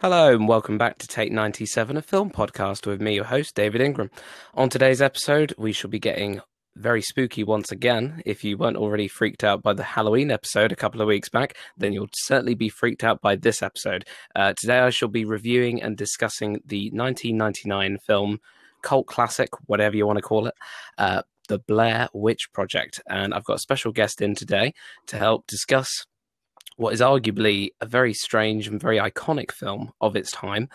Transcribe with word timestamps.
Hello 0.00 0.32
and 0.32 0.46
welcome 0.46 0.78
back 0.78 0.98
to 0.98 1.08
Take 1.08 1.32
97, 1.32 1.96
a 1.96 2.02
film 2.02 2.30
podcast 2.30 2.86
with 2.86 3.00
me, 3.00 3.16
your 3.16 3.24
host, 3.24 3.56
David 3.56 3.80
Ingram. 3.80 4.12
On 4.54 4.68
today's 4.68 5.02
episode, 5.02 5.52
we 5.58 5.72
shall 5.72 5.90
be 5.90 5.98
getting 5.98 6.40
very 6.76 7.02
spooky 7.02 7.42
once 7.42 7.72
again. 7.72 8.22
If 8.24 8.44
you 8.44 8.56
weren't 8.56 8.76
already 8.76 9.08
freaked 9.08 9.42
out 9.42 9.60
by 9.60 9.72
the 9.72 9.82
Halloween 9.82 10.30
episode 10.30 10.70
a 10.70 10.76
couple 10.76 11.00
of 11.00 11.08
weeks 11.08 11.28
back, 11.28 11.56
then 11.76 11.92
you'll 11.92 12.10
certainly 12.14 12.54
be 12.54 12.68
freaked 12.68 13.02
out 13.02 13.20
by 13.20 13.34
this 13.34 13.60
episode. 13.60 14.04
Uh, 14.36 14.54
today, 14.56 14.78
I 14.78 14.90
shall 14.90 15.08
be 15.08 15.24
reviewing 15.24 15.82
and 15.82 15.96
discussing 15.96 16.60
the 16.64 16.92
1999 16.92 17.98
film, 18.06 18.38
cult 18.82 19.08
classic, 19.08 19.48
whatever 19.66 19.96
you 19.96 20.06
want 20.06 20.18
to 20.18 20.22
call 20.22 20.46
it, 20.46 20.54
uh, 20.98 21.22
The 21.48 21.58
Blair 21.58 22.08
Witch 22.14 22.52
Project. 22.52 23.00
And 23.08 23.34
I've 23.34 23.42
got 23.42 23.56
a 23.56 23.58
special 23.58 23.90
guest 23.90 24.22
in 24.22 24.36
today 24.36 24.74
to 25.08 25.18
help 25.18 25.48
discuss 25.48 26.06
what 26.78 26.94
is 26.94 27.00
arguably 27.00 27.70
a 27.80 27.86
very 27.86 28.14
strange 28.14 28.68
and 28.68 28.80
very 28.80 28.98
iconic 28.98 29.50
film 29.50 29.92
of 30.00 30.14
its 30.14 30.30
time. 30.30 30.68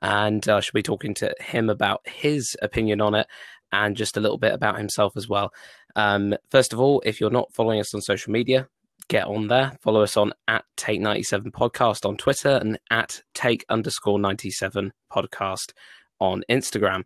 And 0.00 0.48
I 0.48 0.54
uh, 0.54 0.60
should 0.60 0.72
be 0.72 0.82
talking 0.82 1.12
to 1.14 1.34
him 1.38 1.68
about 1.68 2.00
his 2.08 2.56
opinion 2.62 3.02
on 3.02 3.14
it 3.14 3.26
and 3.70 3.94
just 3.94 4.16
a 4.16 4.20
little 4.20 4.38
bit 4.38 4.54
about 4.54 4.78
himself 4.78 5.12
as 5.18 5.28
well. 5.28 5.52
Um, 5.94 6.34
first 6.50 6.72
of 6.72 6.80
all, 6.80 7.02
if 7.04 7.20
you're 7.20 7.30
not 7.30 7.52
following 7.52 7.78
us 7.78 7.94
on 7.94 8.00
social 8.00 8.32
media, 8.32 8.68
get 9.08 9.26
on 9.26 9.48
there. 9.48 9.76
Follow 9.82 10.02
us 10.02 10.16
on 10.16 10.32
at 10.48 10.64
Take 10.78 11.02
97 11.02 11.52
Podcast 11.52 12.08
on 12.08 12.16
Twitter 12.16 12.56
and 12.56 12.78
at 12.90 13.20
Take 13.34 13.66
underscore 13.68 14.18
97 14.18 14.94
Podcast 15.12 15.72
on 16.20 16.42
Instagram. 16.48 17.04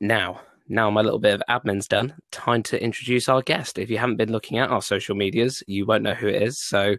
Now, 0.00 0.42
now 0.68 0.90
my 0.90 1.00
little 1.00 1.18
bit 1.18 1.34
of 1.34 1.42
admin's 1.50 1.88
done. 1.88 2.14
Time 2.30 2.62
to 2.64 2.80
introduce 2.80 3.28
our 3.28 3.42
guest. 3.42 3.80
If 3.80 3.90
you 3.90 3.98
haven't 3.98 4.16
been 4.16 4.30
looking 4.30 4.58
at 4.58 4.70
our 4.70 4.80
social 4.80 5.16
medias, 5.16 5.60
you 5.66 5.86
won't 5.86 6.04
know 6.04 6.14
who 6.14 6.28
it 6.28 6.40
is. 6.40 6.56
So 6.68 6.94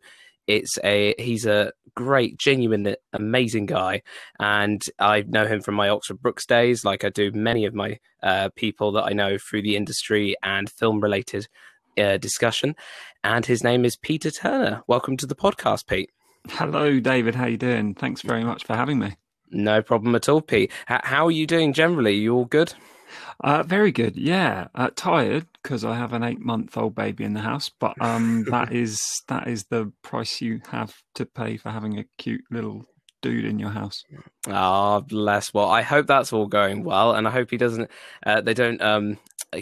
it's 0.51 0.77
a 0.83 1.15
he's 1.17 1.45
a 1.45 1.71
great, 1.95 2.37
genuine, 2.37 2.95
amazing 3.13 3.65
guy, 3.65 4.01
and 4.39 4.83
I 4.99 5.21
know 5.21 5.45
him 5.45 5.61
from 5.61 5.75
my 5.75 5.89
Oxford 5.89 6.21
Brookes 6.21 6.45
days, 6.45 6.83
like 6.83 7.03
I 7.05 7.09
do 7.09 7.31
many 7.31 7.65
of 7.65 7.73
my 7.73 7.99
uh, 8.21 8.49
people 8.55 8.91
that 8.93 9.05
I 9.05 9.13
know 9.13 9.37
through 9.37 9.61
the 9.61 9.77
industry 9.77 10.35
and 10.43 10.69
film 10.69 10.99
related 10.99 11.47
uh, 11.97 12.17
discussion. 12.17 12.75
And 13.23 13.45
his 13.45 13.63
name 13.63 13.85
is 13.85 13.95
Peter 13.95 14.29
Turner. 14.29 14.83
Welcome 14.87 15.15
to 15.17 15.25
the 15.25 15.35
podcast, 15.35 15.87
Pete. 15.87 16.09
Hello, 16.49 16.99
David. 16.99 17.35
How 17.35 17.45
you 17.45 17.57
doing? 17.57 17.93
Thanks 17.93 18.21
very 18.21 18.43
much 18.43 18.65
for 18.65 18.75
having 18.75 18.99
me. 18.99 19.15
No 19.51 19.81
problem 19.81 20.15
at 20.15 20.27
all, 20.27 20.41
Pete. 20.41 20.71
H- 20.89 21.01
how 21.03 21.27
are 21.27 21.31
you 21.31 21.47
doing 21.47 21.71
generally? 21.71 22.15
You 22.15 22.35
all 22.35 22.45
good? 22.45 22.73
Uh, 23.41 23.63
very 23.63 23.91
good. 23.91 24.17
Yeah, 24.17 24.67
uh, 24.75 24.89
tired 24.95 25.45
because 25.61 25.83
I 25.85 25.95
have 25.95 26.13
an 26.13 26.23
eight-month-old 26.23 26.95
baby 26.95 27.23
in 27.23 27.33
the 27.33 27.41
house, 27.41 27.69
but 27.79 27.93
um, 28.01 28.45
that 28.45 28.71
is 28.73 28.99
that 29.27 29.47
is 29.47 29.65
the 29.65 29.91
price 30.01 30.41
you 30.41 30.61
have 30.69 30.95
to 31.15 31.25
pay 31.25 31.57
for 31.57 31.69
having 31.69 31.99
a 31.99 32.05
cute 32.17 32.43
little 32.49 32.85
dude 33.21 33.45
in 33.45 33.59
your 33.59 33.69
house. 33.69 34.03
Ah, 34.47 34.97
oh, 34.97 35.01
bless. 35.01 35.53
Well, 35.53 35.69
I 35.69 35.81
hope 35.81 36.07
that's 36.07 36.33
all 36.33 36.47
going 36.47 36.83
well, 36.83 37.13
and 37.13 37.27
I 37.27 37.31
hope 37.31 37.51
he 37.51 37.57
doesn't. 37.57 37.89
Uh, 38.25 38.41
they 38.41 38.53
don't 38.53 38.81
um, 38.81 39.17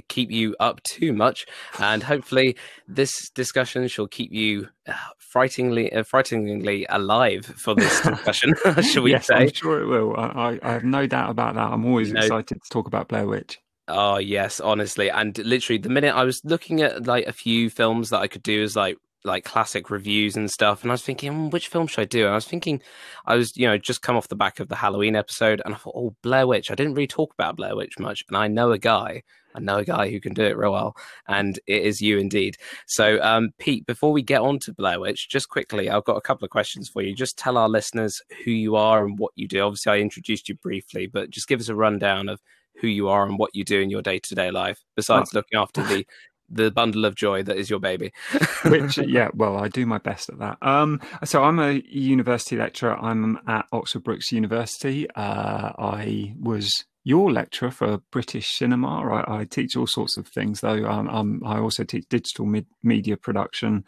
keep 0.08 0.31
you 0.31 0.55
up 0.59 0.81
too 0.83 1.14
much, 1.14 1.45
and 1.80 2.03
hopefully 2.03 2.55
this 2.88 3.30
discussion 3.30 3.88
shall 3.88 4.08
keep 4.08 4.31
you 4.31 4.70
uh, 4.88 4.94
frighteningly, 5.17 5.92
uh, 5.94 6.03
frighteningly 6.03 6.86
alive 6.89 7.45
for 7.45 7.75
this 7.75 8.02
discussion. 8.03 8.55
shall 8.81 9.03
we 9.03 9.11
yes, 9.11 9.27
say? 9.27 9.36
I'm 9.36 9.53
sure 9.53 9.81
it 9.81 9.88
will. 9.88 10.16
I, 10.17 10.59
I, 10.61 10.72
have 10.73 10.83
no 10.83 11.08
doubt 11.08 11.30
about 11.30 11.55
that. 11.55 11.72
I'm 11.72 11.86
always 11.86 12.11
no. 12.11 12.22
excited 12.22 12.61
to 12.61 12.70
talk 12.70 12.88
about 12.88 13.08
Blair 13.08 13.27
Witch. 13.27 13.59
Oh 13.90 14.18
yes, 14.20 14.59
honestly, 14.59 15.09
and 15.09 15.36
literally 15.40 15.80
the 15.80 15.90
minute 15.90 16.16
I 16.16 16.23
was 16.23 16.45
looking 16.45 16.82
at 16.82 17.08
like 17.08 17.26
a 17.26 17.34
few 17.34 17.70
films 17.72 18.12
that 18.12 18.20
I 18.22 18.28
could 18.28 18.44
do 18.44 18.62
as 18.62 18.76
like 18.76 18.98
like 19.26 19.44
classic 19.44 19.90
reviews 19.90 20.38
and 20.38 20.50
stuff, 20.50 20.84
and 20.84 20.92
I 20.92 20.94
was 20.94 21.02
thinking, 21.02 21.32
hmm, 21.34 21.50
which 21.50 21.68
film 21.70 21.88
should 21.88 22.02
I 22.02 22.06
do? 22.06 22.26
And 22.26 22.32
I 22.32 22.36
was 22.36 22.45
thinking, 22.45 22.82
I 23.26 23.36
was 23.36 23.58
you 23.58 23.67
know 23.67 23.78
just 23.80 24.04
come 24.04 24.16
off 24.16 24.28
the 24.28 24.36
back 24.36 24.60
of 24.60 24.70
the 24.70 24.76
Halloween 24.76 25.16
episode, 25.16 25.62
and 25.66 25.73
I 25.73 25.78
thought, 25.78 25.95
oh, 25.98 26.16
Blair 26.22 26.45
Witch. 26.48 26.70
I 26.70 26.76
didn't 26.76 26.94
really 26.94 27.08
talk 27.08 27.33
about 27.33 27.55
Blair 27.55 27.76
Witch 27.76 27.98
much, 27.99 28.23
and 28.28 28.38
I 28.38 28.48
know 28.48 28.72
a 28.72 28.78
guy, 28.78 29.23
I 29.55 29.60
know 29.60 29.78
a 29.78 29.86
guy 29.86 30.11
who 30.11 30.20
can 30.22 30.36
do 30.36 30.44
it 30.44 30.55
real 30.55 30.72
well, 30.73 30.95
and 31.28 31.60
it 31.66 31.82
is 31.82 31.99
you 31.99 32.20
indeed. 32.20 32.58
So, 32.86 33.20
um, 33.23 33.49
Pete, 33.58 33.88
before 33.88 34.11
we 34.11 34.22
get 34.22 34.42
on 34.42 34.60
to 34.60 34.73
Blair 34.73 34.99
Witch, 34.99 35.30
just 35.30 35.49
quickly, 35.49 35.89
I've 35.89 36.05
got 36.05 36.17
a 36.17 36.22
couple 36.22 36.45
of 36.45 36.52
questions 36.52 36.89
for 36.89 37.02
you. 37.02 37.16
Just 37.16 37.39
tell 37.39 37.58
our 37.58 37.70
listeners 37.70 38.22
who 38.45 38.52
you 38.52 38.76
are 38.76 39.04
and 39.04 39.17
what 39.17 39.32
you 39.36 39.48
do. 39.48 39.61
Obviously, 39.61 39.94
I 39.94 39.98
introduced 39.98 40.48
you 40.48 40.55
briefly, 40.55 41.08
but 41.08 41.32
just 41.32 41.48
give 41.48 41.60
us 41.60 41.70
a 41.70 41.76
rundown 41.76 42.30
of 42.30 42.39
who 42.82 42.88
you 42.88 43.10
are 43.10 43.26
and 43.26 43.38
what 43.38 43.52
you 43.54 43.64
do 43.64 43.80
in 43.80 43.90
your 43.90 44.02
day 44.02 44.20
to 44.20 44.36
day 44.36 44.52
life, 44.52 44.80
besides 44.95 45.32
oh. 45.34 45.38
looking 45.38 45.60
after 45.60 45.84
the 45.84 46.06
the 46.52 46.72
bundle 46.72 47.06
of 47.06 47.16
joy 47.16 47.44
that 47.44 47.58
is 47.58 47.70
your 47.70 47.80
baby. 47.80 48.12
Which, 48.66 48.98
yeah, 49.08 49.30
well, 49.34 49.58
I 49.58 49.67
do 49.67 49.86
my 49.86 50.00
best 50.00 50.30
at 50.30 50.40
that. 50.40 50.58
Um, 50.62 51.00
so 51.23 51.44
I'm 51.44 51.60
a 51.60 51.84
university 51.88 52.58
lecturer. 52.58 52.98
I'm 52.98 53.40
at 53.48 53.66
Oxford 53.72 54.04
Brookes 54.04 54.32
University. 54.32 55.10
Uh, 55.12 55.72
I 55.78 56.34
was 56.40 56.86
your 57.04 57.32
lecturer 57.32 57.72
for 57.72 58.00
British 58.12 58.58
cinema. 58.58 59.23
I, 59.28 59.42
I 59.42 59.46
teach 59.46 59.76
all 59.76 59.88
sorts 59.88 60.17
of 60.17 60.28
things, 60.28 60.61
though. 60.61 60.86
Um, 60.86 61.42
I 61.46 61.60
also 61.60 61.84
teach 61.84 62.06
digital 62.10 62.46
mid- 62.46 62.67
media 62.84 63.17
production. 63.17 63.86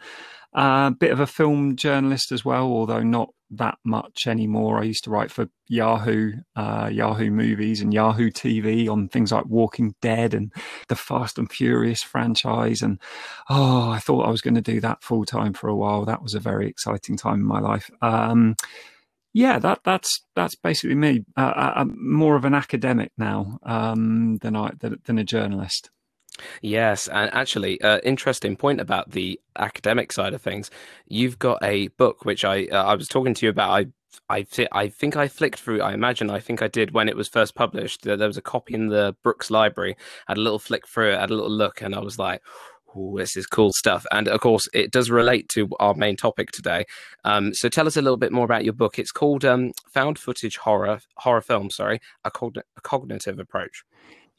A 0.54 0.60
uh, 0.60 0.90
bit 0.90 1.12
of 1.12 1.20
a 1.20 1.26
film 1.26 1.76
journalist 1.76 2.30
as 2.30 2.44
well, 2.44 2.64
although 2.64 3.02
not 3.02 3.30
that 3.52 3.78
much 3.84 4.26
anymore. 4.26 4.80
I 4.80 4.84
used 4.84 5.04
to 5.04 5.10
write 5.10 5.30
for 5.30 5.48
Yahoo, 5.68 6.32
uh, 6.56 6.88
Yahoo 6.92 7.30
Movies, 7.30 7.80
and 7.80 7.92
Yahoo 7.92 8.30
TV 8.30 8.88
on 8.88 9.08
things 9.08 9.32
like 9.32 9.46
Walking 9.46 9.94
Dead 10.00 10.34
and 10.34 10.52
the 10.88 10.96
Fast 10.96 11.38
and 11.38 11.50
Furious 11.50 12.02
franchise. 12.02 12.82
And 12.82 12.98
oh, 13.48 13.90
I 13.90 13.98
thought 13.98 14.26
I 14.26 14.30
was 14.30 14.40
going 14.40 14.54
to 14.54 14.60
do 14.60 14.80
that 14.80 15.02
full 15.02 15.24
time 15.24 15.52
for 15.52 15.68
a 15.68 15.76
while. 15.76 16.04
That 16.04 16.22
was 16.22 16.34
a 16.34 16.40
very 16.40 16.68
exciting 16.68 17.16
time 17.16 17.40
in 17.40 17.46
my 17.46 17.60
life. 17.60 17.90
Um, 18.00 18.56
yeah, 19.34 19.58
that 19.58 19.80
that's 19.84 20.24
that's 20.34 20.56
basically 20.56 20.94
me. 20.94 21.24
Uh, 21.36 21.72
I'm 21.76 21.96
more 21.98 22.36
of 22.36 22.44
an 22.44 22.54
academic 22.54 23.12
now 23.16 23.58
um, 23.62 24.38
than 24.38 24.56
I 24.56 24.72
than, 24.78 25.00
than 25.04 25.18
a 25.18 25.24
journalist. 25.24 25.90
Yes, 26.60 27.08
and 27.08 27.32
actually, 27.32 27.80
uh, 27.80 28.00
interesting 28.04 28.56
point 28.56 28.80
about 28.80 29.10
the 29.10 29.40
academic 29.58 30.12
side 30.12 30.34
of 30.34 30.42
things. 30.42 30.70
You've 31.06 31.38
got 31.38 31.58
a 31.62 31.88
book 31.88 32.24
which 32.24 32.44
I 32.44 32.66
uh, 32.66 32.84
I 32.84 32.94
was 32.94 33.08
talking 33.08 33.34
to 33.34 33.46
you 33.46 33.50
about. 33.50 33.70
I 33.70 33.86
I 34.28 34.46
I 34.72 34.88
think 34.88 35.16
I 35.16 35.28
flicked 35.28 35.60
through. 35.60 35.80
I 35.82 35.92
imagine 35.94 36.30
I 36.30 36.40
think 36.40 36.62
I 36.62 36.68
did 36.68 36.92
when 36.92 37.08
it 37.08 37.16
was 37.16 37.28
first 37.28 37.54
published. 37.54 38.02
There 38.02 38.16
was 38.16 38.36
a 38.36 38.42
copy 38.42 38.74
in 38.74 38.88
the 38.88 39.16
Brookes 39.22 39.50
Library. 39.50 39.96
I 40.28 40.32
had 40.32 40.38
a 40.38 40.42
little 40.42 40.58
flick 40.58 40.86
through 40.86 41.12
it, 41.12 41.18
had 41.20 41.30
a 41.30 41.34
little 41.34 41.50
look, 41.50 41.82
and 41.82 41.94
I 41.94 42.00
was 42.00 42.18
like, 42.18 42.42
"Oh, 42.94 43.18
this 43.18 43.36
is 43.36 43.46
cool 43.46 43.72
stuff." 43.72 44.06
And 44.12 44.28
of 44.28 44.40
course, 44.40 44.68
it 44.72 44.90
does 44.92 45.10
relate 45.10 45.48
to 45.50 45.68
our 45.80 45.94
main 45.94 46.16
topic 46.16 46.50
today. 46.52 46.84
Um, 47.24 47.54
so 47.54 47.68
tell 47.68 47.86
us 47.86 47.96
a 47.96 48.02
little 48.02 48.16
bit 48.18 48.32
more 48.32 48.44
about 48.44 48.64
your 48.64 48.74
book. 48.74 48.98
It's 48.98 49.12
called 49.12 49.44
um, 49.44 49.72
"Found 49.92 50.18
Footage 50.18 50.58
Horror 50.58 51.00
Horror 51.18 51.40
Film." 51.42 51.70
Sorry, 51.70 52.00
a, 52.24 52.30
cogn- 52.30 52.62
a 52.76 52.80
cognitive 52.82 53.38
approach. 53.38 53.84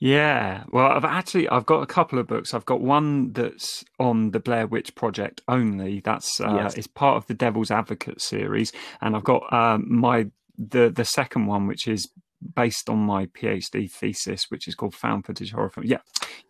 Yeah, 0.04 0.66
well, 0.70 0.88
I've 0.88 1.06
actually 1.06 1.48
I've 1.48 1.66
got 1.66 1.82
a 1.82 1.86
couple 1.86 2.20
of 2.20 2.28
books. 2.28 2.54
I've 2.54 2.66
got 2.66 2.82
one 2.82 3.32
that's 3.32 3.86
on 4.02 4.32
the 4.32 4.40
Blair 4.42 4.68
Witch 4.68 4.94
Project 4.96 5.40
only. 5.48 6.02
That's 6.02 6.42
uh, 6.42 6.56
yes. 6.56 6.74
it's 6.76 6.88
part 6.88 7.16
of 7.16 7.28
the 7.28 7.34
Devil's 7.34 7.72
Advocate 7.72 8.22
series, 8.22 8.74
and 9.00 9.16
I've 9.16 9.24
got 9.24 9.54
um, 9.54 9.86
my 9.88 10.28
the 10.58 10.90
the 10.90 11.06
second 11.06 11.46
one, 11.46 11.68
which 11.68 11.88
is 11.88 12.12
based 12.56 12.90
on 12.90 13.00
my 13.00 13.26
PhD 13.28 13.90
thesis, 13.92 14.46
which 14.50 14.68
is 14.68 14.76
called 14.76 14.96
Found 14.96 15.26
Footage 15.26 15.52
Horror 15.52 15.70
Film. 15.70 15.86
Yeah, 15.86 16.00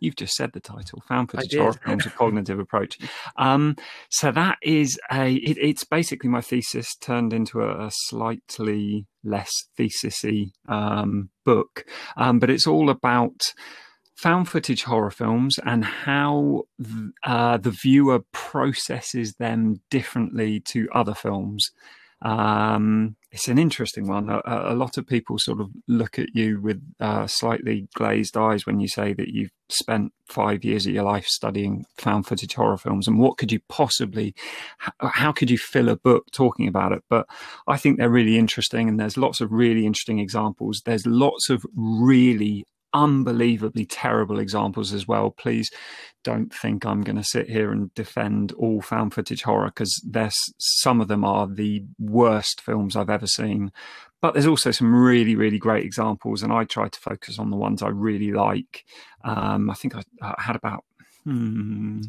you've 0.00 0.16
just 0.16 0.34
said 0.34 0.52
the 0.52 0.60
title, 0.60 1.02
Found 1.08 1.30
Footage 1.30 1.54
Horror 1.54 1.74
Films: 1.74 2.06
A 2.06 2.10
Cognitive 2.10 2.58
Approach. 2.58 2.98
Um, 3.36 3.76
so 4.10 4.30
that 4.32 4.58
is 4.62 4.98
a. 5.10 5.34
It, 5.34 5.58
it's 5.58 5.84
basically 5.84 6.30
my 6.30 6.40
thesis 6.40 6.94
turned 6.96 7.32
into 7.32 7.62
a, 7.62 7.86
a 7.86 7.90
slightly 7.90 9.06
less 9.22 9.50
thesisy 9.78 10.50
um, 10.68 11.30
book, 11.44 11.84
um, 12.16 12.38
but 12.38 12.50
it's 12.50 12.66
all 12.66 12.90
about 12.90 13.52
found 14.16 14.48
footage 14.48 14.84
horror 14.84 15.10
films 15.10 15.58
and 15.64 15.84
how 15.84 16.62
uh, 17.24 17.56
the 17.56 17.70
viewer 17.70 18.20
processes 18.32 19.34
them 19.34 19.80
differently 19.90 20.60
to 20.60 20.88
other 20.94 21.14
films. 21.14 21.70
Um, 22.22 23.16
it's 23.30 23.48
an 23.48 23.58
interesting 23.58 24.06
one. 24.06 24.30
A, 24.30 24.40
a, 24.46 24.74
lot 24.74 24.96
of 24.96 25.06
people 25.06 25.38
sort 25.38 25.60
of 25.60 25.68
look 25.88 26.18
at 26.18 26.28
you 26.34 26.60
with 26.60 26.80
uh, 27.00 27.26
slightly 27.26 27.88
glazed 27.94 28.36
eyes 28.36 28.64
when 28.64 28.80
you 28.80 28.88
say 28.88 29.12
that 29.12 29.28
you've 29.28 29.50
spent 29.68 30.12
five 30.26 30.64
years 30.64 30.86
of 30.86 30.94
your 30.94 31.02
life 31.02 31.26
studying 31.26 31.84
found 31.98 32.26
footage 32.26 32.54
horror 32.54 32.78
films, 32.78 33.08
and 33.08 33.18
what 33.18 33.36
could 33.36 33.52
you 33.52 33.60
possibly, 33.68 34.34
how 35.00 35.32
could 35.32 35.50
you 35.50 35.58
fill 35.58 35.88
a 35.88 35.96
book 35.96 36.24
talking 36.32 36.68
about 36.68 36.92
it? 36.92 37.02
But 37.10 37.26
I 37.66 37.76
think 37.76 37.98
they're 37.98 38.08
really 38.08 38.38
interesting, 38.38 38.88
and 38.88 38.98
there's 38.98 39.18
lots 39.18 39.40
of 39.40 39.52
really 39.52 39.84
interesting 39.84 40.18
examples. 40.18 40.82
There's 40.84 41.06
lots 41.06 41.50
of 41.50 41.64
really 41.74 42.64
unbelievably 42.94 43.84
terrible 43.86 44.38
examples 44.38 44.92
as 44.92 45.06
well. 45.06 45.30
Please 45.30 45.70
don't 46.22 46.52
think 46.54 46.86
I'm 46.86 47.02
going 47.02 47.16
to 47.16 47.24
sit 47.24 47.50
here 47.50 47.70
and 47.70 47.92
defend 47.94 48.52
all 48.52 48.80
found 48.80 49.12
footage 49.12 49.42
horror 49.42 49.66
because 49.66 50.02
there's 50.08 50.38
some 50.58 51.00
of 51.00 51.08
them 51.08 51.24
are 51.24 51.46
the 51.46 51.84
worst 51.98 52.60
films 52.60 52.96
I've 52.96 53.10
ever 53.10 53.26
seen. 53.26 53.72
But 54.22 54.32
there's 54.32 54.46
also 54.46 54.70
some 54.70 54.94
really, 54.94 55.36
really 55.36 55.58
great 55.58 55.84
examples, 55.84 56.42
and 56.42 56.50
I 56.50 56.64
try 56.64 56.88
to 56.88 57.00
focus 57.00 57.38
on 57.38 57.50
the 57.50 57.58
ones 57.58 57.82
I 57.82 57.88
really 57.88 58.32
like. 58.32 58.86
Um, 59.22 59.68
I 59.68 59.74
think 59.74 59.94
I, 59.94 60.02
I 60.22 60.34
had 60.38 60.56
about 60.56 60.84
hmm, 61.24 62.02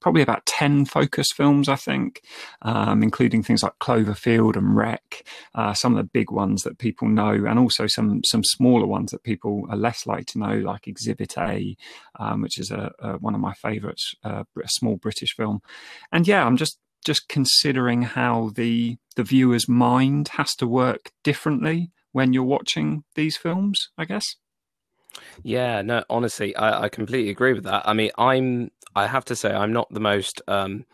probably 0.00 0.22
about 0.22 0.46
10 0.46 0.86
focus 0.86 1.32
films, 1.32 1.68
I 1.68 1.76
think, 1.76 2.22
um, 2.62 3.02
including 3.02 3.42
things 3.42 3.62
like 3.62 3.78
Cloverfield 3.80 4.56
and 4.56 4.76
Rec, 4.76 5.24
uh, 5.54 5.74
some 5.74 5.92
of 5.92 5.98
the 5.98 6.10
big 6.10 6.30
ones 6.30 6.62
that 6.62 6.78
people 6.78 7.08
know, 7.08 7.30
and 7.30 7.58
also 7.58 7.86
some 7.86 8.22
some 8.24 8.44
smaller 8.44 8.86
ones 8.86 9.10
that 9.10 9.22
people 9.22 9.66
are 9.70 9.76
less 9.76 10.06
likely 10.06 10.24
to 10.24 10.38
know, 10.38 10.54
like 10.58 10.86
Exhibit 10.86 11.36
A, 11.36 11.76
um, 12.18 12.42
which 12.42 12.58
is 12.58 12.70
a, 12.70 12.92
a, 13.00 13.12
one 13.18 13.34
of 13.34 13.40
my 13.40 13.54
favourites, 13.54 14.14
uh, 14.24 14.44
a 14.62 14.68
small 14.68 14.96
British 14.96 15.34
film. 15.34 15.60
And 16.12 16.26
yeah, 16.26 16.44
I'm 16.44 16.56
just 16.56 16.78
just 17.04 17.28
considering 17.28 18.02
how 18.02 18.50
the 18.54 18.98
the 19.16 19.24
viewer's 19.24 19.68
mind 19.68 20.28
has 20.28 20.54
to 20.56 20.66
work 20.66 21.10
differently 21.24 21.90
when 22.12 22.32
you're 22.32 22.42
watching 22.44 23.04
these 23.14 23.36
films, 23.36 23.88
I 23.98 24.04
guess. 24.04 24.36
Yeah, 25.42 25.82
no, 25.82 26.04
honestly, 26.10 26.54
I, 26.56 26.84
I 26.84 26.88
completely 26.88 27.30
agree 27.30 27.52
with 27.52 27.64
that. 27.64 27.88
I 27.88 27.94
mean, 27.94 28.10
I'm, 28.18 28.70
I 28.94 29.06
have 29.06 29.24
to 29.26 29.36
say, 29.36 29.52
I'm 29.52 29.72
not 29.72 29.92
the 29.92 30.00
most 30.00 30.42
um, 30.48 30.84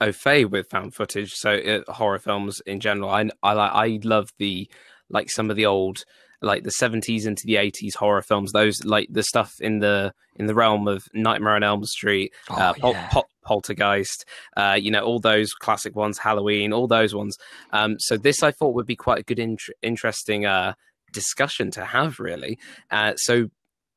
au 0.00 0.12
fait 0.12 0.44
with 0.46 0.68
found 0.70 0.94
footage. 0.94 1.32
So 1.32 1.52
uh, 1.52 1.92
horror 1.92 2.18
films 2.18 2.60
in 2.66 2.80
general, 2.80 3.10
I, 3.10 3.28
I 3.42 3.52
like, 3.52 3.72
I 3.72 4.00
love 4.02 4.30
the 4.38 4.68
like 5.10 5.30
some 5.30 5.50
of 5.50 5.56
the 5.56 5.66
old, 5.66 6.04
like 6.40 6.64
the 6.64 6.70
70s 6.70 7.26
into 7.26 7.42
the 7.44 7.54
80s 7.54 7.96
horror 7.96 8.22
films. 8.22 8.52
Those 8.52 8.84
like 8.84 9.08
the 9.10 9.22
stuff 9.22 9.54
in 9.60 9.78
the 9.78 10.12
in 10.36 10.46
the 10.46 10.54
realm 10.54 10.88
of 10.88 11.06
Nightmare 11.12 11.54
on 11.54 11.62
Elm 11.62 11.84
Street, 11.84 12.32
oh, 12.50 12.54
uh, 12.54 12.72
Pol- 12.74 12.92
yeah. 12.92 13.08
Pol- 13.08 13.28
Poltergeist, 13.44 14.24
uh, 14.56 14.78
you 14.80 14.90
know, 14.90 15.02
all 15.02 15.18
those 15.18 15.52
classic 15.52 15.94
ones, 15.96 16.18
Halloween, 16.18 16.72
all 16.72 16.86
those 16.86 17.14
ones. 17.14 17.36
Um, 17.72 17.98
so 17.98 18.16
this 18.16 18.42
I 18.42 18.52
thought 18.52 18.74
would 18.74 18.86
be 18.86 18.96
quite 18.96 19.18
a 19.18 19.22
good, 19.24 19.38
int- 19.38 19.60
interesting 19.82 20.46
uh, 20.46 20.74
discussion 21.12 21.70
to 21.72 21.84
have, 21.84 22.18
really. 22.18 22.58
Uh, 22.90 23.14
so, 23.16 23.50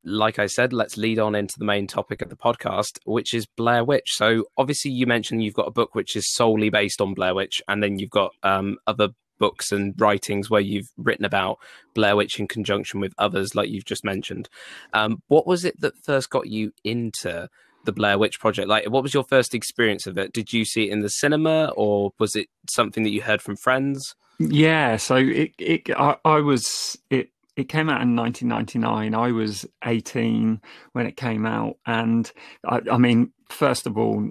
like 0.03 0.37
I 0.37 0.45
said, 0.45 0.71
let's 0.71 0.97
lead 0.97 1.17
on 1.17 1.33
into 1.33 1.57
the 1.57 1.65
main 1.65 1.87
topic 1.87 2.21
of 2.21 2.29
the 2.29 2.35
podcast, 2.35 2.99
which 3.05 3.33
is 3.33 3.45
Blair 3.45 3.83
Witch. 3.83 4.11
So, 4.13 4.45
obviously, 4.57 4.91
you 4.91 5.07
mentioned 5.07 5.43
you've 5.43 5.53
got 5.53 5.67
a 5.67 5.71
book 5.71 5.95
which 5.95 6.15
is 6.15 6.33
solely 6.33 6.69
based 6.69 7.01
on 7.01 7.13
Blair 7.13 7.33
Witch, 7.33 7.61
and 7.67 7.81
then 7.81 7.97
you've 7.99 8.11
got 8.11 8.31
um, 8.43 8.77
other 8.85 9.09
books 9.37 9.71
and 9.71 9.99
writings 9.99 10.49
where 10.49 10.61
you've 10.61 10.91
written 10.97 11.25
about 11.25 11.57
Blair 11.93 12.15
Witch 12.15 12.39
in 12.39 12.47
conjunction 12.47 12.99
with 12.99 13.13
others, 13.17 13.55
like 13.55 13.69
you've 13.69 13.85
just 13.85 14.03
mentioned. 14.03 14.49
Um, 14.93 15.21
what 15.27 15.47
was 15.47 15.65
it 15.65 15.79
that 15.81 15.97
first 15.97 16.29
got 16.29 16.47
you 16.47 16.71
into 16.83 17.49
the 17.85 17.91
Blair 17.91 18.17
Witch 18.17 18.39
Project? 18.39 18.67
Like, 18.67 18.89
what 18.89 19.03
was 19.03 19.13
your 19.13 19.23
first 19.23 19.53
experience 19.53 20.07
of 20.07 20.17
it? 20.17 20.33
Did 20.33 20.53
you 20.53 20.65
see 20.65 20.87
it 20.87 20.91
in 20.91 21.01
the 21.01 21.09
cinema, 21.09 21.71
or 21.75 22.11
was 22.19 22.35
it 22.35 22.47
something 22.69 23.03
that 23.03 23.11
you 23.11 23.21
heard 23.21 23.41
from 23.41 23.55
friends? 23.55 24.15
Yeah, 24.39 24.97
so 24.97 25.15
it, 25.15 25.51
it 25.57 25.89
I, 25.97 26.17
I 26.25 26.41
was 26.41 26.97
it 27.09 27.29
it 27.55 27.69
came 27.69 27.89
out 27.89 28.01
in 28.01 28.15
1999. 28.15 29.15
I 29.15 29.31
was 29.31 29.65
18 29.85 30.61
when 30.91 31.05
it 31.05 31.15
came 31.15 31.45
out, 31.45 31.77
and 31.85 32.29
I, 32.65 32.81
I 32.91 32.97
mean, 32.97 33.31
first 33.49 33.87
of 33.87 33.97
all, 33.97 34.29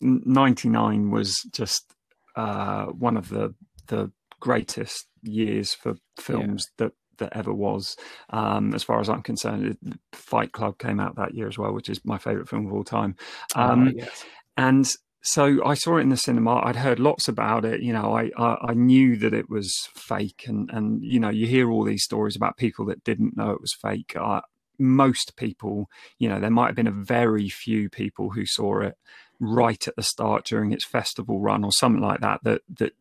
99 0.00 1.10
was 1.10 1.36
just 1.52 1.94
uh, 2.36 2.86
one 2.86 3.16
of 3.16 3.30
the 3.30 3.54
the 3.86 4.10
greatest 4.40 5.06
years 5.22 5.72
for 5.72 5.94
films 6.18 6.66
yeah. 6.78 6.86
that 6.86 6.92
that 7.18 7.36
ever 7.36 7.52
was. 7.52 7.96
Um, 8.30 8.74
as 8.74 8.82
far 8.82 9.00
as 9.00 9.08
I'm 9.08 9.22
concerned, 9.22 9.76
Fight 10.12 10.52
Club 10.52 10.78
came 10.78 11.00
out 11.00 11.16
that 11.16 11.34
year 11.34 11.48
as 11.48 11.58
well, 11.58 11.72
which 11.72 11.88
is 11.88 12.04
my 12.04 12.18
favorite 12.18 12.48
film 12.48 12.66
of 12.66 12.72
all 12.72 12.84
time. 12.84 13.16
Um, 13.54 13.92
yes. 13.96 14.24
And 14.56 14.88
so 15.22 15.64
I 15.64 15.74
saw 15.74 15.96
it 15.96 16.02
in 16.02 16.10
the 16.10 16.16
cinema. 16.16 16.60
I'd 16.64 16.76
heard 16.76 17.00
lots 17.00 17.26
about 17.26 17.64
it. 17.64 17.82
You 17.82 17.92
know, 17.92 18.16
I, 18.16 18.30
I, 18.38 18.56
I 18.68 18.74
knew 18.74 19.16
that 19.16 19.34
it 19.34 19.50
was 19.50 19.88
fake, 19.94 20.44
and 20.46 20.70
and 20.70 21.02
you 21.02 21.18
know, 21.18 21.30
you 21.30 21.46
hear 21.46 21.70
all 21.70 21.82
these 21.84 22.04
stories 22.04 22.36
about 22.36 22.56
people 22.56 22.86
that 22.86 23.02
didn't 23.02 23.36
know 23.36 23.50
it 23.50 23.60
was 23.60 23.74
fake. 23.74 24.14
I, 24.16 24.42
most 24.78 25.36
people, 25.36 25.88
you 26.18 26.28
know, 26.28 26.38
there 26.38 26.50
might 26.50 26.66
have 26.66 26.76
been 26.76 26.86
a 26.86 26.92
very 26.92 27.48
few 27.48 27.88
people 27.88 28.30
who 28.30 28.46
saw 28.46 28.80
it 28.80 28.96
right 29.40 29.88
at 29.88 29.96
the 29.96 30.02
start 30.02 30.44
during 30.44 30.72
its 30.72 30.84
festival 30.84 31.40
run 31.40 31.64
or 31.64 31.72
something 31.72 32.02
like 32.02 32.20
that 32.20 32.40
that 32.42 32.62
that 32.78 32.92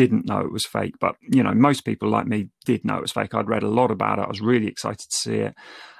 didn't 0.00 0.26
know 0.26 0.40
it 0.40 0.52
was 0.52 0.64
fake. 0.64 0.94
But 0.98 1.16
you 1.20 1.42
know, 1.42 1.52
most 1.52 1.84
people 1.84 2.08
like 2.08 2.26
me 2.26 2.48
did 2.64 2.84
know 2.84 2.96
it 2.96 3.02
was 3.02 3.12
fake. 3.12 3.34
I'd 3.34 3.48
read 3.48 3.62
a 3.62 3.68
lot 3.68 3.90
about 3.90 4.18
it. 4.18 4.24
I 4.24 4.28
was 4.28 4.40
really 4.40 4.66
excited 4.66 5.10
to 5.10 5.16
see 5.16 5.36
it, 5.36 5.54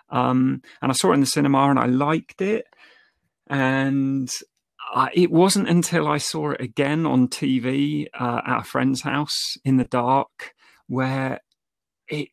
um, 0.09 0.63
and 0.81 0.91
I 0.91 0.95
saw 0.95 1.11
it 1.11 1.15
in 1.15 1.21
the 1.21 1.27
cinema 1.27 1.69
and 1.69 1.79
I 1.79 1.87
liked 1.87 2.41
it. 2.41 2.65
And 3.49 4.31
I, 4.95 5.11
it 5.13 5.31
wasn't 5.31 5.69
until 5.69 6.09
I 6.09 6.19
saw 6.19 6.53
it 6.53 6.61
again 6.61 7.05
on 7.05 7.29
TV 7.29 8.07
uh, 8.19 8.41
at 8.47 8.61
a 8.61 8.65
friend's 8.65 9.03
house 9.03 9.57
in 9.65 9.77
the 9.77 9.85
dark 9.85 10.55
where 10.87 11.41
it 12.09 12.29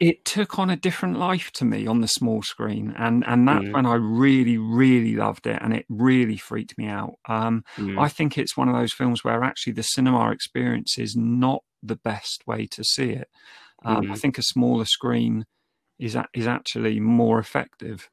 it 0.00 0.24
took 0.24 0.58
on 0.58 0.70
a 0.70 0.76
different 0.76 1.18
life 1.18 1.52
to 1.52 1.64
me 1.66 1.86
on 1.86 2.00
the 2.00 2.08
small 2.08 2.42
screen, 2.42 2.94
and 2.98 3.22
and 3.26 3.46
that's 3.46 3.66
mm. 3.66 3.74
when 3.74 3.86
I 3.86 3.94
really 3.94 4.56
really 4.56 5.14
loved 5.14 5.46
it, 5.46 5.58
and 5.60 5.74
it 5.74 5.84
really 5.88 6.38
freaked 6.38 6.78
me 6.78 6.86
out. 6.86 7.16
Um, 7.28 7.64
mm. 7.76 8.00
I 8.00 8.08
think 8.08 8.38
it's 8.38 8.56
one 8.56 8.68
of 8.68 8.74
those 8.74 8.94
films 8.94 9.22
where 9.22 9.44
actually 9.44 9.74
the 9.74 9.82
cinema 9.82 10.30
experience 10.30 10.98
is 10.98 11.14
not 11.14 11.62
the 11.82 11.96
best 11.96 12.42
way 12.46 12.66
to 12.66 12.82
see 12.82 13.10
it. 13.10 13.28
Um, 13.84 14.06
mm. 14.06 14.12
I 14.12 14.14
think 14.14 14.38
a 14.38 14.42
smaller 14.42 14.86
screen 14.86 15.44
is 15.98 16.16
is 16.34 16.46
actually 16.46 16.98
more 16.98 17.38
effective. 17.38 18.08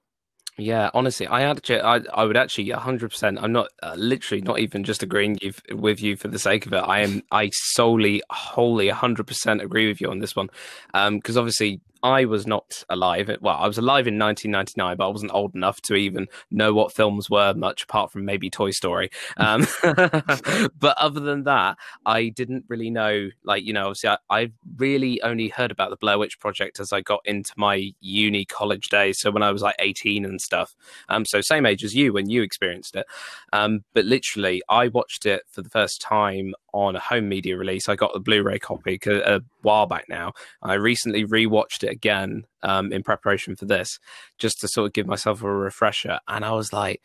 Yeah, 0.59 0.89
honestly, 0.95 1.27
I 1.27 1.43
actually, 1.43 1.81
I, 1.81 1.97
I 2.11 2.25
would 2.25 2.35
actually, 2.35 2.69
hundred 2.71 3.11
percent. 3.11 3.37
I'm 3.39 3.51
not 3.51 3.69
uh, 3.83 3.93
literally 3.95 4.41
not 4.41 4.57
even 4.57 4.83
just 4.83 5.03
agreeing 5.03 5.37
with 5.71 6.01
you 6.01 6.15
for 6.17 6.29
the 6.29 6.39
sake 6.39 6.65
of 6.65 6.73
it. 6.73 6.77
I 6.77 7.01
am, 7.01 7.21
I 7.31 7.51
solely, 7.53 8.23
wholly, 8.31 8.89
hundred 8.89 9.27
percent 9.27 9.61
agree 9.61 9.87
with 9.87 10.01
you 10.01 10.09
on 10.09 10.17
this 10.17 10.35
one, 10.35 10.49
because 10.93 11.37
um, 11.37 11.41
obviously 11.41 11.79
I 12.07 12.23
was 12.23 12.47
not 12.47 12.85
alive. 12.87 13.29
Well, 13.41 13.57
I 13.57 13.67
was 13.67 13.77
alive 13.77 14.07
in 14.07 14.17
1999, 14.17 14.95
but 14.95 15.05
I 15.05 15.11
wasn't 15.11 15.33
old 15.33 15.53
enough 15.55 15.81
to 15.81 15.95
even 15.95 16.27
know 16.49 16.73
what 16.73 16.93
films 16.93 17.29
were 17.29 17.53
much 17.53 17.83
apart 17.83 18.13
from 18.13 18.23
maybe 18.23 18.49
Toy 18.49 18.71
Story. 18.71 19.09
Um, 19.35 19.67
but 19.83 20.97
other 20.97 21.19
than 21.19 21.43
that, 21.43 21.77
I 22.05 22.29
didn't 22.29 22.63
really 22.69 22.89
know. 22.89 23.27
Like, 23.43 23.65
you 23.65 23.73
know, 23.73 23.87
obviously, 23.87 24.11
I, 24.11 24.17
I, 24.29 24.51
really 24.77 25.21
only 25.21 25.49
heard 25.49 25.71
about 25.71 25.89
the 25.89 25.97
Blair 25.97 26.17
Witch 26.17 26.39
Project 26.39 26.79
as 26.79 26.93
I 26.93 27.01
got 27.01 27.19
into 27.25 27.51
my 27.57 27.91
uni 27.99 28.45
college 28.45 28.87
days. 28.87 29.19
So 29.19 29.29
when 29.29 29.43
I 29.43 29.51
was 29.51 29.61
like 29.61 29.75
18 29.79 30.23
and 30.23 30.39
stuff. 30.39 30.75
Um, 31.09 31.25
so 31.25 31.41
same 31.41 31.65
age 31.65 31.83
as 31.83 31.93
you 31.93 32.13
when 32.13 32.29
you 32.29 32.41
experienced 32.41 32.95
it. 32.95 33.05
Um, 33.51 33.83
but 33.93 34.05
literally, 34.05 34.61
I 34.69 34.87
watched 34.87 35.25
it 35.25 35.41
for 35.49 35.61
the 35.61 35.69
first 35.69 35.99
time 35.99 36.53
on 36.85 36.95
a 36.95 36.99
home 36.99 37.27
media 37.27 37.57
release. 37.57 37.89
I 37.89 37.95
got 37.95 38.13
the 38.13 38.19
Blu-ray 38.19 38.59
copy 38.59 38.99
a, 39.05 39.41
while 39.61 39.85
back 39.85 40.05
now. 40.07 40.33
I 40.61 40.73
recently 40.73 41.25
rewatched 41.25 41.83
it 41.83 41.89
again 41.89 42.45
um, 42.63 42.91
in 42.91 43.03
preparation 43.03 43.55
for 43.55 43.65
this, 43.65 43.99
just 44.37 44.59
to 44.61 44.67
sort 44.67 44.87
of 44.87 44.93
give 44.93 45.07
myself 45.07 45.41
a 45.41 45.51
refresher. 45.51 46.19
And 46.27 46.45
I 46.45 46.51
was 46.51 46.71
like, 46.71 47.01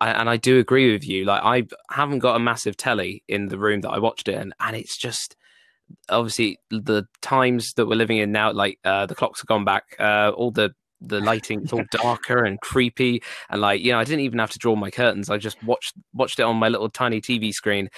I, 0.00 0.10
and 0.10 0.28
I 0.28 0.36
do 0.36 0.58
agree 0.58 0.92
with 0.92 1.06
you. 1.06 1.24
Like, 1.24 1.42
I 1.44 1.66
haven't 1.94 2.18
got 2.18 2.36
a 2.36 2.40
massive 2.40 2.76
telly 2.76 3.22
in 3.28 3.48
the 3.48 3.58
room 3.58 3.82
that 3.82 3.90
I 3.90 3.98
watched 3.98 4.28
it 4.28 4.34
in, 4.34 4.52
and 4.58 4.76
it's 4.76 4.96
just 4.96 5.36
obviously 6.08 6.58
the 6.70 7.04
times 7.20 7.74
that 7.74 7.86
we're 7.86 7.94
living 7.94 8.18
in 8.18 8.32
now. 8.32 8.52
Like, 8.52 8.78
uh, 8.84 9.06
the 9.06 9.14
clocks 9.14 9.40
have 9.40 9.46
gone 9.46 9.64
back. 9.64 9.96
Uh, 9.98 10.32
all 10.34 10.50
the 10.50 10.74
the 11.02 11.20
lighting 11.20 11.60
lighting's 11.60 11.72
all 11.72 11.84
darker 11.90 12.44
and 12.44 12.60
creepy 12.60 13.22
and 13.50 13.60
like 13.60 13.80
you 13.80 13.92
know 13.92 13.98
i 13.98 14.04
didn't 14.04 14.20
even 14.20 14.38
have 14.38 14.50
to 14.50 14.58
draw 14.58 14.76
my 14.76 14.90
curtains 14.90 15.30
i 15.30 15.36
just 15.36 15.62
watched 15.64 15.94
watched 16.12 16.38
it 16.38 16.44
on 16.44 16.56
my 16.56 16.68
little 16.68 16.88
tiny 16.88 17.20
tv 17.20 17.52
screen 17.52 17.88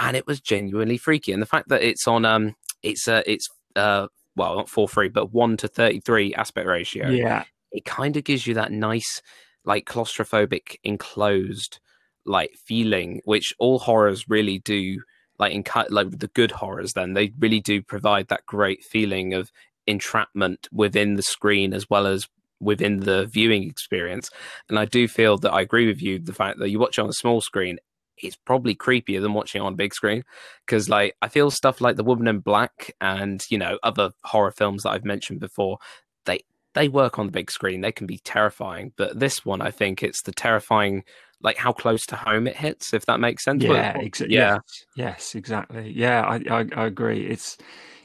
and 0.00 0.16
it 0.16 0.26
was 0.26 0.40
genuinely 0.40 0.96
freaky. 0.96 1.32
And 1.32 1.42
the 1.42 1.46
fact 1.46 1.68
that 1.68 1.82
it's 1.82 2.06
on 2.06 2.24
um 2.24 2.54
it's 2.82 3.06
uh 3.08 3.22
it's 3.26 3.48
uh 3.76 4.08
well 4.36 4.56
not 4.56 4.68
four 4.68 4.88
three 4.88 5.08
but 5.08 5.32
one 5.32 5.56
to 5.58 5.68
thirty 5.68 6.00
three 6.00 6.34
aspect 6.34 6.66
ratio. 6.66 7.10
Yeah, 7.10 7.44
it 7.70 7.84
kind 7.84 8.16
of 8.16 8.24
gives 8.24 8.46
you 8.46 8.54
that 8.54 8.72
nice 8.72 9.22
like 9.64 9.84
claustrophobic 9.86 10.76
enclosed 10.84 11.78
like 12.24 12.52
feeling, 12.66 13.20
which 13.24 13.52
all 13.58 13.78
horrors 13.78 14.28
really 14.28 14.58
do. 14.58 15.02
Like 15.38 15.54
in 15.54 15.64
like 15.90 16.18
the 16.18 16.28
good 16.28 16.52
horrors, 16.52 16.92
then 16.92 17.14
they 17.14 17.32
really 17.38 17.58
do 17.58 17.82
provide 17.82 18.28
that 18.28 18.46
great 18.46 18.84
feeling 18.84 19.34
of 19.34 19.50
entrapment 19.88 20.68
within 20.70 21.14
the 21.14 21.22
screen 21.22 21.74
as 21.74 21.90
well 21.90 22.06
as 22.06 22.28
within 22.60 23.00
the 23.00 23.26
viewing 23.26 23.64
experience. 23.64 24.30
And 24.68 24.78
I 24.78 24.84
do 24.84 25.08
feel 25.08 25.38
that 25.38 25.52
I 25.52 25.62
agree 25.62 25.88
with 25.88 26.00
you. 26.00 26.20
The 26.20 26.34
fact 26.34 26.58
that 26.60 26.70
you 26.70 26.78
watch 26.78 26.98
it 26.98 27.02
on 27.02 27.08
a 27.08 27.14
small 27.14 27.40
screen, 27.40 27.78
it's 28.18 28.36
probably 28.36 28.74
creepier 28.74 29.20
than 29.20 29.34
watching 29.34 29.62
it 29.62 29.64
on 29.64 29.74
big 29.74 29.94
screen. 29.94 30.24
Because 30.66 30.88
like 30.88 31.14
i 31.22 31.28
feel 31.28 31.50
stuff 31.50 31.80
like 31.80 31.96
the 31.96 32.04
woman 32.04 32.28
in 32.28 32.40
black 32.40 32.94
and 33.00 33.44
you 33.50 33.58
know 33.58 33.78
other 33.82 34.10
horror 34.24 34.52
films 34.52 34.82
that 34.82 34.90
i've 34.90 35.04
mentioned 35.04 35.40
before 35.40 35.78
they 36.24 36.40
they 36.74 36.88
work 36.88 37.18
on 37.18 37.26
the 37.26 37.32
big 37.32 37.50
screen. 37.50 37.82
They 37.82 37.92
can 37.92 38.06
be 38.06 38.18
terrifying. 38.18 38.92
But 38.96 39.18
this 39.18 39.44
one 39.44 39.60
i 39.60 39.70
think 39.70 40.02
it's 40.02 40.22
the 40.22 40.32
terrifying 40.32 41.04
like 41.42 41.56
how 41.56 41.72
close 41.72 42.04
to 42.06 42.16
home 42.16 42.46
it 42.46 42.56
hits 42.56 42.94
if 42.94 43.04
that 43.06 43.20
makes 43.20 43.44
sense 43.44 43.62
yeah 43.62 43.94
exa- 43.94 44.28
yeah 44.28 44.54
yes, 44.54 44.86
yes 44.96 45.34
exactly 45.34 45.92
yeah 45.94 46.22
I, 46.22 46.40
I 46.50 46.66
i 46.76 46.86
agree 46.86 47.26
it's 47.26 47.58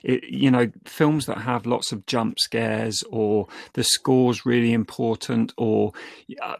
it, 0.04 0.24
you 0.24 0.50
know, 0.50 0.72
films 0.86 1.26
that 1.26 1.40
have 1.40 1.66
lots 1.66 1.92
of 1.92 2.06
jump 2.06 2.40
scares 2.40 3.04
or 3.10 3.48
the 3.74 3.84
score's 3.84 4.46
really 4.46 4.74
important 4.74 5.54
or 5.58 5.92
uh, 6.44 6.56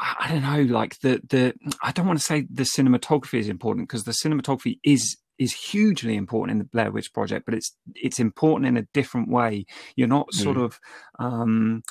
I 0.00 0.28
don't 0.28 0.42
know, 0.42 0.74
like 0.74 0.98
the 1.00 1.20
the 1.28 1.54
I 1.82 1.92
don't 1.92 2.06
want 2.06 2.18
to 2.18 2.24
say 2.24 2.46
the 2.50 2.64
cinematography 2.64 3.38
is 3.38 3.48
important 3.48 3.88
because 3.88 4.04
the 4.04 4.12
cinematography 4.12 4.78
is 4.84 5.16
is 5.38 5.52
hugely 5.52 6.16
important 6.16 6.52
in 6.52 6.58
the 6.58 6.64
Blair 6.64 6.90
Witch 6.90 7.12
Project, 7.12 7.44
but 7.44 7.54
it's 7.54 7.74
it's 7.94 8.18
important 8.18 8.66
in 8.66 8.76
a 8.76 8.88
different 8.92 9.28
way. 9.28 9.66
You're 9.94 10.08
not 10.08 10.32
sort 10.32 10.56
mm. 10.56 10.64
of 10.64 10.80
um, 11.18 11.82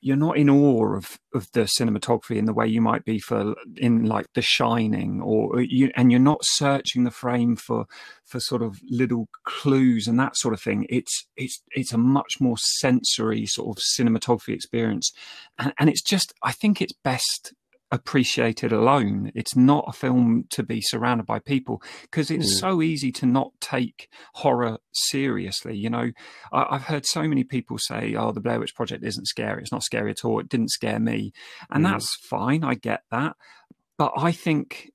you're 0.00 0.16
not 0.16 0.36
in 0.36 0.50
awe 0.50 0.96
of 0.96 1.18
of 1.34 1.50
the 1.52 1.68
cinematography 1.78 2.36
in 2.36 2.46
the 2.46 2.52
way 2.52 2.66
you 2.66 2.80
might 2.80 3.04
be 3.04 3.18
for 3.18 3.54
in 3.76 4.06
like 4.06 4.26
The 4.34 4.42
Shining, 4.42 5.20
or 5.22 5.58
uh, 5.58 5.60
you 5.60 5.90
and 5.96 6.10
you're 6.10 6.20
not 6.20 6.40
searching 6.42 7.04
the 7.04 7.10
frame 7.10 7.54
for 7.54 7.86
for 8.24 8.40
sort 8.40 8.62
of 8.62 8.80
little 8.88 9.28
clues 9.44 10.06
and 10.08 10.18
that 10.18 10.36
sort 10.36 10.54
of 10.54 10.60
thing. 10.60 10.86
It's 10.88 11.26
it's 11.36 11.62
it's 11.72 11.92
a 11.92 11.98
much 11.98 12.40
more 12.40 12.56
sensory 12.58 13.46
sort 13.46 13.76
of 13.76 13.82
cinematography 13.96 14.54
experience, 14.54 15.12
and 15.58 15.72
and 15.78 15.88
it's 15.88 16.02
just 16.02 16.32
I 16.42 16.52
think 16.52 16.82
it's 16.82 16.94
best 17.04 17.52
appreciated 17.90 18.72
alone. 18.72 19.32
It's 19.34 19.56
not 19.56 19.84
a 19.88 19.92
film 19.92 20.44
to 20.50 20.62
be 20.62 20.80
surrounded 20.80 21.26
by 21.26 21.38
people 21.38 21.82
because 22.02 22.30
it's 22.30 22.54
mm. 22.54 22.60
so 22.60 22.82
easy 22.82 23.10
to 23.12 23.26
not 23.26 23.52
take 23.60 24.08
horror 24.34 24.78
seriously. 24.92 25.76
You 25.76 25.90
know, 25.90 26.10
I, 26.52 26.76
have 26.76 26.84
heard 26.84 27.06
so 27.06 27.22
many 27.22 27.44
people 27.44 27.78
say, 27.78 28.14
"Oh, 28.14 28.32
the 28.32 28.40
Blair 28.40 28.60
Witch 28.60 28.74
Project 28.74 29.04
isn't 29.04 29.26
scary. 29.26 29.62
It's 29.62 29.72
not 29.72 29.82
scary 29.82 30.10
at 30.10 30.24
all. 30.24 30.40
It 30.40 30.48
didn't 30.48 30.70
scare 30.70 31.00
me," 31.00 31.32
and 31.70 31.84
mm. 31.84 31.90
that's 31.90 32.14
fine. 32.28 32.64
I 32.64 32.74
get 32.74 33.02
that, 33.10 33.36
but 33.96 34.12
I 34.16 34.32
think 34.32 34.90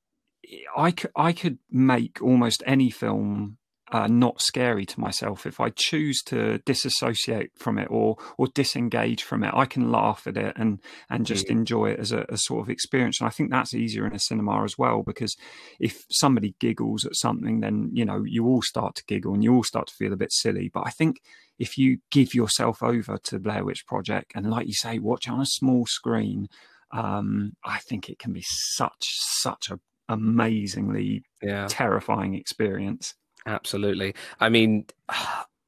I 0.76 0.92
could 0.92 1.12
I 1.16 1.34
could 1.34 1.60
make 1.72 2.22
almost 2.22 2.64
any 2.66 2.90
film 2.90 3.58
uh, 3.94 4.08
not 4.08 4.42
scary 4.42 4.88
to 4.88 5.00
myself. 5.00 5.46
If 5.46 5.60
I 5.60 5.70
choose 5.70 6.24
to 6.24 6.58
disassociate 6.66 7.52
from 7.56 7.78
it 7.78 7.88
or 7.92 8.18
or 8.38 8.48
disengage 8.48 9.22
from 9.22 9.44
it, 9.44 9.54
I 9.54 9.66
can 9.66 9.92
laugh 9.92 10.26
at 10.26 10.36
it 10.36 10.54
and 10.58 10.82
and 11.12 11.28
just 11.28 11.46
yeah. 11.46 11.54
enjoy 11.54 11.92
it 11.92 12.00
as 12.00 12.12
a, 12.12 12.26
a, 12.28 12.38
sort 12.38 12.62
of 12.62 12.72
experience. 12.72 13.22
And 13.22 13.28
I 13.28 13.32
think 13.32 13.52
that's 13.52 13.76
easier 13.76 14.08
in 14.08 14.16
a 14.16 14.20
cinema 14.20 14.64
as 14.64 14.80
well 14.80 15.04
because 15.04 15.38
if 15.80 16.06
somebody 16.10 16.56
giggles 16.60 17.06
at 17.06 17.16
something, 17.16 17.60
then 17.60 17.92
you 17.94 18.04
know 18.04 18.24
you 18.26 18.48
all 18.48 18.64
start 18.64 18.96
to 18.96 19.04
giggle 19.08 19.36
and 19.36 19.44
you 19.44 19.54
all 19.54 19.64
start 19.64 19.88
to 19.88 19.94
feel 19.94 20.12
a 20.12 20.18
bit 20.18 20.34
silly. 20.34 20.72
But 20.74 20.88
I 20.88 20.90
think 20.90 21.22
if 21.60 21.78
you 21.78 22.00
give 22.10 22.34
yourself 22.34 22.82
over 22.82 23.20
to 23.26 23.40
Blair 23.40 23.64
Witch 23.64 23.86
Project 23.86 24.32
and, 24.34 24.50
like 24.50 24.66
you 24.66 24.74
say, 24.74 24.98
watch 24.98 25.30
on 25.30 25.40
a 25.40 25.46
small 25.46 25.86
screen, 25.86 26.48
um, 26.92 27.54
I 27.64 27.78
think 27.78 28.10
it 28.10 28.18
can 28.18 28.34
be 28.34 28.44
such 28.44 29.06
such 29.40 29.70
a 29.70 29.80
amazingly 30.10 31.24
yeah. 31.42 31.68
terrifying 31.70 32.34
experience. 32.34 33.14
Absolutely. 33.46 34.16
I 34.40 34.50
mean, 34.50 34.86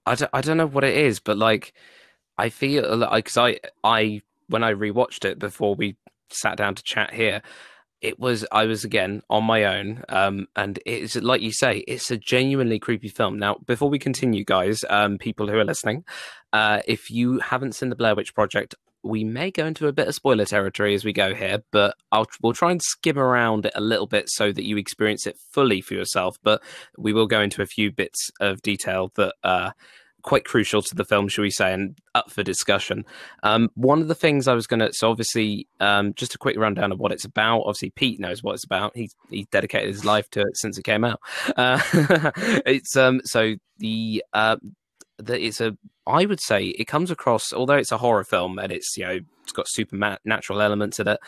I 0.08 0.16
don't, 0.16 0.30
I 0.34 0.42
don't 0.42 0.58
know 0.58 0.68
what 0.68 0.84
it 0.84 0.96
is, 0.96 1.20
but 1.20 1.38
like, 1.38 1.74
I 2.38 2.50
feel 2.50 2.96
like 2.98 3.26
because 3.26 3.38
I, 3.38 3.60
I 3.84 4.22
when 4.50 4.64
I 4.64 4.74
rewatched 4.74 5.26
it 5.26 5.40
before 5.40 5.74
we 5.76 5.96
sat 6.30 6.58
down 6.58 6.76
to 6.76 6.84
chat 6.84 7.14
here, 7.14 7.42
it 8.02 8.20
was 8.20 8.46
I 8.52 8.66
was 8.66 8.84
again 8.84 9.24
on 9.32 9.44
my 9.46 9.64
own, 9.66 10.04
um, 10.10 10.48
and 10.56 10.80
it's 10.86 11.16
like 11.16 11.42
you 11.42 11.52
say, 11.52 11.80
it's 11.88 12.12
a 12.12 12.18
genuinely 12.18 12.78
creepy 12.80 13.10
film. 13.10 13.40
Now, 13.40 13.58
before 13.66 13.90
we 13.90 13.98
continue, 14.00 14.44
guys, 14.44 14.84
um, 14.90 15.18
people 15.18 15.48
who 15.50 15.58
are 15.58 15.66
listening, 15.66 16.04
uh, 16.54 16.82
if 16.88 17.10
you 17.10 17.40
haven't 17.40 17.74
seen 17.74 17.90
the 17.90 17.96
Blair 17.96 18.16
Witch 18.16 18.36
Project, 18.36 18.76
we 19.06 19.24
may 19.24 19.52
go 19.52 19.66
into 19.66 19.88
a 19.88 19.94
bit 19.94 20.08
of 20.08 20.16
spoiler 20.16 20.46
territory 20.46 20.96
as 20.96 21.06
we 21.06 21.14
go 21.14 21.34
here, 21.34 21.64
but 21.72 21.96
I'll 22.12 22.26
we'll 22.42 22.54
try 22.54 22.72
and 22.72 22.82
skim 22.82 23.20
around 23.20 23.66
it 23.66 23.74
a 23.76 23.82
little 23.82 24.08
bit 24.08 24.30
so 24.30 24.52
that 24.52 24.66
you 24.66 24.78
experience 24.78 25.28
it 25.28 25.38
fully 25.52 25.82
for 25.82 25.94
yourself. 25.94 26.38
But 26.44 26.62
we 26.98 27.14
will 27.14 27.28
go 27.28 27.42
into 27.42 27.62
a 27.62 27.68
few 27.68 27.92
bits 27.92 28.32
of 28.40 28.62
detail 28.62 29.12
that 29.16 29.36
are 29.44 29.74
quite 30.24 30.44
crucial 30.44 30.82
to 30.82 30.96
the 30.96 31.06
film, 31.06 31.28
shall 31.28 31.44
we 31.44 31.52
say, 31.52 31.72
and 31.72 31.96
up 32.16 32.32
for 32.32 32.42
discussion. 32.42 33.06
Um, 33.44 33.70
one 33.76 34.02
of 34.02 34.08
the 34.08 34.16
things 34.16 34.48
I 34.48 34.56
was 34.56 34.66
going 34.66 34.80
to, 34.80 34.92
so 34.92 35.12
obviously, 35.12 35.68
um, 35.80 36.16
just 36.16 36.34
a 36.34 36.40
quick 36.40 36.58
rundown 36.58 36.92
of 36.92 37.00
what 37.00 37.12
it's 37.12 37.26
about. 37.26 37.62
Obviously, 37.62 37.92
Pete 37.92 38.20
knows 38.20 38.42
what 38.42 38.54
it's 38.56 38.66
about. 38.66 38.92
He's 38.96 39.16
he 39.30 39.48
dedicated 39.52 39.90
his 39.90 40.04
life 40.04 40.30
to 40.32 40.42
it 40.42 40.58
since 40.58 40.80
it 40.80 40.84
came 40.84 41.06
out. 41.06 41.20
Uh, 41.56 41.80
it's 42.66 42.98
um, 42.98 43.22
so 43.24 43.54
the 43.78 44.24
uh, 44.34 44.58
that 45.18 45.46
it's 45.46 45.62
a 45.62 45.78
I 46.08 46.26
would 46.26 46.42
say 46.42 46.68
it 46.68 46.86
comes 46.86 47.12
across 47.12 47.54
although 47.54 47.76
it's 47.76 47.92
a 47.92 47.98
horror 47.98 48.24
film 48.24 48.60
and 48.60 48.72
it's 48.72 48.96
you 48.98 49.06
know 49.06 49.20
it's 49.44 49.52
got 49.52 49.68
supernatural 49.68 50.62
elements 50.62 51.00
in 51.00 51.08
it. 51.08 51.20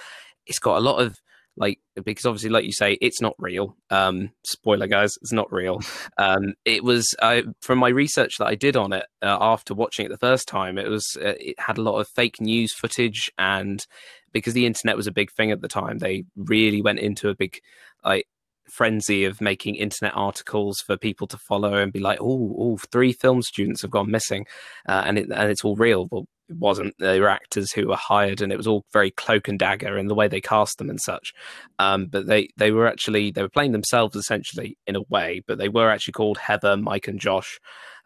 It's 0.45 0.59
got 0.59 0.77
a 0.77 0.81
lot 0.81 1.01
of 1.01 1.17
like 1.57 1.79
because 2.03 2.25
obviously 2.25 2.49
like 2.49 2.63
you 2.63 2.71
say 2.71 2.97
it's 3.01 3.19
not 3.19 3.33
real 3.39 3.75
um 3.89 4.29
spoiler 4.45 4.87
guys 4.87 5.17
it's 5.21 5.33
not 5.33 5.51
real 5.51 5.81
um 6.17 6.53
it 6.65 6.83
was 6.83 7.13
uh, 7.21 7.41
from 7.61 7.79
my 7.79 7.89
research 7.89 8.37
that 8.37 8.45
i 8.45 8.55
did 8.55 8.77
on 8.77 8.93
it 8.93 9.05
uh, 9.23 9.37
after 9.41 9.73
watching 9.73 10.05
it 10.05 10.09
the 10.09 10.17
first 10.17 10.47
time 10.47 10.77
it 10.77 10.87
was 10.87 11.17
uh, 11.19 11.33
it 11.39 11.59
had 11.59 11.77
a 11.77 11.81
lot 11.81 11.99
of 11.99 12.07
fake 12.09 12.39
news 12.39 12.73
footage 12.73 13.31
and 13.37 13.85
because 14.31 14.53
the 14.53 14.65
internet 14.65 14.95
was 14.95 15.07
a 15.07 15.11
big 15.11 15.31
thing 15.31 15.51
at 15.51 15.61
the 15.61 15.67
time 15.67 15.97
they 15.97 16.23
really 16.35 16.81
went 16.81 16.99
into 16.99 17.27
a 17.29 17.35
big 17.35 17.59
like 18.05 18.27
frenzy 18.69 19.25
of 19.25 19.41
making 19.41 19.75
internet 19.75 20.15
articles 20.15 20.79
for 20.85 20.97
people 20.97 21.27
to 21.27 21.37
follow 21.37 21.75
and 21.75 21.93
be 21.93 21.99
like, 21.99 22.19
oh, 22.21 22.53
all 22.55 22.77
three 22.91 23.13
film 23.13 23.41
students 23.41 23.81
have 23.81 23.91
gone 23.91 24.11
missing, 24.11 24.45
uh, 24.87 25.03
and 25.05 25.17
it, 25.17 25.29
and 25.33 25.49
it's 25.49 25.63
all 25.63 25.75
real. 25.75 26.07
Well, 26.11 26.25
it 26.49 26.57
wasn't. 26.57 26.95
They 26.97 27.19
were 27.19 27.29
actors 27.29 27.73
who 27.73 27.87
were 27.87 27.97
hired, 27.97 28.41
and 28.41 28.51
it 28.51 28.57
was 28.57 28.67
all 28.67 28.85
very 28.93 29.11
cloak 29.11 29.47
and 29.47 29.59
dagger 29.59 29.97
in 29.97 30.07
the 30.07 30.15
way 30.15 30.27
they 30.27 30.41
cast 30.41 30.77
them 30.77 30.89
and 30.89 30.99
such. 31.01 31.33
Um, 31.77 32.07
but 32.07 32.27
they 32.27 32.49
they 32.57 32.71
were 32.71 32.87
actually 32.87 33.31
they 33.31 33.41
were 33.41 33.49
playing 33.49 33.73
themselves 33.73 34.15
essentially 34.15 34.77
in 34.87 34.95
a 34.95 35.01
way, 35.09 35.43
but 35.45 35.57
they 35.57 35.69
were 35.69 35.89
actually 35.89 36.13
called 36.13 36.37
Heather, 36.37 36.77
Mike, 36.77 37.07
and 37.07 37.19
Josh, 37.19 37.59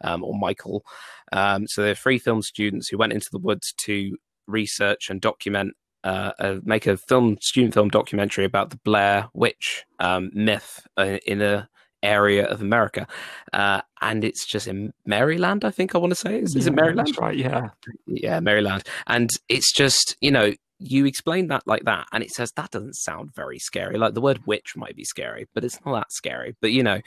um, 0.04 0.24
or 0.24 0.38
Michael. 0.38 0.84
Um, 1.32 1.68
so 1.68 1.84
they're 1.84 1.96
three 1.96 2.18
film 2.18 2.42
students 2.42 2.90
who 2.90 2.98
went 2.98 3.14
into 3.14 3.30
the 3.32 3.40
woods 3.40 3.74
to 3.86 4.18
research 4.48 5.10
and 5.10 5.22
document 5.22 5.74
uh, 6.04 6.32
uh, 6.40 6.56
make 6.64 6.88
a 6.88 6.98
film 6.98 7.38
student 7.42 7.74
film 7.74 7.90
documentary 7.90 8.46
about 8.46 8.70
the 8.70 8.78
Blair 8.78 9.30
Witch 9.34 9.86
um, 10.00 10.32
myth 10.34 10.86
uh, 10.98 11.18
in 11.26 11.42
a 11.42 11.70
area 12.04 12.46
of 12.48 12.62
America, 12.62 13.08
uh, 13.54 13.82
and 14.02 14.24
it's 14.24 14.46
just 14.46 14.68
in 14.68 14.94
Maryland. 15.06 15.64
I 15.64 15.72
think 15.72 15.94
I 15.94 16.00
want 16.00 16.12
to 16.12 16.16
say 16.16 16.40
is, 16.40 16.56
is 16.56 16.68
it 16.68 16.74
Maryland? 16.74 17.16
right. 17.20 17.38
Yeah. 17.38 17.70
Yeah, 18.08 18.40
Maryland, 18.40 18.84
and 19.08 19.30
it's 19.50 19.72
just 19.74 20.16
you 20.22 20.32
know 20.32 20.54
you 20.84 21.06
explain 21.06 21.48
that 21.48 21.68
like 21.68 21.84
that, 21.86 22.08
and 22.12 22.24
it 22.24 22.32
says 22.32 22.52
that 22.56 22.72
doesn't 22.72 22.96
sound 22.96 23.34
very 23.36 23.60
scary. 23.60 23.98
Like 23.98 24.16
the 24.16 24.22
word 24.22 24.46
witch 24.48 24.76
might 24.76 24.96
be 24.96 25.04
scary, 25.04 25.48
but 25.54 25.64
it's 25.64 25.80
not 25.86 25.94
that 25.94 26.12
scary. 26.12 26.56
But 26.60 26.72
you 26.72 26.82
know, 26.82 27.02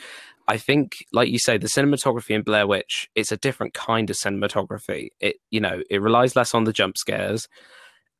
I 0.46 0.58
think, 0.58 0.92
like 1.12 1.28
you 1.28 1.40
say, 1.40 1.58
the 1.58 1.66
cinematography 1.66 2.30
in 2.30 2.42
Blair 2.42 2.66
Witch, 2.66 3.08
it's 3.16 3.32
a 3.32 3.36
different 3.36 3.74
kind 3.74 4.08
of 4.10 4.16
cinematography. 4.16 5.08
It 5.18 5.36
you 5.50 5.60
know 5.60 5.82
it 5.90 6.00
relies 6.00 6.36
less 6.36 6.54
on 6.54 6.64
the 6.64 6.72
jump 6.72 6.96
scares 6.96 7.48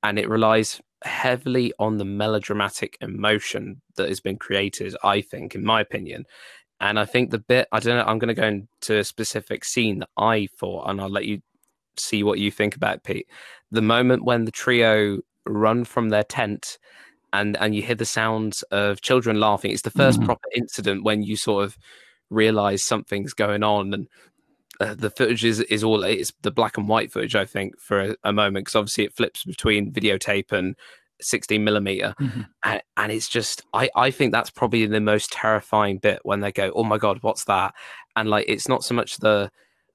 and 0.04 0.18
it 0.18 0.28
relies 0.28 0.80
heavily 1.02 1.72
on 1.80 1.96
the 1.96 2.04
melodramatic 2.04 2.96
emotion 3.00 3.82
that 3.96 4.08
has 4.08 4.20
been 4.20 4.38
created 4.38 4.94
i 5.02 5.20
think 5.20 5.54
in 5.54 5.64
my 5.64 5.80
opinion. 5.80 6.24
And 6.80 6.98
i 6.98 7.04
think 7.04 7.30
the 7.30 7.38
bit 7.38 7.66
i 7.72 7.80
don't 7.80 7.96
know 7.96 8.04
i'm 8.04 8.18
going 8.18 8.34
to 8.34 8.40
go 8.40 8.46
into 8.46 8.98
a 8.98 9.04
specific 9.04 9.64
scene 9.64 9.98
that 10.00 10.08
i 10.16 10.46
thought 10.58 10.88
and 10.88 11.00
i'll 11.00 11.08
let 11.08 11.26
you 11.26 11.40
see 11.96 12.22
what 12.22 12.38
you 12.38 12.50
think 12.50 12.74
about 12.74 12.96
it, 12.96 13.04
pete. 13.04 13.28
The 13.70 13.82
moment 13.82 14.24
when 14.24 14.44
the 14.44 14.50
trio 14.50 15.20
run 15.46 15.84
from 15.84 16.08
their 16.08 16.24
tent 16.24 16.78
and 17.32 17.56
and 17.58 17.74
you 17.74 17.82
hear 17.82 17.94
the 17.94 18.04
sounds 18.04 18.62
of 18.70 19.00
children 19.02 19.38
laughing 19.38 19.72
it's 19.72 19.82
the 19.82 19.90
1st 19.90 20.18
mm 20.18 20.24
proper 20.24 20.48
incident 20.56 21.04
when 21.04 21.22
you 21.22 21.36
sort 21.36 21.64
of 21.64 21.76
realize 22.30 22.82
something's 22.82 23.34
going 23.34 23.62
on 23.62 23.92
and 23.92 24.08
uh, 24.80 24.94
the 24.94 25.10
footage 25.10 25.44
is, 25.44 25.60
is 25.60 25.84
all 25.84 26.02
it's 26.02 26.32
the 26.42 26.50
black 26.50 26.76
and 26.76 26.88
white 26.88 27.12
footage 27.12 27.36
i 27.36 27.44
think 27.44 27.78
for 27.80 28.00
a, 28.00 28.16
a 28.24 28.32
moment 28.32 28.64
because 28.64 28.76
obviously 28.76 29.04
it 29.04 29.14
flips 29.14 29.44
between 29.44 29.92
videotape 29.92 30.52
and 30.52 30.76
16 31.20 31.62
millimeter. 31.62 32.14
Mm-hmm. 32.20 32.42
and, 32.64 32.82
and, 32.96 33.12
it's 33.12 33.28
just 33.28 33.62
I, 33.72 33.88
I 33.94 34.10
think 34.10 34.32
that's 34.32 34.50
probably 34.50 34.86
the 34.86 35.00
most 35.00 35.32
terrifying 35.32 35.98
bit 35.98 36.20
when 36.24 36.40
they 36.40 36.52
go 36.52 36.72
oh 36.74 36.84
my 36.84 36.98
god 36.98 37.18
what's 37.22 37.44
that? 37.44 37.74
And 38.16 38.28
like 38.28 38.46
it's 38.48 38.68
not 38.68 38.84
so 38.84 38.94
much 38.94 39.18
the 39.18 39.50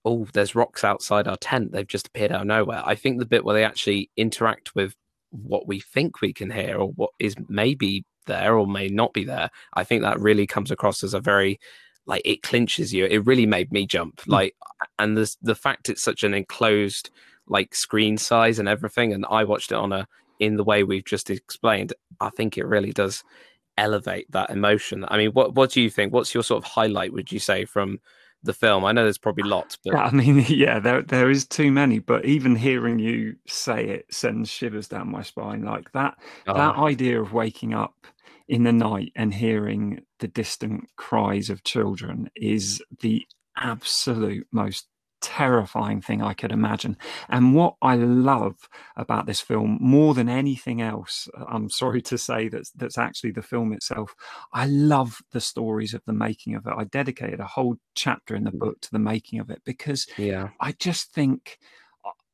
oh 0.05 0.27
there's 0.33 0.55
rocks 0.55 0.83
outside 0.83 1.27
our 1.27 1.37
tent 1.37 1.71
they've 1.71 1.85
just 1.85 2.07
appeared 2.07 2.31
out 2.31 2.41
of 2.41 2.47
nowhere. 2.47 2.81
I 2.85 2.95
think 2.95 3.19
the 3.19 3.25
bit 3.25 3.43
where 3.43 3.55
they 3.55 3.65
actually 3.65 4.09
interact 4.15 4.75
with 4.75 4.95
what 5.31 5.67
we 5.67 5.79
think 5.79 6.21
we 6.21 6.33
can 6.33 6.49
hear 6.49 6.77
or 6.77 6.89
what 6.91 7.11
is 7.19 7.35
maybe 7.47 8.05
there 8.25 8.57
or 8.57 8.67
may 8.67 8.87
not 8.87 9.13
be 9.13 9.23
there 9.23 9.49
i 9.73 9.83
think 9.83 10.01
that 10.01 10.19
really 10.19 10.45
comes 10.45 10.71
across 10.71 11.03
as 11.03 11.13
a 11.13 11.19
very 11.19 11.59
like 12.05 12.21
it 12.25 12.43
clinches 12.43 12.93
you. 12.93 13.05
It 13.05 13.25
really 13.25 13.45
made 13.45 13.71
me 13.71 13.85
jump. 13.85 14.21
Hmm. 14.21 14.31
Like, 14.31 14.55
and 14.97 15.17
the 15.17 15.35
the 15.41 15.55
fact 15.55 15.89
it's 15.89 16.01
such 16.01 16.23
an 16.23 16.33
enclosed 16.33 17.09
like 17.47 17.73
screen 17.73 18.17
size 18.17 18.59
and 18.59 18.67
everything, 18.67 19.13
and 19.13 19.25
I 19.29 19.43
watched 19.43 19.71
it 19.71 19.75
on 19.75 19.91
a 19.91 20.07
in 20.39 20.55
the 20.55 20.63
way 20.63 20.83
we've 20.83 21.05
just 21.05 21.29
explained. 21.29 21.93
I 22.19 22.29
think 22.29 22.57
it 22.57 22.65
really 22.65 22.91
does 22.91 23.23
elevate 23.77 24.29
that 24.31 24.49
emotion. 24.49 25.05
I 25.07 25.17
mean, 25.17 25.31
what 25.31 25.55
what 25.55 25.71
do 25.71 25.81
you 25.81 25.89
think? 25.89 26.13
What's 26.13 26.33
your 26.33 26.43
sort 26.43 26.63
of 26.63 26.71
highlight? 26.71 27.13
Would 27.13 27.31
you 27.31 27.39
say 27.39 27.65
from 27.65 27.99
the 28.43 28.53
film? 28.53 28.85
I 28.85 28.91
know 28.91 29.03
there's 29.03 29.17
probably 29.17 29.43
lots, 29.43 29.77
but 29.83 29.95
I 29.95 30.11
mean, 30.11 30.45
yeah, 30.47 30.79
there 30.79 31.01
there 31.01 31.29
is 31.29 31.45
too 31.45 31.71
many. 31.71 31.99
But 31.99 32.25
even 32.25 32.55
hearing 32.55 32.99
you 32.99 33.35
say 33.47 33.85
it 33.85 34.05
sends 34.13 34.49
shivers 34.49 34.87
down 34.87 35.11
my 35.11 35.23
spine. 35.23 35.63
Like 35.63 35.91
that 35.93 36.17
oh. 36.47 36.53
that 36.53 36.77
idea 36.77 37.21
of 37.21 37.33
waking 37.33 37.73
up 37.73 37.95
in 38.49 38.63
the 38.63 38.73
night 38.73 39.11
and 39.15 39.33
hearing 39.33 40.01
the 40.19 40.27
distant 40.27 40.89
cries 40.97 41.49
of 41.49 41.63
children 41.63 42.29
is 42.35 42.81
the 43.01 43.25
absolute 43.55 44.47
most 44.51 44.87
terrifying 45.21 46.01
thing 46.01 46.23
I 46.23 46.33
could 46.33 46.51
imagine. 46.51 46.97
And 47.27 47.53
what 47.53 47.75
I 47.81 47.95
love 47.95 48.55
about 48.95 49.27
this 49.27 49.39
film 49.39 49.77
more 49.79 50.15
than 50.15 50.29
anything 50.29 50.81
else, 50.81 51.27
I'm 51.47 51.69
sorry 51.69 52.01
to 52.03 52.17
say 52.17 52.49
that's 52.49 52.71
that's 52.71 52.97
actually 52.97 53.31
the 53.31 53.43
film 53.43 53.71
itself. 53.71 54.15
I 54.51 54.65
love 54.65 55.19
the 55.31 55.41
stories 55.41 55.93
of 55.93 56.01
the 56.07 56.13
making 56.13 56.55
of 56.55 56.65
it. 56.65 56.73
I 56.75 56.85
dedicated 56.85 57.39
a 57.39 57.45
whole 57.45 57.75
chapter 57.93 58.35
in 58.35 58.45
the 58.45 58.51
mm. 58.51 58.59
book 58.59 58.81
to 58.81 58.91
the 58.91 58.99
making 58.99 59.39
of 59.39 59.51
it 59.51 59.61
because 59.63 60.07
yeah, 60.17 60.49
I 60.59 60.71
just 60.71 61.13
think 61.13 61.59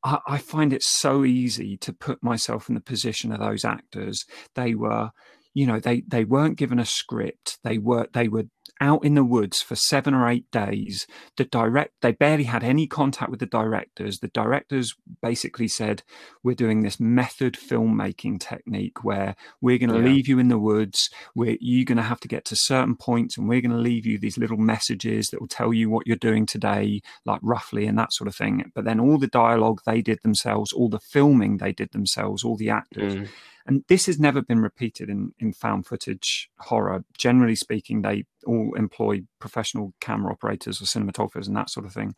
I, 0.02 0.18
I 0.26 0.38
find 0.38 0.72
it 0.72 0.82
so 0.82 1.24
easy 1.24 1.76
to 1.78 1.92
put 1.92 2.22
myself 2.22 2.70
in 2.70 2.74
the 2.74 2.80
position 2.80 3.32
of 3.32 3.40
those 3.40 3.64
actors. 3.66 4.24
They 4.54 4.74
were 4.74 5.10
you 5.56 5.64
know 5.64 5.80
they 5.80 6.02
they 6.06 6.22
weren't 6.22 6.58
given 6.58 6.78
a 6.78 6.84
script. 6.84 7.58
They 7.64 7.78
were 7.78 8.08
they 8.12 8.28
were 8.28 8.44
out 8.78 9.02
in 9.06 9.14
the 9.14 9.24
woods 9.24 9.62
for 9.62 9.74
seven 9.74 10.12
or 10.12 10.28
eight 10.28 10.50
days. 10.50 11.06
The 11.38 11.46
direct 11.46 11.94
they 12.02 12.12
barely 12.12 12.44
had 12.44 12.62
any 12.62 12.86
contact 12.86 13.30
with 13.30 13.40
the 13.40 13.46
directors. 13.46 14.18
The 14.18 14.28
directors 14.28 14.94
basically 15.22 15.66
said 15.66 16.02
we're 16.42 16.54
doing 16.54 16.82
this 16.82 17.00
method 17.00 17.54
filmmaking 17.54 18.38
technique 18.38 19.02
where 19.02 19.34
we're 19.62 19.78
going 19.78 19.94
to 19.94 19.98
yeah. 19.98 20.04
leave 20.04 20.28
you 20.28 20.38
in 20.38 20.48
the 20.48 20.58
woods. 20.58 21.08
Where 21.32 21.56
you're 21.58 21.86
going 21.86 21.96
to 21.96 22.02
have 22.02 22.20
to 22.20 22.28
get 22.28 22.44
to 22.46 22.56
certain 22.56 22.94
points 22.94 23.38
and 23.38 23.48
we're 23.48 23.62
going 23.62 23.70
to 23.70 23.78
leave 23.78 24.04
you 24.04 24.18
these 24.18 24.36
little 24.36 24.58
messages 24.58 25.28
that 25.28 25.40
will 25.40 25.48
tell 25.48 25.72
you 25.72 25.88
what 25.88 26.06
you're 26.06 26.16
doing 26.16 26.44
today 26.44 27.00
like 27.24 27.40
roughly 27.42 27.86
and 27.86 27.98
that 27.98 28.12
sort 28.12 28.28
of 28.28 28.36
thing. 28.36 28.70
But 28.74 28.84
then 28.84 29.00
all 29.00 29.16
the 29.16 29.26
dialogue 29.26 29.80
they 29.86 30.02
did 30.02 30.18
themselves 30.22 30.70
all 30.74 30.90
the 30.90 31.00
filming 31.00 31.56
they 31.56 31.72
did 31.72 31.92
themselves 31.92 32.44
all 32.44 32.58
the 32.58 32.68
actors 32.68 33.14
mm 33.14 33.28
and 33.66 33.84
this 33.88 34.06
has 34.06 34.18
never 34.18 34.42
been 34.42 34.60
repeated 34.60 35.10
in, 35.10 35.32
in 35.38 35.52
found 35.52 35.86
footage 35.86 36.48
horror. 36.58 37.04
Generally 37.18 37.56
speaking, 37.56 38.02
they 38.02 38.24
all 38.46 38.72
employ 38.76 39.22
professional 39.40 39.92
camera 40.00 40.32
operators 40.32 40.80
or 40.80 40.84
cinematographers 40.84 41.46
and 41.46 41.56
that 41.56 41.70
sort 41.70 41.86
of 41.86 41.92
thing. 41.92 42.14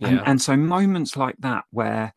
And, 0.00 0.16
yeah. 0.16 0.22
and 0.26 0.40
so 0.40 0.56
moments 0.56 1.16
like 1.16 1.36
that 1.38 1.64
where 1.70 2.12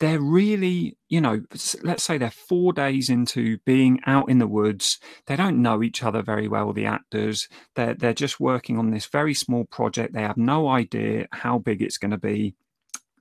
they're 0.00 0.20
really, 0.20 0.96
you 1.08 1.20
know, 1.20 1.42
let's 1.82 2.04
say 2.04 2.18
they're 2.18 2.30
four 2.30 2.72
days 2.72 3.08
into 3.08 3.58
being 3.64 4.00
out 4.06 4.30
in 4.30 4.38
the 4.38 4.46
woods. 4.46 4.98
They 5.26 5.34
don't 5.34 5.60
know 5.60 5.82
each 5.82 6.04
other 6.04 6.22
very 6.22 6.46
well, 6.48 6.72
the 6.72 6.86
actors. 6.86 7.48
They're, 7.74 7.94
they're 7.94 8.14
just 8.14 8.38
working 8.38 8.78
on 8.78 8.90
this 8.90 9.06
very 9.06 9.34
small 9.34 9.64
project. 9.64 10.12
They 10.12 10.22
have 10.22 10.36
no 10.36 10.68
idea 10.68 11.26
how 11.32 11.58
big 11.58 11.82
it's 11.82 11.98
going 11.98 12.12
to 12.12 12.18
be. 12.18 12.54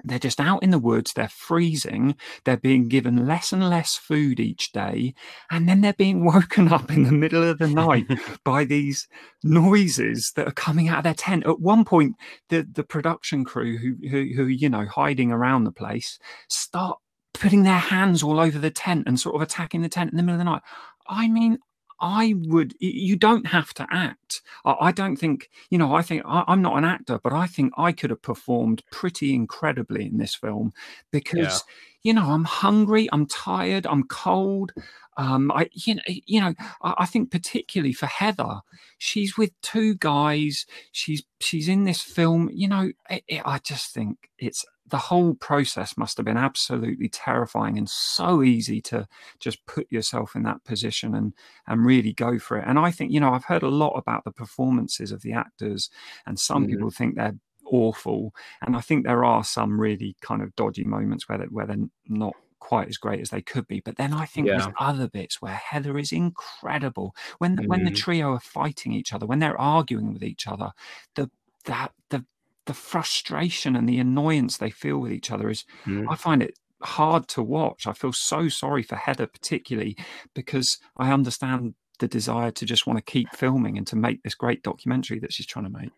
They're 0.03 0.19
just 0.19 0.39
out 0.39 0.63
in 0.63 0.69
the 0.71 0.79
woods, 0.79 1.13
they're 1.13 1.27
freezing, 1.27 2.15
they're 2.43 2.57
being 2.57 2.87
given 2.87 3.27
less 3.27 3.51
and 3.51 3.67
less 3.69 3.95
food 3.95 4.39
each 4.39 4.71
day, 4.71 5.13
and 5.51 5.67
then 5.67 5.81
they're 5.81 5.93
being 5.93 6.25
woken 6.33 6.71
up 6.71 6.91
in 6.91 7.03
the 7.03 7.11
middle 7.11 7.43
of 7.43 7.57
the 7.59 7.67
night 7.67 8.05
by 8.43 8.63
these 8.63 9.07
noises 9.43 10.31
that 10.35 10.47
are 10.47 10.51
coming 10.51 10.87
out 10.87 10.99
of 10.99 11.03
their 11.03 11.13
tent. 11.13 11.45
At 11.45 11.59
one 11.59 11.85
point, 11.85 12.15
the, 12.49 12.67
the 12.69 12.83
production 12.83 13.43
crew 13.43 13.77
who, 13.77 13.95
who, 14.09 14.33
who, 14.35 14.45
you 14.45 14.69
know, 14.69 14.85
hiding 14.85 15.31
around 15.31 15.63
the 15.63 15.71
place 15.71 16.19
start 16.49 16.97
putting 17.33 17.63
their 17.63 17.73
hands 17.77 18.23
all 18.23 18.39
over 18.39 18.57
the 18.57 18.71
tent 18.71 19.03
and 19.07 19.19
sort 19.19 19.35
of 19.35 19.41
attacking 19.41 19.81
the 19.81 19.89
tent 19.89 20.11
in 20.11 20.17
the 20.17 20.23
middle 20.23 20.39
of 20.39 20.45
the 20.45 20.51
night. 20.51 20.61
I 21.07 21.27
mean, 21.27 21.59
I 21.99 22.35
would, 22.37 22.75
you 22.79 23.15
don't 23.15 23.47
have 23.47 23.73
to 23.75 23.87
act. 23.91 24.41
I, 24.65 24.91
don't 24.91 25.15
think, 25.15 25.49
you 25.69 25.77
know, 25.77 25.95
I 25.95 26.01
think 26.01 26.23
I, 26.25 26.43
am 26.47 26.61
not 26.61 26.77
an 26.77 26.85
actor, 26.85 27.19
but 27.23 27.33
I 27.33 27.47
think 27.47 27.73
I 27.77 27.91
could 27.91 28.09
have 28.09 28.21
performed 28.21 28.83
pretty 28.91 29.33
incredibly 29.33 30.05
in 30.05 30.17
this 30.17 30.35
film 30.35 30.73
because, 31.11 31.37
yeah. 31.37 31.57
you 32.03 32.13
know, 32.13 32.31
I'm 32.31 32.43
hungry, 32.43 33.07
I'm 33.11 33.25
tired, 33.25 33.87
I'm 33.87 34.03
cold. 34.03 34.73
Um, 35.17 35.51
I, 35.51 35.69
you 35.73 35.95
know, 35.95 36.01
you 36.07 36.39
know, 36.39 36.53
I, 36.81 36.93
I 36.99 37.05
think 37.05 37.31
particularly 37.31 37.93
for 37.93 38.05
Heather, 38.05 38.61
she's 38.97 39.37
with 39.37 39.51
two 39.61 39.95
guys. 39.95 40.65
She's 40.91 41.23
she's 41.41 41.67
in 41.67 41.85
this 41.85 42.01
film. 42.01 42.49
You 42.53 42.67
know, 42.67 42.91
it, 43.09 43.23
it, 43.27 43.41
I 43.45 43.59
just 43.59 43.93
think 43.93 44.29
it's 44.37 44.63
the 44.89 44.97
whole 44.97 45.35
process 45.35 45.97
must 45.97 46.17
have 46.17 46.25
been 46.25 46.37
absolutely 46.37 47.09
terrifying 47.09 47.77
and 47.77 47.89
so 47.89 48.41
easy 48.41 48.81
to 48.81 49.07
just 49.39 49.65
put 49.65 49.91
yourself 49.91 50.35
in 50.35 50.43
that 50.43 50.63
position 50.63 51.13
and 51.13 51.33
and 51.67 51.85
really 51.85 52.13
go 52.13 52.39
for 52.39 52.57
it 52.57 52.63
and 52.67 52.79
i 52.79 52.89
think 52.89 53.11
you 53.11 53.19
know 53.19 53.33
i've 53.33 53.45
heard 53.45 53.63
a 53.63 53.69
lot 53.69 53.93
about 53.97 54.23
the 54.23 54.31
performances 54.31 55.11
of 55.11 55.21
the 55.21 55.33
actors 55.33 55.89
and 56.25 56.39
some 56.39 56.63
mm-hmm. 56.63 56.71
people 56.71 56.89
think 56.89 57.15
they're 57.15 57.35
awful 57.65 58.33
and 58.61 58.75
i 58.75 58.81
think 58.81 59.05
there 59.05 59.25
are 59.25 59.43
some 59.43 59.79
really 59.79 60.15
kind 60.21 60.41
of 60.41 60.55
dodgy 60.55 60.85
moments 60.85 61.27
where, 61.27 61.37
they, 61.37 61.45
where 61.45 61.65
they're 61.65 61.75
not 62.07 62.35
quite 62.59 62.87
as 62.87 62.97
great 62.97 63.21
as 63.21 63.29
they 63.29 63.41
could 63.41 63.67
be. 63.67 63.79
But 63.79 63.97
then 63.97 64.13
I 64.13 64.25
think 64.25 64.47
yeah. 64.47 64.57
there's 64.57 64.73
other 64.79 65.07
bits 65.07 65.41
where 65.41 65.53
Heather 65.53 65.97
is 65.97 66.11
incredible. 66.11 67.15
When 67.37 67.55
the, 67.55 67.63
mm. 67.63 67.67
when 67.67 67.83
the 67.83 67.91
mm-hmm. 67.91 67.95
trio 67.95 68.33
are 68.33 68.39
fighting 68.39 68.93
each 68.93 69.13
other, 69.13 69.25
when 69.25 69.39
they're 69.39 69.59
arguing 69.59 70.13
with 70.13 70.23
each 70.23 70.47
other, 70.47 70.71
the 71.15 71.29
that 71.65 71.91
the 72.09 72.25
the 72.65 72.73
frustration 72.73 73.75
and 73.75 73.87
the 73.87 73.99
annoyance 73.99 74.57
they 74.57 74.69
feel 74.69 74.97
with 74.97 75.11
each 75.11 75.31
other 75.31 75.49
is 75.49 75.65
mm. 75.85 76.05
I 76.09 76.15
find 76.15 76.43
it 76.43 76.57
hard 76.81 77.27
to 77.29 77.41
watch. 77.41 77.87
I 77.87 77.93
feel 77.93 78.13
so 78.13 78.49
sorry 78.49 78.83
for 78.83 78.95
Heather 78.95 79.27
particularly 79.27 79.97
because 80.33 80.77
I 80.97 81.11
understand 81.11 81.75
the 81.99 82.07
desire 82.07 82.51
to 82.51 82.65
just 82.65 82.85
want 82.85 82.97
to 82.97 83.11
keep 83.11 83.29
filming 83.35 83.77
and 83.77 83.87
to 83.87 83.95
make 83.95 84.23
this 84.23 84.35
great 84.35 84.63
documentary 84.63 85.19
that 85.19 85.33
she's 85.33 85.45
trying 85.45 85.65
to 85.65 85.71
make. 85.71 85.91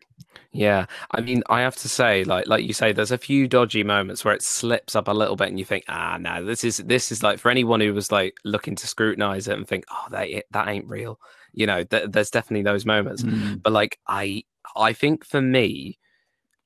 Yeah, 0.52 0.86
I 1.12 1.22
mean, 1.22 1.44
I 1.50 1.62
have 1.62 1.76
to 1.78 1.90
say, 1.90 2.24
like, 2.24 2.48
like 2.48 2.64
you 2.64 2.74
say, 2.74 2.92
there's 2.92 3.12
a 3.12 3.18
few 3.18 3.48
dodgy 3.48 3.84
moments 3.84 4.26
where 4.26 4.34
it 4.34 4.42
slips 4.42 4.96
up 4.96 5.08
a 5.08 5.14
little 5.14 5.36
bit, 5.36 5.50
and 5.50 5.60
you 5.60 5.66
think, 5.66 5.86
ah, 5.88 6.18
no, 6.20 6.44
this 6.44 6.64
is 6.64 6.78
this 6.78 7.12
is 7.12 7.22
like 7.24 7.40
for 7.40 7.52
anyone 7.52 7.82
who 7.82 7.94
was 7.94 8.12
like 8.12 8.36
looking 8.44 8.76
to 8.76 8.88
scrutinize 8.88 9.48
it 9.48 9.58
and 9.58 9.68
think, 9.68 9.86
oh, 9.92 10.06
that 10.12 10.28
that 10.52 10.68
ain't 10.68 10.88
real. 10.88 11.20
You 11.54 11.68
know, 11.68 11.84
th- 11.84 12.10
there's 12.10 12.32
definitely 12.32 12.64
those 12.64 12.86
moments, 12.86 13.24
mm. 13.24 13.62
but 13.62 13.74
like, 13.74 14.00
I 14.08 14.44
I 14.76 14.94
think 14.94 15.26
for 15.26 15.42
me, 15.42 16.00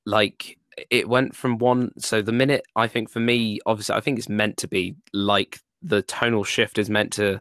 like 0.05 0.57
it 0.89 1.07
went 1.07 1.35
from 1.35 1.57
one 1.57 1.91
so 1.99 2.21
the 2.21 2.31
minute 2.31 2.63
i 2.75 2.87
think 2.87 3.07
for 3.07 3.19
me 3.19 3.59
obviously 3.67 3.95
i 3.95 3.99
think 3.99 4.17
it's 4.17 4.27
meant 4.27 4.57
to 4.57 4.67
be 4.67 4.95
like 5.13 5.59
the 5.83 6.01
tonal 6.01 6.43
shift 6.43 6.77
is 6.77 6.89
meant 6.89 7.11
to 7.13 7.39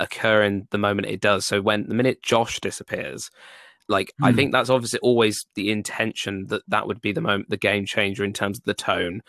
occur 0.00 0.42
in 0.42 0.66
the 0.70 0.78
moment 0.78 1.06
it 1.06 1.20
does 1.20 1.46
so 1.46 1.60
when 1.60 1.86
the 1.88 1.94
minute 1.94 2.22
josh 2.22 2.60
disappears 2.60 3.30
like 3.88 4.12
mm. 4.20 4.26
i 4.26 4.30
hmm. 4.30 4.36
think 4.36 4.52
that's 4.52 4.70
obviously 4.70 4.98
always 5.00 5.46
the 5.54 5.70
intention 5.70 6.46
that 6.48 6.62
that 6.68 6.86
would 6.86 7.00
be 7.00 7.12
the 7.12 7.20
moment 7.20 7.48
the 7.48 7.56
game 7.56 7.86
changer 7.86 8.24
in 8.24 8.32
terms 8.32 8.58
of 8.58 8.64
the 8.64 8.74
tone 8.74 9.22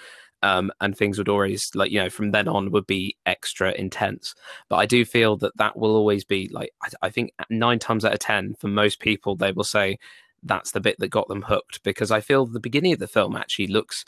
um, 0.44 0.70
and 0.80 0.96
things 0.96 1.18
would 1.18 1.30
always 1.30 1.72
like 1.74 1.92
you 1.92 2.00
know 2.00 2.10
from 2.10 2.32
then 2.32 2.48
on 2.48 2.70
would 2.72 2.86
be 2.86 3.16
extra 3.26 3.72
intense 3.72 4.36
but 4.70 4.76
i 4.76 4.86
do 4.86 5.04
feel 5.04 5.38
that 5.38 5.56
that 5.58 5.78
will 5.78 5.96
always 5.96 6.24
be 6.24 6.50
like 6.52 6.72
I, 6.84 6.90
I 7.04 7.10
think 7.10 7.32
nine 7.50 7.80
times 7.80 8.06
out 8.06 8.14
of 8.14 8.20
ten 8.20 8.54
for 8.60 8.68
most 8.68 9.00
people 9.00 9.36
they 9.36 9.52
will 9.52 9.64
say 9.64 9.98
that's 10.46 10.72
the 10.72 10.80
bit 10.80 10.98
that 11.00 11.08
got 11.10 11.28
them 11.28 11.42
hooked 11.42 11.84
because 11.84 12.12
I 12.12 12.22
feel 12.22 12.46
the 12.46 12.60
beginning 12.60 12.94
of 12.94 13.00
the 13.00 13.08
film 13.08 13.36
actually 13.36 13.68
looks 13.68 14.06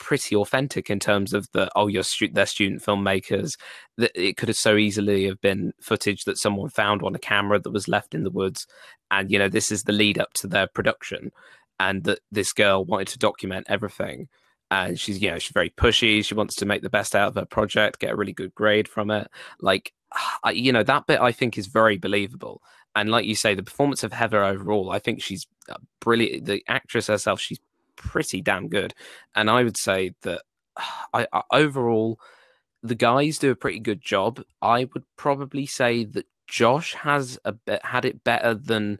pretty 0.00 0.34
authentic 0.34 0.90
in 0.90 0.98
terms 0.98 1.32
of 1.32 1.46
the 1.52 1.70
oh 1.76 1.86
you're 1.86 2.02
stu- 2.02 2.30
they're 2.32 2.46
student 2.46 2.82
filmmakers 2.82 3.56
that 3.98 4.10
it 4.14 4.36
could 4.36 4.48
have 4.48 4.56
so 4.56 4.76
easily 4.76 5.26
have 5.26 5.40
been 5.40 5.72
footage 5.80 6.24
that 6.24 6.38
someone 6.38 6.70
found 6.70 7.02
on 7.02 7.14
a 7.14 7.18
camera 7.18 7.60
that 7.60 7.70
was 7.70 7.86
left 7.86 8.14
in 8.14 8.24
the 8.24 8.30
woods 8.30 8.66
and 9.10 9.30
you 9.30 9.38
know 9.38 9.48
this 9.48 9.70
is 9.70 9.84
the 9.84 9.92
lead 9.92 10.18
up 10.18 10.32
to 10.32 10.48
their 10.48 10.66
production 10.66 11.30
and 11.78 12.04
that 12.04 12.18
this 12.32 12.52
girl 12.52 12.84
wanted 12.84 13.06
to 13.06 13.18
document 13.18 13.66
everything 13.68 14.26
and 14.70 14.98
she's 14.98 15.22
you 15.22 15.30
know 15.30 15.38
she's 15.38 15.52
very 15.52 15.70
pushy 15.70 16.24
she 16.24 16.34
wants 16.34 16.56
to 16.56 16.66
make 16.66 16.82
the 16.82 16.90
best 16.90 17.14
out 17.14 17.28
of 17.28 17.34
her 17.34 17.44
project 17.44 18.00
get 18.00 18.12
a 18.12 18.16
really 18.16 18.32
good 18.32 18.54
grade 18.54 18.88
from 18.88 19.10
it 19.10 19.30
like 19.60 19.92
I, 20.42 20.52
you 20.52 20.72
know 20.72 20.82
that 20.82 21.06
bit 21.06 21.20
i 21.20 21.30
think 21.30 21.58
is 21.58 21.66
very 21.66 21.98
believable 21.98 22.62
and 22.94 23.10
like 23.10 23.24
you 23.24 23.34
say, 23.34 23.54
the 23.54 23.62
performance 23.62 24.02
of 24.02 24.12
Heather 24.12 24.42
overall, 24.42 24.90
I 24.90 24.98
think 24.98 25.22
she's 25.22 25.46
uh, 25.68 25.76
brilliant. 26.00 26.46
The 26.46 26.64
actress 26.66 27.06
herself, 27.06 27.40
she's 27.40 27.60
pretty 28.00 28.40
damn 28.40 28.68
good. 28.68 28.94
And 29.34 29.50
I 29.50 29.62
would 29.62 29.76
say 29.76 30.14
that 30.22 30.42
I, 31.12 31.26
I, 31.32 31.42
overall, 31.52 32.18
the 32.82 32.94
guys 32.94 33.38
do 33.38 33.50
a 33.50 33.56
pretty 33.56 33.78
good 33.78 34.00
job. 34.00 34.42
I 34.62 34.88
would 34.94 35.04
probably 35.16 35.66
say 35.66 36.04
that 36.04 36.26
Josh 36.48 36.94
has 36.94 37.38
a 37.44 37.52
bit, 37.52 37.84
had 37.84 38.04
it 38.04 38.24
better 38.24 38.54
than 38.54 38.98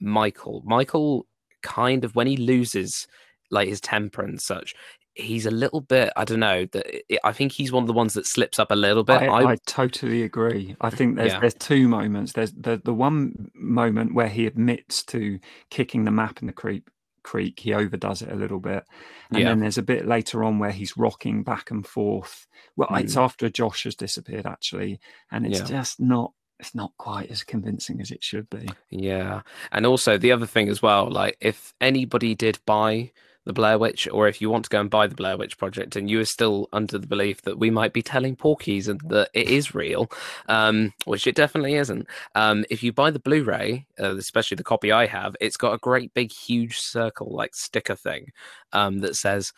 Michael. 0.00 0.62
Michael 0.64 1.26
kind 1.62 2.04
of 2.04 2.14
when 2.14 2.26
he 2.26 2.36
loses 2.36 3.06
like 3.50 3.68
his 3.68 3.80
temper 3.80 4.22
and 4.22 4.40
such, 4.40 4.74
he's 5.14 5.44
a 5.44 5.50
little 5.50 5.80
bit 5.80 6.10
i 6.16 6.24
don't 6.24 6.40
know 6.40 6.64
that 6.72 6.86
i 7.24 7.32
think 7.32 7.52
he's 7.52 7.70
one 7.70 7.82
of 7.82 7.86
the 7.86 7.92
ones 7.92 8.14
that 8.14 8.26
slips 8.26 8.58
up 8.58 8.70
a 8.70 8.76
little 8.76 9.04
bit 9.04 9.20
i, 9.20 9.26
I, 9.26 9.52
I 9.52 9.56
totally 9.66 10.22
agree 10.22 10.74
i 10.80 10.88
think 10.88 11.16
there's 11.16 11.32
yeah. 11.32 11.40
there's 11.40 11.54
two 11.54 11.86
moments 11.86 12.32
there's 12.32 12.52
the 12.52 12.80
the 12.82 12.94
one 12.94 13.50
moment 13.54 14.14
where 14.14 14.28
he 14.28 14.46
admits 14.46 15.02
to 15.04 15.38
kicking 15.68 16.04
the 16.04 16.10
map 16.10 16.40
in 16.40 16.46
the 16.46 16.52
creek 16.52 16.84
creek 17.22 17.60
he 17.60 17.72
overdoes 17.72 18.22
it 18.22 18.30
a 18.30 18.36
little 18.36 18.60
bit 18.60 18.84
and 19.30 19.40
yeah. 19.40 19.48
then 19.48 19.60
there's 19.60 19.78
a 19.78 19.82
bit 19.82 20.06
later 20.06 20.44
on 20.44 20.58
where 20.58 20.70
he's 20.70 20.96
rocking 20.96 21.42
back 21.42 21.70
and 21.70 21.86
forth 21.86 22.46
well 22.76 22.88
mm. 22.88 23.00
it's 23.00 23.16
after 23.16 23.48
josh 23.48 23.84
has 23.84 23.94
disappeared 23.94 24.46
actually 24.46 25.00
and 25.30 25.46
it's 25.46 25.60
yeah. 25.60 25.66
just 25.66 26.00
not 26.00 26.32
it's 26.58 26.74
not 26.74 26.92
quite 26.96 27.30
as 27.30 27.42
convincing 27.42 28.00
as 28.00 28.10
it 28.10 28.22
should 28.22 28.48
be 28.50 28.68
yeah 28.90 29.42
and 29.72 29.86
also 29.86 30.16
the 30.16 30.32
other 30.32 30.46
thing 30.46 30.68
as 30.68 30.80
well 30.82 31.10
like 31.10 31.36
if 31.40 31.74
anybody 31.80 32.34
did 32.34 32.58
buy 32.66 33.10
the 33.44 33.52
Blair 33.52 33.78
Witch, 33.78 34.08
or 34.12 34.28
if 34.28 34.40
you 34.40 34.50
want 34.50 34.64
to 34.64 34.70
go 34.70 34.80
and 34.80 34.90
buy 34.90 35.06
the 35.06 35.14
Blair 35.14 35.36
Witch 35.36 35.58
Project, 35.58 35.96
and 35.96 36.08
you 36.08 36.20
are 36.20 36.24
still 36.24 36.68
under 36.72 36.98
the 36.98 37.06
belief 37.06 37.42
that 37.42 37.58
we 37.58 37.70
might 37.70 37.92
be 37.92 38.02
telling 38.02 38.36
porkies 38.36 38.88
and 38.88 39.00
that 39.08 39.30
it 39.34 39.48
is 39.48 39.74
real, 39.74 40.10
um, 40.48 40.92
which 41.04 41.26
it 41.26 41.34
definitely 41.34 41.74
isn't. 41.74 42.06
Um, 42.34 42.64
if 42.70 42.82
you 42.82 42.92
buy 42.92 43.10
the 43.10 43.18
Blu-ray, 43.18 43.86
uh, 44.00 44.16
especially 44.16 44.56
the 44.56 44.64
copy 44.64 44.92
I 44.92 45.06
have, 45.06 45.34
it's 45.40 45.56
got 45.56 45.74
a 45.74 45.78
great 45.78 46.14
big 46.14 46.32
huge 46.32 46.78
circle 46.78 47.34
like 47.34 47.54
sticker 47.54 47.96
thing 47.96 48.32
um, 48.72 49.00
that 49.00 49.16
says 49.16 49.52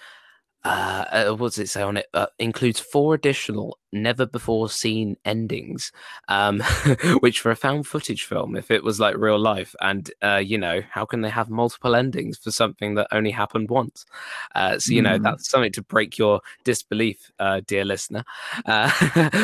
uh, 0.65 1.05
uh, 1.11 1.35
what 1.35 1.49
does 1.49 1.59
it 1.59 1.69
say 1.69 1.83
on 1.83 1.99
it? 1.99 2.07
Uh, 2.15 2.27
includes 2.39 2.81
four 2.81 3.15
additional 3.15 3.79
never 3.93 4.25
before 4.25 4.69
seen 4.71 5.17
endings, 5.25 5.93
um, 6.29 6.61
which 7.21 7.41
for 7.41 7.51
a 7.51 7.57
found 7.57 7.87
footage 7.87 8.25
film, 8.25 8.57
if 8.57 8.71
it 8.71 8.83
was 8.83 8.99
like 8.99 9.17
real 9.17 9.39
life, 9.39 9.75
and 9.81 10.11
uh, 10.23 10.37
you 10.37 10.57
know, 10.57 10.81
how 10.91 11.05
can 11.05 11.21
they 11.21 11.29
have 11.29 11.51
multiple 11.51 11.95
endings 11.95 12.39
for 12.39 12.51
something 12.51 12.95
that 12.95 13.09
only 13.13 13.31
happened 13.31 13.69
once? 13.69 14.07
Uh, 14.55 14.79
so 14.79 14.93
you 14.93 15.03
know, 15.03 15.19
mm. 15.19 15.23
that's 15.23 15.51
something 15.51 15.73
to 15.73 15.83
break 15.83 16.17
your 16.17 16.41
disbelief, 16.65 17.31
uh, 17.39 17.61
dear 17.67 17.85
listener. 17.85 18.25
Uh, 18.65 18.91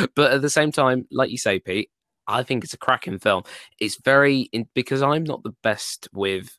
but 0.15 0.33
at 0.33 0.43
the 0.43 0.51
same 0.51 0.73
time, 0.73 1.07
like 1.11 1.31
you 1.31 1.39
say, 1.39 1.59
Pete, 1.59 1.91
I 2.27 2.43
think 2.43 2.65
it's 2.65 2.75
a 2.75 2.79
cracking 2.79 3.19
film. 3.19 3.43
It's 3.79 4.01
very 4.03 4.49
in, 4.53 4.69
because 4.75 5.03
I'm 5.03 5.25
not 5.25 5.43
the 5.43 5.55
best 5.63 6.09
with 6.15 6.57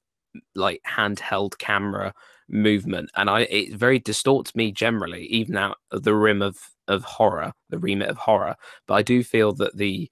like 0.56 0.82
handheld 0.88 1.58
camera 1.58 2.14
movement, 2.52 3.10
and 3.16 3.30
I 3.30 3.42
it 3.42 3.74
very 3.74 4.00
distorts 4.00 4.56
me 4.56 4.72
generally, 4.72 5.26
even 5.28 5.58
out 5.58 5.78
of 5.92 6.04
the 6.04 6.14
rim 6.14 6.42
of 6.42 6.58
of 6.88 7.04
horror, 7.04 7.54
the 7.70 7.80
remit 7.80 8.10
of 8.10 8.18
horror. 8.18 8.56
But 8.88 8.96
I 8.96 9.02
do 9.02 9.24
feel 9.24 9.54
that 9.54 9.78
the 9.78 10.10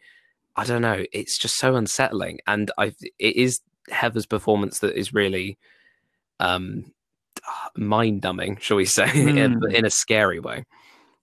I 0.56 0.66
don't 0.66 0.82
know, 0.82 1.06
it's 1.12 1.38
just 1.38 1.58
so 1.58 1.76
unsettling, 1.76 2.40
and 2.48 2.72
I 2.78 2.94
it 3.20 3.36
is 3.36 3.62
Heather's 3.90 4.26
performance 4.26 4.80
that 4.80 4.98
is 4.98 5.14
really 5.14 5.58
um 6.40 6.92
mind 7.76 8.24
numbing, 8.24 8.58
shall 8.58 8.78
we 8.78 8.86
say, 8.86 9.06
mm. 9.06 9.38
in, 9.44 9.54
hmm. 9.54 9.76
in 9.76 9.86
a 9.86 9.90
scary 9.90 10.40
way. 10.40 10.66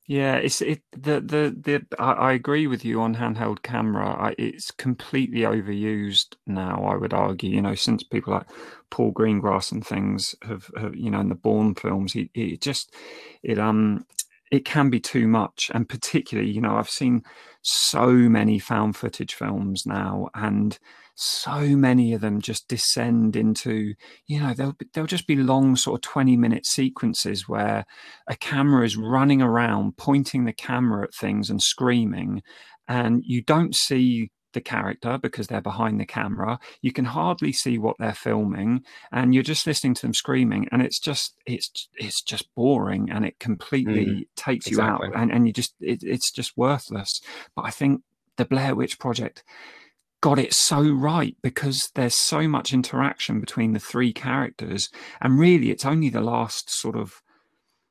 Yeah, 0.08 0.36
it's 0.36 0.62
it 0.62 0.82
the 0.92 1.20
the 1.20 1.56
the 1.60 1.86
I, 1.98 2.12
I 2.12 2.32
agree 2.32 2.68
with 2.68 2.84
you 2.84 3.00
on 3.00 3.16
handheld 3.16 3.62
camera. 3.62 4.08
I, 4.10 4.34
it's 4.38 4.70
completely 4.70 5.40
overused 5.40 6.36
now. 6.46 6.84
I 6.84 6.94
would 6.96 7.12
argue, 7.12 7.50
you 7.50 7.60
know, 7.60 7.74
since 7.74 8.04
people 8.04 8.34
like 8.34 8.46
Paul 8.90 9.12
Greengrass 9.12 9.72
and 9.72 9.84
things 9.84 10.36
have, 10.42 10.70
have 10.76 10.94
you 10.94 11.10
know, 11.10 11.18
in 11.20 11.28
the 11.28 11.34
Bourne 11.34 11.74
films, 11.74 12.12
he 12.12 12.30
just 12.58 12.94
it 13.42 13.58
um 13.58 14.06
it 14.52 14.64
can 14.64 14.90
be 14.90 15.00
too 15.00 15.26
much, 15.26 15.72
and 15.74 15.88
particularly, 15.88 16.50
you 16.50 16.60
know, 16.60 16.76
I've 16.76 16.88
seen 16.90 17.22
so 17.62 18.06
many 18.12 18.60
found 18.60 18.94
footage 18.96 19.34
films 19.34 19.86
now, 19.86 20.28
and 20.34 20.78
so 21.16 21.60
many 21.76 22.12
of 22.12 22.20
them 22.20 22.40
just 22.40 22.68
descend 22.68 23.36
into 23.36 23.94
you 24.26 24.38
know 24.38 24.52
they'll 24.52 24.76
they'll 24.92 25.06
just 25.06 25.26
be 25.26 25.34
long 25.34 25.74
sort 25.74 25.96
of 25.96 26.02
20 26.02 26.36
minute 26.36 26.66
sequences 26.66 27.48
where 27.48 27.86
a 28.28 28.36
camera 28.36 28.84
is 28.84 28.96
running 28.96 29.40
around 29.40 29.96
pointing 29.96 30.44
the 30.44 30.52
camera 30.52 31.04
at 31.04 31.14
things 31.14 31.48
and 31.48 31.62
screaming 31.62 32.42
and 32.86 33.22
you 33.24 33.42
don't 33.42 33.74
see 33.74 34.30
the 34.52 34.60
character 34.60 35.18
because 35.18 35.48
they're 35.48 35.60
behind 35.60 36.00
the 36.00 36.06
camera. 36.06 36.58
You 36.80 36.90
can 36.90 37.04
hardly 37.04 37.52
see 37.52 37.76
what 37.76 37.96
they're 37.98 38.14
filming 38.14 38.84
and 39.12 39.34
you're 39.34 39.42
just 39.42 39.66
listening 39.66 39.92
to 39.94 40.02
them 40.02 40.14
screaming 40.14 40.66
and 40.72 40.80
it's 40.80 40.98
just 40.98 41.34
it's 41.44 41.88
it's 41.94 42.22
just 42.22 42.52
boring 42.54 43.10
and 43.10 43.26
it 43.26 43.38
completely 43.38 44.06
mm, 44.06 44.22
takes 44.34 44.66
exactly. 44.66 45.08
you 45.08 45.14
out 45.14 45.20
and, 45.20 45.30
and 45.30 45.46
you 45.46 45.52
just 45.52 45.74
it, 45.80 46.02
it's 46.02 46.32
just 46.32 46.56
worthless. 46.56 47.20
But 47.54 47.66
i 47.66 47.70
think 47.70 48.02
the 48.36 48.46
blair 48.46 48.74
witch 48.74 48.98
project 48.98 49.44
got 50.26 50.40
it 50.40 50.52
so 50.52 50.82
right 50.82 51.36
because 51.40 51.92
there's 51.94 52.18
so 52.18 52.48
much 52.48 52.72
interaction 52.72 53.38
between 53.38 53.74
the 53.74 53.78
three 53.78 54.12
characters 54.12 54.90
and 55.20 55.38
really 55.38 55.70
it's 55.70 55.86
only 55.86 56.08
the 56.08 56.20
last 56.20 56.68
sort 56.68 56.96
of 56.96 57.22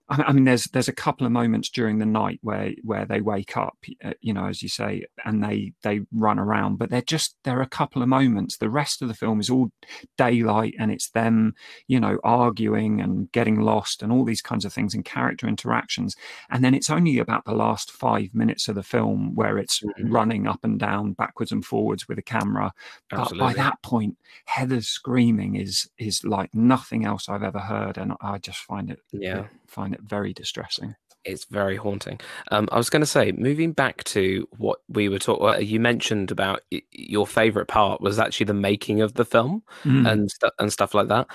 I 0.07 0.33
mean, 0.33 0.43
there's 0.43 0.65
there's 0.65 0.87
a 0.87 0.93
couple 0.93 1.25
of 1.25 1.31
moments 1.31 1.69
during 1.69 1.97
the 1.97 2.05
night 2.05 2.39
where 2.43 2.73
where 2.83 3.05
they 3.05 3.21
wake 3.21 3.57
up, 3.57 3.77
uh, 4.03 4.13
you 4.21 4.33
know, 4.33 4.45
as 4.45 4.61
you 4.61 4.69
say, 4.69 5.05
and 5.23 5.43
they 5.43 5.73
they 5.81 6.01
run 6.11 6.37
around. 6.37 6.77
But 6.77 6.91
they're 6.91 7.01
just 7.01 7.37
there 7.43 7.57
are 7.57 7.63
a 7.63 7.67
couple 7.67 8.03
of 8.03 8.07
moments. 8.07 8.57
The 8.57 8.69
rest 8.69 9.01
of 9.01 9.07
the 9.07 9.15
film 9.15 9.39
is 9.39 9.49
all 9.49 9.71
daylight, 10.15 10.75
and 10.77 10.91
it's 10.91 11.09
them, 11.09 11.55
you 11.87 11.99
know, 11.99 12.19
arguing 12.23 13.01
and 13.01 13.31
getting 13.31 13.59
lost 13.61 14.03
and 14.03 14.11
all 14.11 14.23
these 14.25 14.43
kinds 14.43 14.63
of 14.63 14.71
things 14.71 14.93
and 14.93 15.03
character 15.03 15.47
interactions. 15.47 16.15
And 16.51 16.63
then 16.63 16.75
it's 16.75 16.91
only 16.91 17.17
about 17.17 17.45
the 17.45 17.55
last 17.55 17.89
five 17.89 18.29
minutes 18.35 18.67
of 18.67 18.75
the 18.75 18.83
film 18.83 19.33
where 19.33 19.57
it's 19.57 19.79
mm-hmm. 19.79 20.11
running 20.11 20.47
up 20.47 20.59
and 20.63 20.79
down, 20.79 21.13
backwards 21.13 21.51
and 21.51 21.65
forwards 21.65 22.07
with 22.07 22.19
a 22.19 22.23
camera. 22.23 22.73
Absolutely. 23.11 23.39
But 23.39 23.43
by 23.43 23.53
that 23.53 23.81
point, 23.81 24.17
Heather's 24.45 24.87
screaming 24.87 25.55
is 25.55 25.89
is 25.97 26.23
like 26.23 26.53
nothing 26.53 27.05
else 27.05 27.27
I've 27.27 27.41
ever 27.41 27.59
heard, 27.59 27.97
and 27.97 28.13
I 28.21 28.37
just 28.37 28.59
find 28.59 28.91
it 28.91 28.99
yeah 29.11 29.47
find 29.75 29.93
it 29.93 30.01
very 30.01 30.33
distressing. 30.33 30.95
It's 31.25 31.45
very 31.45 31.75
haunting. 31.75 32.19
Um, 32.51 32.69
I 32.71 32.77
was 32.77 32.89
going 32.89 33.01
to 33.01 33.07
say, 33.07 33.31
moving 33.31 33.71
back 33.71 34.03
to 34.05 34.47
what 34.57 34.79
we 34.87 35.09
were 35.09 35.19
talking, 35.19 35.47
uh, 35.47 35.57
you 35.57 35.79
mentioned 35.79 36.29
about 36.31 36.61
your 36.91 37.25
favorite 37.25 37.67
part 37.67 37.99
was 37.99 38.19
actually 38.19 38.45
the 38.45 38.53
making 38.53 39.01
of 39.01 39.15
the 39.15 39.25
film 39.25 39.63
mm. 39.83 40.09
and 40.09 40.29
st- 40.29 40.53
and 40.59 40.71
stuff 40.71 40.93
like 40.93 41.07
that. 41.07 41.27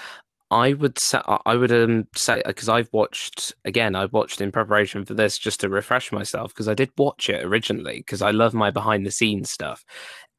I 0.53 0.72
would 0.72 0.98
say 0.98 1.20
I 1.46 1.55
would 1.55 1.70
um, 1.70 2.09
say 2.16 2.42
because 2.44 2.68
I've 2.68 2.88
watched 2.92 3.55
again. 3.64 3.94
I've 3.94 4.12
watched 4.12 4.40
in 4.40 4.50
preparation 4.50 5.05
for 5.05 5.14
this 5.14 5.38
just 5.38 5.61
to 5.61 5.68
refresh 5.68 6.11
myself 6.11 6.53
because 6.53 6.66
I 6.66 6.74
did 6.74 6.90
watch 6.98 7.29
it 7.29 7.44
originally 7.44 7.98
because 7.98 8.20
I 8.20 8.33
love 8.33 8.53
my 8.53 8.72
behind 8.72 9.07
the 9.07 9.12
scenes 9.12 9.50
stuff, 9.50 9.85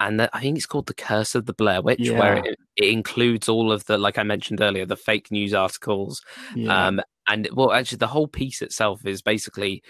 and 0.01 0.19
the, 0.19 0.35
I 0.35 0.41
think 0.41 0.57
it's 0.57 0.65
called 0.65 0.87
the 0.87 0.93
Curse 0.93 1.33
of 1.33 1.45
the 1.45 1.53
Blair 1.53 1.81
Witch, 1.81 2.01
yeah. 2.01 2.19
where 2.19 2.37
it, 2.37 2.57
it, 2.75 2.89
includes 2.89 3.47
all 3.47 3.71
of 3.71 3.85
the 3.85 3.97
like 3.97 4.17
I 4.17 4.23
mentioned 4.23 4.59
earlier, 4.59 4.85
the 4.85 4.97
fake 4.97 5.31
news 5.31 5.53
articles, 5.53 6.21
yeah. 6.55 6.87
um, 6.87 7.01
and 7.27 7.47
well, 7.53 7.71
actually, 7.71 7.99
the 7.99 8.07
whole 8.07 8.27
piece 8.27 8.61
itself 8.61 9.05
is 9.05 9.21
basically 9.21 9.83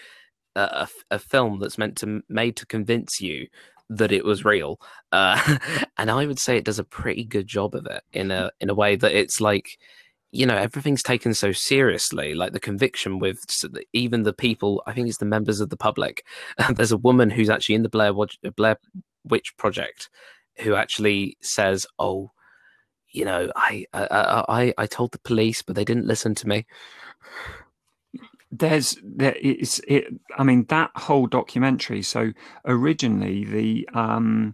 a, 0.55 0.87
a, 1.09 1.19
film 1.19 1.59
that's 1.59 1.77
meant 1.77 1.97
to 1.97 2.21
made 2.27 2.57
to 2.57 2.65
convince 2.65 3.21
you 3.21 3.47
that 3.89 4.11
it 4.11 4.25
was 4.25 4.45
real, 4.45 4.79
uh, 5.11 5.57
and 5.97 6.11
I 6.11 6.25
would 6.25 6.39
say 6.39 6.57
it 6.57 6.65
does 6.65 6.79
a 6.79 6.83
pretty 6.83 7.23
good 7.23 7.47
job 7.47 7.75
of 7.75 7.85
it 7.85 8.03
in 8.13 8.31
a 8.31 8.51
in 8.59 8.69
a 8.69 8.75
way 8.75 8.95
that 8.95 9.13
it's 9.13 9.39
like 9.41 9.77
you 10.31 10.45
know 10.45 10.55
everything's 10.55 11.03
taken 11.03 11.33
so 11.33 11.51
seriously 11.51 12.33
like 12.33 12.53
the 12.53 12.59
conviction 12.59 13.19
with 13.19 13.39
even 13.91 14.23
the 14.23 14.33
people 14.33 14.81
i 14.87 14.93
think 14.93 15.07
it's 15.07 15.17
the 15.17 15.25
members 15.25 15.59
of 15.59 15.69
the 15.69 15.77
public. 15.77 16.25
There's 16.69 16.93
a 16.93 16.97
woman 16.97 17.29
who's 17.29 17.49
actually 17.49 17.75
in 17.75 17.83
the 17.83 17.89
blair 17.89 18.13
witch, 18.13 18.39
blair 18.55 18.77
witch 19.25 19.55
project 19.57 20.09
who 20.59 20.75
actually 20.75 21.37
says 21.41 21.85
oh 21.99 22.31
you 23.11 23.25
know 23.25 23.51
I, 23.55 23.85
I 23.93 24.43
i 24.47 24.73
i 24.77 24.85
told 24.85 25.11
the 25.11 25.19
police 25.19 25.61
but 25.61 25.75
they 25.75 25.85
didn't 25.85 26.07
listen 26.07 26.33
to 26.35 26.47
me 26.47 26.65
there's 28.51 28.97
there 29.03 29.35
is 29.35 29.81
it 29.87 30.05
i 30.37 30.43
mean 30.43 30.65
that 30.65 30.91
whole 30.95 31.25
documentary 31.25 32.01
so 32.01 32.31
originally 32.65 33.45
the 33.45 33.87
um 33.93 34.53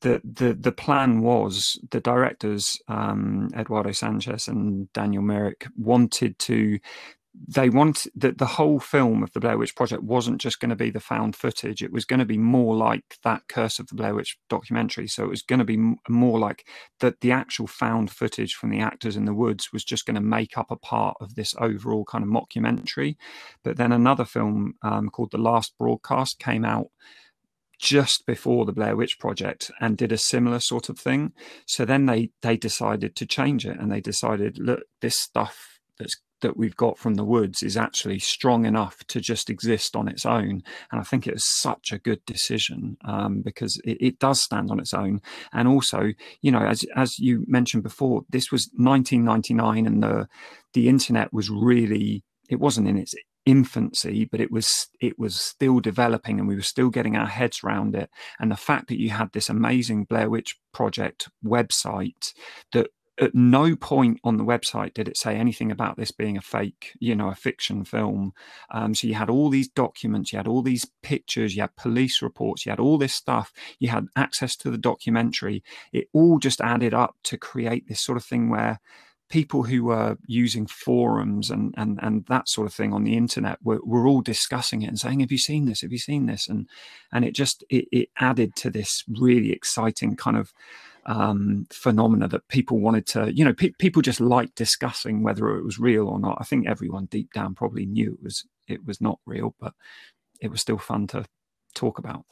the 0.00 0.20
the 0.24 0.54
the 0.54 0.72
plan 0.72 1.20
was 1.20 1.78
the 1.90 2.00
directors 2.00 2.80
um, 2.88 3.48
Eduardo 3.56 3.92
Sanchez 3.92 4.46
and 4.46 4.92
Daniel 4.92 5.22
Myrick 5.22 5.66
wanted 5.76 6.38
to 6.40 6.78
they 7.46 7.68
want 7.68 8.06
that 8.14 8.38
the 8.38 8.46
whole 8.46 8.80
film 8.80 9.22
of 9.22 9.32
the 9.32 9.40
Blair 9.40 9.58
Witch 9.58 9.76
Project 9.76 10.02
wasn't 10.02 10.40
just 10.40 10.60
going 10.60 10.70
to 10.70 10.76
be 10.76 10.90
the 10.90 11.00
found 11.00 11.36
footage. 11.36 11.82
It 11.82 11.92
was 11.92 12.04
going 12.04 12.18
to 12.20 12.26
be 12.26 12.38
more 12.38 12.74
like 12.74 13.18
that 13.22 13.42
Curse 13.48 13.78
of 13.78 13.88
the 13.88 13.94
Blair 13.94 14.14
Witch 14.14 14.38
documentary. 14.48 15.06
So 15.06 15.24
it 15.24 15.30
was 15.30 15.42
going 15.42 15.58
to 15.58 15.64
be 15.64 15.78
more 16.08 16.38
like 16.38 16.66
that 17.00 17.20
the 17.20 17.32
actual 17.32 17.66
found 17.66 18.10
footage 18.10 18.54
from 18.54 18.70
the 18.70 18.80
actors 18.80 19.16
in 19.16 19.24
the 19.24 19.34
woods 19.34 19.72
was 19.72 19.84
just 19.84 20.06
going 20.06 20.16
to 20.16 20.20
make 20.20 20.58
up 20.58 20.70
a 20.70 20.76
part 20.76 21.16
of 21.20 21.34
this 21.34 21.54
overall 21.58 22.04
kind 22.04 22.24
of 22.24 22.30
mockumentary. 22.30 23.16
But 23.62 23.76
then 23.76 23.92
another 23.92 24.24
film 24.24 24.74
um, 24.82 25.08
called 25.08 25.30
The 25.30 25.38
Last 25.38 25.74
Broadcast 25.78 26.38
came 26.38 26.64
out 26.64 26.88
just 27.78 28.26
before 28.26 28.64
the 28.64 28.72
Blair 28.72 28.96
Witch 28.96 29.18
Project 29.20 29.70
and 29.80 29.96
did 29.96 30.10
a 30.10 30.18
similar 30.18 30.58
sort 30.58 30.88
of 30.88 30.98
thing. 30.98 31.32
So 31.66 31.84
then 31.84 32.06
they 32.06 32.30
they 32.42 32.56
decided 32.56 33.14
to 33.16 33.26
change 33.26 33.64
it 33.64 33.78
and 33.78 33.92
they 33.92 34.00
decided, 34.00 34.58
look, 34.58 34.80
this 35.00 35.20
stuff 35.20 35.78
that's 35.98 36.16
that 36.40 36.56
we've 36.56 36.76
got 36.76 36.98
from 36.98 37.14
the 37.14 37.24
woods 37.24 37.62
is 37.62 37.76
actually 37.76 38.18
strong 38.18 38.64
enough 38.64 38.98
to 39.08 39.20
just 39.20 39.50
exist 39.50 39.96
on 39.96 40.08
its 40.08 40.24
own. 40.24 40.62
And 40.90 41.00
I 41.00 41.02
think 41.02 41.26
it 41.26 41.34
was 41.34 41.46
such 41.46 41.92
a 41.92 41.98
good 41.98 42.24
decision 42.26 42.96
um, 43.04 43.42
because 43.42 43.80
it, 43.84 43.98
it, 44.00 44.18
does 44.18 44.42
stand 44.42 44.70
on 44.70 44.80
its 44.80 44.94
own. 44.94 45.20
And 45.52 45.68
also, 45.68 46.12
you 46.42 46.50
know, 46.50 46.66
as 46.66 46.84
as 46.96 47.18
you 47.18 47.44
mentioned 47.46 47.82
before, 47.82 48.22
this 48.28 48.50
was 48.50 48.70
1999, 48.74 49.86
and 49.86 50.02
the 50.02 50.28
the 50.74 50.88
internet 50.88 51.32
was 51.32 51.50
really 51.50 52.24
it 52.48 52.60
wasn't 52.60 52.88
in 52.88 52.96
its 52.96 53.14
infancy, 53.48 54.26
but 54.26 54.40
it 54.40 54.50
was 54.50 54.88
it 55.00 55.18
was 55.18 55.40
still 55.40 55.80
developing, 55.80 56.38
and 56.38 56.46
we 56.46 56.54
were 56.54 56.62
still 56.62 56.90
getting 56.90 57.16
our 57.16 57.26
heads 57.26 57.60
around 57.64 57.94
it. 57.94 58.10
And 58.38 58.50
the 58.50 58.56
fact 58.56 58.88
that 58.88 59.00
you 59.00 59.10
had 59.10 59.32
this 59.32 59.48
amazing 59.48 60.04
Blair 60.04 60.28
Witch 60.28 60.56
Project 60.72 61.28
website 61.44 62.34
that 62.72 62.88
at 63.20 63.34
no 63.34 63.74
point 63.74 64.20
on 64.24 64.36
the 64.36 64.44
website 64.44 64.94
did 64.94 65.08
it 65.08 65.16
say 65.16 65.36
anything 65.36 65.70
about 65.70 65.96
this 65.96 66.10
being 66.10 66.36
a 66.36 66.40
fake, 66.40 66.92
you 67.00 67.14
know, 67.14 67.28
a 67.28 67.34
fiction 67.34 67.84
film. 67.84 68.32
Um, 68.70 68.94
so 68.94 69.06
you 69.06 69.14
had 69.14 69.30
all 69.30 69.50
these 69.50 69.68
documents, 69.68 70.32
you 70.32 70.38
had 70.38 70.48
all 70.48 70.62
these 70.62 70.86
pictures, 71.02 71.54
you 71.54 71.62
had 71.62 71.76
police 71.76 72.22
reports, 72.22 72.64
you 72.64 72.70
had 72.70 72.80
all 72.80 72.98
this 72.98 73.14
stuff, 73.14 73.52
you 73.78 73.88
had 73.88 74.06
access 74.16 74.56
to 74.56 74.70
the 74.70 74.78
documentary. 74.78 75.62
It 75.92 76.08
all 76.12 76.38
just 76.38 76.60
added 76.60 76.94
up 76.94 77.16
to 77.24 77.36
create 77.36 77.88
this 77.88 78.00
sort 78.00 78.18
of 78.18 78.24
thing 78.24 78.50
where 78.50 78.80
people 79.28 79.64
who 79.64 79.84
were 79.84 80.16
using 80.26 80.66
forums 80.66 81.50
and 81.50 81.74
and 81.76 81.98
and 82.02 82.24
that 82.28 82.48
sort 82.48 82.66
of 82.66 82.72
thing 82.72 82.92
on 82.92 83.04
the 83.04 83.16
internet 83.16 83.58
were, 83.62 83.80
were 83.84 84.06
all 84.06 84.22
discussing 84.22 84.82
it 84.82 84.86
and 84.86 84.98
saying 84.98 85.20
have 85.20 85.30
you 85.30 85.38
seen 85.38 85.66
this 85.66 85.82
have 85.82 85.92
you 85.92 85.98
seen 85.98 86.26
this 86.26 86.48
and 86.48 86.66
and 87.12 87.24
it 87.24 87.34
just 87.34 87.62
it, 87.68 87.86
it 87.92 88.08
added 88.18 88.56
to 88.56 88.70
this 88.70 89.04
really 89.06 89.52
exciting 89.52 90.16
kind 90.16 90.36
of 90.36 90.52
um, 91.08 91.66
phenomena 91.70 92.28
that 92.28 92.46
people 92.48 92.78
wanted 92.78 93.06
to, 93.06 93.34
you 93.34 93.44
know, 93.44 93.54
pe- 93.54 93.72
people 93.78 94.02
just 94.02 94.20
like 94.20 94.54
discussing 94.54 95.22
whether 95.22 95.56
it 95.56 95.64
was 95.64 95.78
real 95.78 96.06
or 96.06 96.20
not. 96.20 96.36
I 96.38 96.44
think 96.44 96.68
everyone 96.68 97.06
deep 97.06 97.32
down 97.32 97.54
probably 97.54 97.86
knew 97.86 98.12
it 98.12 98.22
was 98.22 98.44
it 98.68 98.86
was 98.86 99.00
not 99.00 99.18
real, 99.24 99.54
but 99.58 99.72
it 100.40 100.50
was 100.50 100.60
still 100.60 100.76
fun 100.76 101.06
to 101.08 101.24
talk 101.74 101.98
about. 101.98 102.24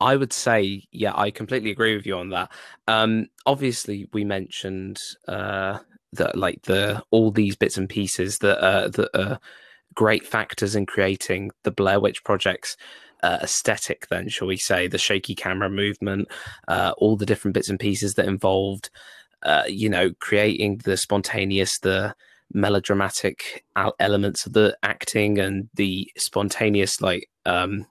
I 0.00 0.16
would 0.16 0.32
say, 0.32 0.84
yeah, 0.90 1.12
I 1.14 1.30
completely 1.30 1.70
agree 1.70 1.94
with 1.94 2.06
you 2.06 2.16
on 2.16 2.30
that. 2.30 2.50
Um, 2.88 3.26
obviously, 3.44 4.08
we 4.14 4.24
mentioned 4.24 4.98
uh, 5.28 5.78
that, 6.14 6.34
like 6.36 6.62
the 6.62 7.04
all 7.10 7.30
these 7.30 7.54
bits 7.54 7.76
and 7.76 7.88
pieces 7.88 8.38
that 8.38 8.58
uh, 8.64 8.88
that 8.88 9.10
are 9.14 9.38
great 9.94 10.26
factors 10.26 10.74
in 10.74 10.86
creating 10.86 11.50
the 11.64 11.70
Blair 11.70 12.00
Witch 12.00 12.24
Project's 12.24 12.78
uh, 13.22 13.38
aesthetic. 13.42 14.06
Then, 14.08 14.28
shall 14.28 14.48
we 14.48 14.56
say, 14.56 14.88
the 14.88 14.98
shaky 14.98 15.34
camera 15.34 15.70
movement, 15.70 16.28
uh, 16.68 16.92
all 16.98 17.16
the 17.16 17.26
different 17.26 17.54
bits 17.54 17.68
and 17.68 17.78
pieces 17.78 18.14
that 18.14 18.26
involved, 18.26 18.90
uh, 19.42 19.64
you 19.68 19.88
know, 19.88 20.12
creating 20.20 20.80
the 20.84 20.96
spontaneous, 20.96 21.78
the 21.78 22.14
melodramatic 22.52 23.64
elements 23.98 24.46
of 24.46 24.52
the 24.52 24.76
acting 24.82 25.38
and 25.38 25.68
the 25.74 26.10
spontaneous, 26.16 27.00
like. 27.00 27.28
Um, 27.46 27.86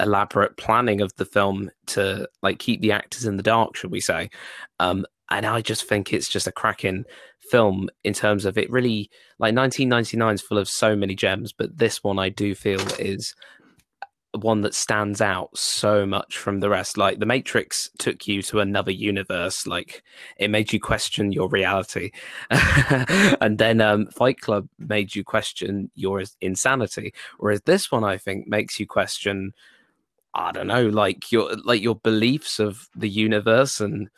elaborate 0.00 0.56
planning 0.56 1.00
of 1.00 1.14
the 1.16 1.24
film 1.24 1.70
to 1.86 2.28
like 2.42 2.58
keep 2.58 2.80
the 2.80 2.90
actors 2.90 3.26
in 3.26 3.36
the 3.36 3.44
dark, 3.44 3.76
should 3.76 3.92
we 3.92 4.00
say? 4.00 4.28
Um, 4.80 5.06
and 5.30 5.46
I 5.46 5.60
just 5.60 5.88
think 5.88 6.12
it's 6.12 6.28
just 6.28 6.46
a 6.46 6.52
cracking 6.52 7.04
film 7.50 7.88
in 8.02 8.12
terms 8.12 8.44
of 8.44 8.58
it. 8.58 8.70
Really, 8.70 9.10
like 9.38 9.54
1999 9.54 10.34
is 10.34 10.42
full 10.42 10.58
of 10.58 10.68
so 10.68 10.96
many 10.96 11.14
gems, 11.14 11.52
but 11.52 11.76
this 11.78 12.02
one 12.02 12.18
I 12.18 12.28
do 12.28 12.54
feel 12.54 12.80
is 12.98 13.34
one 14.34 14.62
that 14.62 14.74
stands 14.74 15.20
out 15.20 15.56
so 15.56 16.06
much 16.06 16.36
from 16.36 16.60
the 16.60 16.68
rest. 16.68 16.96
Like 16.96 17.18
The 17.18 17.26
Matrix 17.26 17.90
took 17.98 18.26
you 18.26 18.42
to 18.42 18.60
another 18.60 18.90
universe. 18.90 19.66
Like 19.66 20.02
it 20.36 20.50
made 20.50 20.72
you 20.72 20.80
question 20.80 21.32
your 21.32 21.48
reality, 21.48 22.10
and 22.50 23.58
then 23.58 23.80
um, 23.80 24.06
Fight 24.06 24.40
Club 24.40 24.68
made 24.78 25.14
you 25.14 25.24
question 25.24 25.90
your 25.94 26.22
insanity. 26.40 27.14
Whereas 27.38 27.62
this 27.62 27.90
one, 27.90 28.04
I 28.04 28.16
think, 28.16 28.46
makes 28.46 28.78
you 28.80 28.86
question 28.86 29.52
I 30.34 30.50
don't 30.50 30.66
know, 30.66 30.88
like 30.88 31.30
your 31.30 31.54
like 31.64 31.80
your 31.80 31.94
beliefs 31.94 32.58
of 32.58 32.88
the 32.96 33.08
universe 33.08 33.80
and 33.80 34.10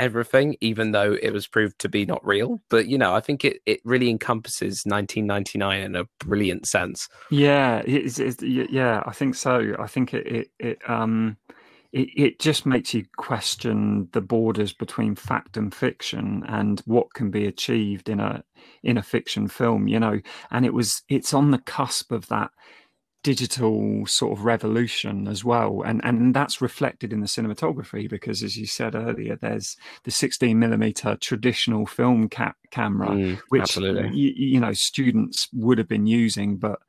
everything, 0.00 0.56
even 0.60 0.92
though 0.92 1.12
it 1.22 1.32
was 1.32 1.46
proved 1.46 1.78
to 1.80 1.88
be 1.88 2.06
not 2.06 2.26
real. 2.26 2.58
But 2.70 2.88
you 2.88 2.98
know, 2.98 3.14
I 3.14 3.20
think 3.20 3.44
it, 3.44 3.60
it 3.66 3.80
really 3.84 4.10
encompasses 4.10 4.82
1999 4.84 5.80
in 5.80 5.94
a 5.94 6.06
brilliant 6.18 6.66
sense. 6.66 7.08
Yeah, 7.30 7.82
it's, 7.84 8.18
it's, 8.18 8.42
yeah, 8.42 9.02
I 9.06 9.12
think 9.12 9.34
so. 9.34 9.76
I 9.78 9.86
think 9.86 10.14
it 10.14 10.26
it, 10.26 10.50
it 10.58 10.90
um 10.90 11.36
it, 11.92 12.08
it 12.16 12.38
just 12.38 12.66
makes 12.66 12.94
you 12.94 13.04
question 13.16 14.08
the 14.12 14.20
borders 14.20 14.72
between 14.72 15.14
fact 15.14 15.56
and 15.56 15.74
fiction 15.74 16.44
and 16.46 16.80
what 16.86 17.12
can 17.14 17.30
be 17.30 17.46
achieved 17.46 18.08
in 18.08 18.20
a 18.20 18.44
in 18.82 18.96
a 18.96 19.02
fiction 19.02 19.48
film 19.48 19.88
you 19.88 19.98
know 19.98 20.20
and 20.50 20.64
it 20.64 20.74
was 20.74 21.02
it's 21.08 21.34
on 21.34 21.50
the 21.50 21.58
cusp 21.58 22.12
of 22.12 22.28
that 22.28 22.50
digital 23.22 24.06
sort 24.06 24.38
of 24.38 24.44
revolution 24.44 25.28
as 25.28 25.44
well. 25.44 25.82
And 25.84 26.00
and 26.04 26.34
that's 26.34 26.60
reflected 26.60 27.12
in 27.12 27.20
the 27.20 27.26
cinematography 27.26 28.08
because 28.08 28.42
as 28.42 28.56
you 28.56 28.66
said 28.66 28.94
earlier 28.94 29.36
there's 29.36 29.76
the 30.04 30.10
16 30.10 30.58
millimeter 30.58 31.16
traditional 31.20 31.86
film 31.86 32.28
ca- 32.28 32.54
camera 32.70 33.10
mm, 33.10 33.38
which 33.48 33.76
you, 33.76 34.32
you 34.36 34.60
know 34.60 34.72
students 34.72 35.48
would 35.52 35.78
have 35.78 35.88
been 35.88 36.06
using 36.06 36.56
but 36.56 36.80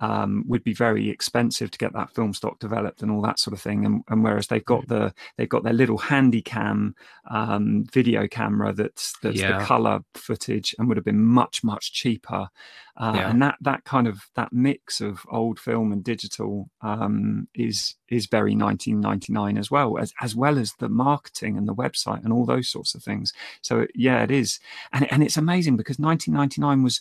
um, 0.00 0.44
would 0.46 0.64
be 0.64 0.72
very 0.72 1.10
expensive 1.10 1.70
to 1.70 1.78
get 1.78 1.92
that 1.92 2.14
film 2.14 2.32
stock 2.32 2.58
developed 2.58 3.02
and 3.02 3.10
all 3.10 3.22
that 3.22 3.38
sort 3.38 3.54
of 3.54 3.60
thing. 3.60 3.84
And, 3.84 4.02
and 4.08 4.24
whereas 4.24 4.46
they've 4.46 4.64
got 4.64 4.88
the 4.88 5.12
they've 5.36 5.48
got 5.48 5.62
their 5.62 5.72
little 5.72 5.98
handy 5.98 6.42
cam 6.42 6.94
um, 7.30 7.84
video 7.92 8.26
camera 8.26 8.72
that's 8.72 9.14
that's 9.22 9.40
yeah. 9.40 9.58
the 9.58 9.64
color 9.64 10.00
footage 10.14 10.74
and 10.78 10.88
would 10.88 10.96
have 10.96 11.04
been 11.04 11.24
much 11.24 11.62
much 11.62 11.92
cheaper. 11.92 12.48
Uh, 12.96 13.12
yeah. 13.14 13.30
And 13.30 13.42
that 13.42 13.56
that 13.60 13.84
kind 13.84 14.06
of 14.06 14.22
that 14.34 14.52
mix 14.52 15.00
of 15.00 15.24
old 15.30 15.58
film 15.58 15.92
and 15.92 16.02
digital 16.02 16.70
um, 16.80 17.48
is 17.54 17.94
is 18.08 18.26
very 18.26 18.56
1999 18.56 19.56
as 19.56 19.70
well 19.70 19.98
as 19.98 20.12
as 20.20 20.34
well 20.34 20.58
as 20.58 20.72
the 20.78 20.88
marketing 20.88 21.56
and 21.56 21.68
the 21.68 21.74
website 21.74 22.24
and 22.24 22.32
all 22.32 22.46
those 22.46 22.68
sorts 22.68 22.94
of 22.94 23.02
things. 23.02 23.32
So 23.62 23.86
yeah, 23.94 24.22
it 24.22 24.30
is, 24.30 24.60
and 24.92 25.10
and 25.12 25.22
it's 25.22 25.36
amazing 25.36 25.76
because 25.76 25.98
1999 25.98 26.82
was 26.82 27.00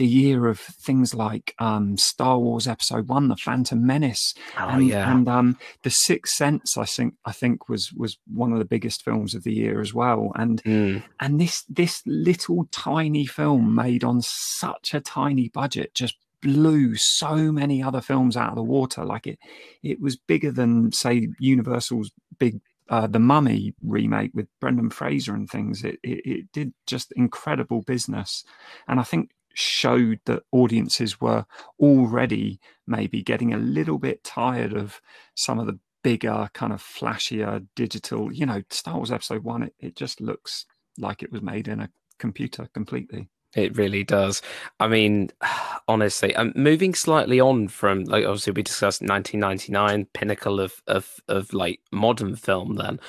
the 0.00 0.06
year 0.06 0.46
of 0.46 0.58
things 0.58 1.12
like 1.12 1.54
um, 1.58 1.98
Star 1.98 2.38
Wars 2.38 2.66
Episode 2.66 3.06
One, 3.08 3.28
The 3.28 3.36
Phantom 3.36 3.86
Menace, 3.86 4.32
oh, 4.58 4.68
and, 4.68 4.88
yeah. 4.88 5.12
and 5.12 5.28
um, 5.28 5.58
The 5.82 5.90
Sixth 5.90 6.34
Sense. 6.34 6.78
I 6.78 6.86
think 6.86 7.16
I 7.26 7.32
think 7.32 7.68
was 7.68 7.92
was 7.92 8.16
one 8.26 8.50
of 8.54 8.58
the 8.58 8.64
biggest 8.64 9.04
films 9.04 9.34
of 9.34 9.44
the 9.44 9.52
year 9.52 9.78
as 9.78 9.92
well. 9.92 10.32
And 10.36 10.62
mm. 10.62 11.02
and 11.20 11.38
this 11.38 11.64
this 11.68 12.02
little 12.06 12.66
tiny 12.72 13.26
film 13.26 13.74
made 13.74 14.02
on 14.02 14.22
such 14.22 14.94
a 14.94 15.00
tiny 15.00 15.50
budget 15.50 15.94
just 15.94 16.16
blew 16.40 16.94
so 16.96 17.52
many 17.52 17.82
other 17.82 18.00
films 18.00 18.38
out 18.38 18.48
of 18.48 18.56
the 18.56 18.62
water. 18.62 19.04
Like 19.04 19.26
it, 19.26 19.38
it 19.82 20.00
was 20.00 20.16
bigger 20.16 20.50
than 20.50 20.92
say 20.92 21.28
Universal's 21.38 22.10
big 22.38 22.62
uh, 22.88 23.06
the 23.06 23.18
Mummy 23.18 23.74
remake 23.84 24.30
with 24.32 24.48
Brendan 24.62 24.88
Fraser 24.88 25.34
and 25.34 25.48
things. 25.48 25.84
It, 25.84 25.98
it, 26.02 26.22
it 26.24 26.52
did 26.54 26.72
just 26.86 27.12
incredible 27.16 27.82
business, 27.82 28.44
and 28.88 28.98
I 28.98 29.02
think 29.02 29.32
showed 29.54 30.20
that 30.26 30.42
audiences 30.52 31.20
were 31.20 31.44
already 31.78 32.60
maybe 32.86 33.22
getting 33.22 33.52
a 33.52 33.58
little 33.58 33.98
bit 33.98 34.22
tired 34.24 34.72
of 34.72 35.00
some 35.34 35.58
of 35.58 35.66
the 35.66 35.78
bigger, 36.02 36.48
kind 36.54 36.72
of 36.72 36.82
flashier 36.82 37.66
digital. 37.76 38.32
You 38.32 38.46
know, 38.46 38.62
Star 38.70 38.96
Wars 38.96 39.12
Episode 39.12 39.44
One, 39.44 39.64
it, 39.64 39.74
it 39.78 39.96
just 39.96 40.20
looks 40.20 40.66
like 40.98 41.22
it 41.22 41.32
was 41.32 41.42
made 41.42 41.68
in 41.68 41.80
a 41.80 41.90
computer 42.18 42.68
completely. 42.74 43.28
It 43.56 43.76
really 43.76 44.04
does. 44.04 44.42
I 44.78 44.88
mean, 44.88 45.30
honestly, 45.88 46.36
I'm 46.36 46.52
moving 46.54 46.94
slightly 46.94 47.40
on 47.40 47.68
from 47.68 48.04
like 48.04 48.24
obviously 48.24 48.52
we 48.52 48.62
discussed 48.62 49.02
1999 49.02 50.06
pinnacle 50.12 50.60
of 50.60 50.80
of 50.86 51.16
of 51.28 51.52
like 51.52 51.80
modern 51.92 52.36
film. 52.36 52.76
Then, 52.76 53.00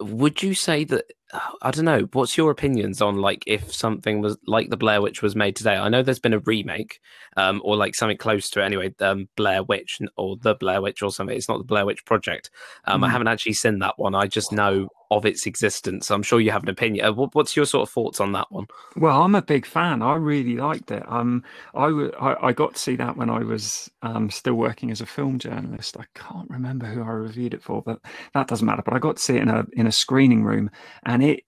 would 0.00 0.42
you 0.42 0.54
say 0.54 0.84
that 0.84 1.12
I 1.60 1.70
don't 1.70 1.84
know. 1.84 2.08
What's 2.12 2.38
your 2.38 2.50
opinions 2.50 3.02
on 3.02 3.16
like 3.16 3.44
if 3.46 3.72
something 3.72 4.22
was 4.22 4.38
like 4.46 4.70
the 4.70 4.78
Blair 4.78 5.02
Witch 5.02 5.20
was 5.20 5.36
made 5.36 5.56
today? 5.56 5.76
I 5.76 5.88
know 5.90 6.02
there's 6.02 6.18
been 6.18 6.32
a 6.32 6.38
remake, 6.38 7.00
um, 7.36 7.60
or 7.64 7.76
like 7.76 7.94
something 7.94 8.16
close 8.16 8.48
to 8.50 8.60
it 8.60 8.64
anyway. 8.64 8.94
Um, 9.00 9.28
Blair 9.36 9.62
Witch 9.62 9.98
or 10.16 10.36
the 10.40 10.54
Blair 10.54 10.80
Witch 10.80 11.02
or 11.02 11.10
something. 11.10 11.36
It's 11.36 11.48
not 11.48 11.58
the 11.58 11.64
Blair 11.64 11.84
Witch 11.84 12.04
Project. 12.04 12.50
Um, 12.86 13.02
mm. 13.02 13.06
I 13.06 13.10
haven't 13.10 13.28
actually 13.28 13.52
seen 13.52 13.78
that 13.80 13.98
one. 13.98 14.14
I 14.14 14.26
just 14.26 14.52
know 14.52 14.88
of 15.10 15.24
its 15.24 15.46
existence. 15.46 16.10
I'm 16.10 16.22
sure 16.22 16.40
you 16.40 16.50
have 16.50 16.62
an 16.62 16.68
opinion. 16.68 17.06
Uh, 17.06 17.12
what's 17.12 17.56
your 17.56 17.64
sort 17.64 17.88
of 17.88 17.92
thoughts 17.92 18.20
on 18.20 18.32
that 18.32 18.50
one? 18.50 18.66
Well, 18.96 19.22
I'm 19.22 19.34
a 19.34 19.42
big 19.42 19.64
fan. 19.64 20.02
I 20.02 20.16
really 20.16 20.56
liked 20.56 20.90
it. 20.90 21.02
Um, 21.08 21.44
I, 21.74 21.86
w- 21.86 22.12
I, 22.20 22.48
I 22.48 22.52
got 22.52 22.74
to 22.74 22.80
see 22.80 22.96
that 22.96 23.16
when 23.16 23.30
I 23.30 23.38
was 23.38 23.90
um, 24.02 24.28
still 24.30 24.54
working 24.54 24.90
as 24.90 25.00
a 25.00 25.06
film 25.06 25.38
journalist. 25.38 25.96
I 25.98 26.04
can't 26.14 26.50
remember 26.50 26.86
who 26.86 27.02
I 27.02 27.08
reviewed 27.08 27.54
it 27.54 27.62
for, 27.62 27.82
but 27.82 28.00
that 28.34 28.48
doesn't 28.48 28.66
matter. 28.66 28.82
But 28.84 28.94
I 28.94 28.98
got 28.98 29.16
to 29.16 29.22
see 29.22 29.36
it 29.36 29.42
in 29.42 29.48
a 29.48 29.64
in 29.72 29.86
a 29.86 29.92
screening 29.92 30.44
room, 30.44 30.70
and 31.06 31.17
it 31.22 31.44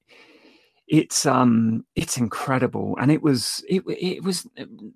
it's 0.90 1.24
um 1.24 1.84
it's 1.94 2.18
incredible. 2.18 2.96
And 3.00 3.10
it 3.12 3.22
was 3.22 3.64
it 3.68 3.82
it 3.86 4.24
was 4.24 4.46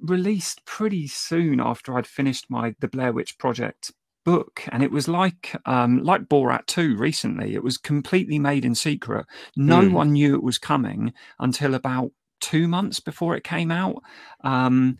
released 0.01 0.65
pretty 0.65 1.07
soon 1.07 1.61
after 1.61 1.97
I'd 1.97 2.07
finished 2.07 2.47
my 2.51 2.75
the 2.81 2.89
Blair 2.89 3.13
Witch 3.13 3.39
Project 3.39 3.93
book. 4.25 4.63
And 4.73 4.83
it 4.83 4.91
was 4.91 5.07
like 5.07 5.57
um 5.67 6.03
like 6.03 6.23
Borat 6.23 6.67
2 6.67 6.97
recently. 6.97 7.55
It 7.55 7.63
was 7.63 7.79
completely 7.79 8.41
made 8.41 8.65
in 8.65 8.75
secret. 8.75 9.27
No 9.57 9.83
mm. 9.83 9.93
one 9.93 10.13
knew 10.13 10.35
it 10.35 10.43
was 10.43 10.59
coming 10.59 11.13
until 11.39 11.75
about 11.75 12.11
2 12.41 12.67
months 12.67 12.99
before 12.99 13.37
it 13.37 13.45
came 13.45 13.71
out. 13.71 14.03
Um 14.43 14.99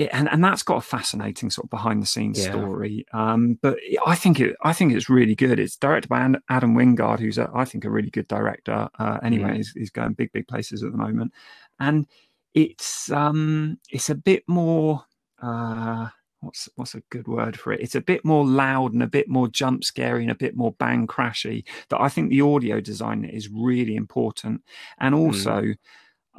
it, 0.00 0.10
and 0.12 0.28
and 0.30 0.42
that's 0.42 0.62
got 0.62 0.78
a 0.78 0.80
fascinating 0.80 1.50
sort 1.50 1.66
of 1.66 1.70
behind 1.70 2.02
the 2.02 2.06
scenes 2.06 2.38
yeah. 2.38 2.50
story. 2.50 3.06
Um, 3.12 3.58
but 3.60 3.78
I 4.06 4.14
think 4.14 4.40
it 4.40 4.56
I 4.62 4.72
think 4.72 4.92
it's 4.92 5.10
really 5.10 5.34
good. 5.34 5.58
It's 5.58 5.76
directed 5.76 6.08
by 6.08 6.26
Adam 6.48 6.74
Wingard, 6.74 7.20
who's 7.20 7.38
a, 7.38 7.50
I 7.54 7.64
think 7.64 7.84
a 7.84 7.90
really 7.90 8.10
good 8.10 8.28
director. 8.28 8.88
Uh, 8.98 9.18
anyway, 9.22 9.50
mm. 9.50 9.56
he's, 9.56 9.72
he's, 9.72 9.90
going 9.90 10.14
big 10.14 10.32
big 10.32 10.48
places 10.48 10.82
at 10.82 10.92
the 10.92 10.98
moment, 10.98 11.32
and 11.78 12.06
it's 12.54 13.10
um 13.10 13.78
it's 13.90 14.10
a 14.10 14.14
bit 14.14 14.44
more. 14.48 15.04
Uh, 15.42 16.08
what's 16.40 16.68
what's 16.76 16.94
a 16.94 17.02
good 17.10 17.28
word 17.28 17.58
for 17.58 17.72
it? 17.72 17.80
It's 17.80 17.94
a 17.94 18.00
bit 18.00 18.24
more 18.24 18.46
loud 18.46 18.94
and 18.94 19.02
a 19.02 19.06
bit 19.06 19.28
more 19.28 19.48
jump 19.48 19.84
scary 19.84 20.22
and 20.22 20.30
a 20.30 20.34
bit 20.36 20.56
more 20.56 20.72
bang 20.72 21.06
crashy. 21.06 21.64
That 21.90 22.00
I 22.00 22.08
think 22.08 22.30
the 22.30 22.40
audio 22.40 22.80
design 22.80 23.24
is 23.24 23.48
really 23.50 23.96
important, 23.96 24.62
and 24.98 25.14
mm. 25.14 25.18
also. 25.18 25.62
Mm 25.62 25.76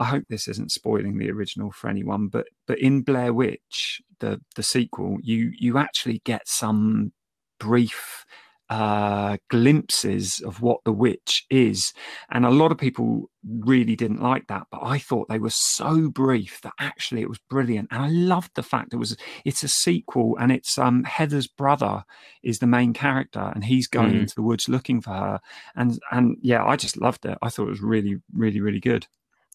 I 0.01 0.05
hope 0.05 0.23
this 0.29 0.47
isn't 0.47 0.71
spoiling 0.71 1.17
the 1.17 1.31
original 1.31 1.71
for 1.71 1.89
anyone, 1.89 2.27
but 2.27 2.47
but 2.67 2.79
in 2.79 3.01
Blair 3.01 3.33
Witch, 3.33 4.01
the 4.19 4.41
the 4.55 4.63
sequel, 4.63 5.17
you 5.21 5.51
you 5.57 5.77
actually 5.77 6.21
get 6.25 6.47
some 6.47 7.13
brief 7.59 8.25
uh, 8.71 9.35
glimpses 9.49 10.39
of 10.39 10.61
what 10.61 10.79
the 10.85 10.93
witch 10.93 11.45
is. 11.49 11.91
And 12.31 12.45
a 12.45 12.49
lot 12.49 12.71
of 12.71 12.77
people 12.77 13.29
really 13.45 13.97
didn't 13.97 14.23
like 14.23 14.47
that, 14.47 14.67
but 14.71 14.81
I 14.81 14.97
thought 14.97 15.27
they 15.27 15.39
were 15.39 15.49
so 15.49 16.09
brief 16.09 16.61
that 16.61 16.71
actually 16.79 17.21
it 17.21 17.27
was 17.27 17.39
brilliant. 17.49 17.89
And 17.91 18.01
I 18.01 18.07
loved 18.07 18.51
the 18.55 18.63
fact 18.63 18.93
it 18.93 18.97
was 18.97 19.17
it's 19.43 19.61
a 19.63 19.67
sequel 19.67 20.37
and 20.39 20.53
it's 20.53 20.77
um, 20.77 21.03
Heather's 21.03 21.47
brother 21.47 22.05
is 22.43 22.59
the 22.59 22.67
main 22.67 22.93
character 22.93 23.51
and 23.53 23.65
he's 23.65 23.87
going 23.87 24.13
mm. 24.13 24.21
into 24.21 24.35
the 24.35 24.41
woods 24.41 24.69
looking 24.69 25.01
for 25.01 25.11
her. 25.11 25.41
And 25.75 25.99
and 26.09 26.37
yeah, 26.41 26.63
I 26.63 26.77
just 26.77 26.95
loved 26.95 27.25
it. 27.25 27.37
I 27.41 27.49
thought 27.49 27.67
it 27.67 27.71
was 27.71 27.81
really, 27.81 28.21
really, 28.33 28.61
really 28.61 28.79
good. 28.79 29.05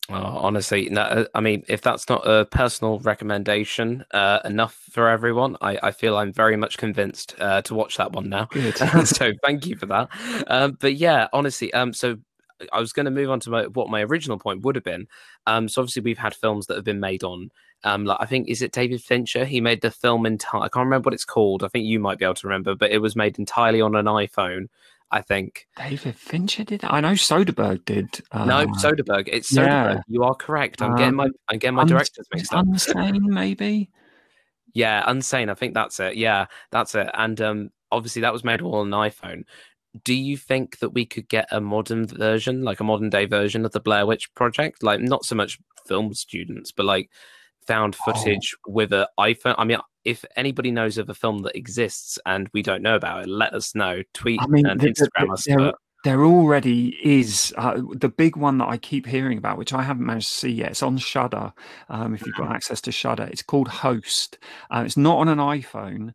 Oh, 0.09 0.15
honestly, 0.15 0.89
no, 0.89 1.01
uh, 1.01 1.25
I 1.35 1.41
mean, 1.41 1.65
if 1.67 1.83
that's 1.83 2.09
not 2.09 2.23
a 2.29 2.45
personal 2.45 3.01
recommendation 3.01 4.05
uh, 4.13 4.39
enough 4.45 4.75
for 4.91 5.09
everyone, 5.09 5.57
I, 5.61 5.79
I, 5.83 5.91
feel 5.91 6.17
I'm 6.17 6.33
very 6.33 6.57
much 6.57 6.79
convinced 6.79 7.35
uh, 7.41 7.63
to 7.63 7.75
watch 7.75 7.97
that 7.97 8.13
one 8.13 8.29
now. 8.29 8.49
so 9.05 9.33
thank 9.45 9.67
you 9.67 9.75
for 9.75 9.87
that. 9.87 10.09
Um, 10.47 10.79
but 10.81 10.95
yeah, 10.95 11.27
honestly, 11.33 11.75
um, 11.75 11.93
so 11.93 12.19
I 12.73 12.79
was 12.79 12.93
going 12.93 13.07
to 13.07 13.11
move 13.11 13.31
on 13.31 13.41
to 13.41 13.51
my, 13.51 13.67
what 13.67 13.91
my 13.91 14.03
original 14.05 14.39
point 14.39 14.63
would 14.63 14.77
have 14.77 14.85
been. 14.85 15.09
Um, 15.47 15.69
so 15.69 15.83
obviously 15.83 16.03
we've 16.03 16.19
had 16.19 16.37
films 16.37 16.67
that 16.67 16.77
have 16.77 16.85
been 16.85 17.01
made 17.01 17.25
on, 17.25 17.51
um, 17.83 18.05
like 18.05 18.19
I 18.21 18.27
think 18.27 18.49
is 18.49 18.63
it 18.63 18.73
David 18.73 19.03
Fincher? 19.03 19.45
He 19.45 19.61
made 19.61 19.81
the 19.81 19.91
film 19.91 20.25
entirely. 20.25 20.67
I 20.67 20.69
can't 20.69 20.87
remember 20.87 21.09
what 21.09 21.15
it's 21.15 21.25
called. 21.25 21.65
I 21.65 21.69
think 21.69 21.85
you 21.85 21.99
might 21.99 22.19
be 22.19 22.25
able 22.25 22.35
to 22.35 22.47
remember, 22.47 22.77
but 22.77 22.93
it 22.93 22.99
was 22.99 23.17
made 23.17 23.39
entirely 23.39 23.81
on 23.81 23.97
an 23.97 24.07
iPhone. 24.07 24.69
I 25.11 25.23
think 25.23 25.67
David 25.77 26.17
Fincher 26.17 26.65
did 26.65 26.81
that. 26.81 26.93
I 26.93 27.01
know 27.01 27.13
Soderbergh 27.13 27.85
did. 27.85 28.21
Uh, 28.33 28.45
no, 28.45 28.67
Soderbergh. 28.67 29.29
It's 29.29 29.53
Soderbergh. 29.53 29.97
Yeah. 29.97 30.03
You 30.09 30.25
are 30.25 30.35
correct. 30.35 30.83
I'm 30.83 30.93
um, 30.93 30.97
getting 30.99 31.15
my 31.15 31.29
I'm 31.49 31.59
getting 31.59 31.77
my 31.77 31.83
un- 31.83 31.89
directors 31.89 32.27
mixed 32.35 32.53
up. 32.53 32.67
Unsane, 32.67 33.21
maybe. 33.21 33.91
yeah, 34.75 35.05
Unsane. 35.07 35.49
I 35.51 35.55
think 35.55 35.75
that's 35.75 36.01
it. 36.01 36.17
Yeah, 36.17 36.47
that's 36.73 36.95
it. 36.95 37.09
And 37.15 37.41
um, 37.41 37.71
obviously 37.93 38.23
that 38.23 38.33
was 38.33 38.45
made 38.45 38.61
all 38.61 38.77
on 38.77 38.93
an 38.93 39.11
iPhone. 39.11 39.45
Do 40.05 40.15
you 40.15 40.37
think 40.37 40.79
that 40.81 40.91
we 40.91 41.07
could 41.07 41.29
get 41.29 41.49
a 41.51 41.61
modern 41.61 42.07
version, 42.07 42.63
like 42.63 42.81
a 42.81 42.85
modern 42.85 43.09
day 43.09 43.25
version 43.25 43.65
of 43.65 43.73
the 43.73 43.81
Blair 43.81 44.07
Witch 44.07 44.33
Project? 44.35 44.83
Like 44.83 45.01
not 45.01 45.25
so 45.25 45.35
much 45.35 45.59
film 45.87 46.13
students, 46.15 46.73
but 46.73 46.85
like 46.85 47.11
found 47.67 47.97
oh. 48.01 48.13
footage 48.13 48.55
oh. 48.67 48.73
with 48.73 48.93
an 48.93 49.07
iPhone. 49.19 49.55
I 49.57 49.65
mean, 49.65 49.79
if 50.07 50.25
anybody 50.37 50.71
knows 50.71 50.99
of 50.99 51.11
a 51.11 51.15
film 51.15 51.43
that 51.43 51.57
exists 51.57 52.19
and 52.25 52.49
we 52.55 52.63
don't 52.63 52.83
know 52.83 52.95
about 52.95 53.23
it, 53.23 53.29
let 53.29 53.53
us 53.53 53.75
know. 53.75 54.03
Tweet 54.15 54.41
I 54.41 54.47
mean, 54.47 54.65
and 54.65 54.81
the, 54.81 54.89
Instagram 54.89 55.27
the, 55.27 55.33
us. 55.33 55.45
There, 55.45 55.73
there, 56.05 56.25
already 56.25 56.97
is 57.03 57.53
uh, 57.59 57.83
the 57.93 58.09
big 58.09 58.37
one 58.37 58.59
that 58.59 58.69
I 58.69 58.79
keep 58.79 59.05
hearing 59.05 59.37
about, 59.37 59.59
which 59.59 59.73
I 59.73 59.83
haven't 59.83 60.07
managed 60.07 60.29
to 60.29 60.35
see 60.35 60.51
yet. 60.51 60.71
It's 60.71 60.83
on 60.83 60.97
Shudder. 60.97 61.53
Um, 61.89 62.15
if 62.15 62.25
you've 62.25 62.37
got 62.37 62.53
access 62.53 62.81
to 62.83 62.93
Shudder, 62.93 63.25
it's 63.25 63.43
called 63.43 63.67
Host. 63.67 64.39
Uh, 64.71 64.85
it's 64.87 64.97
not 64.97 65.19
on 65.19 65.29
an 65.29 65.39
iPhone, 65.39 66.13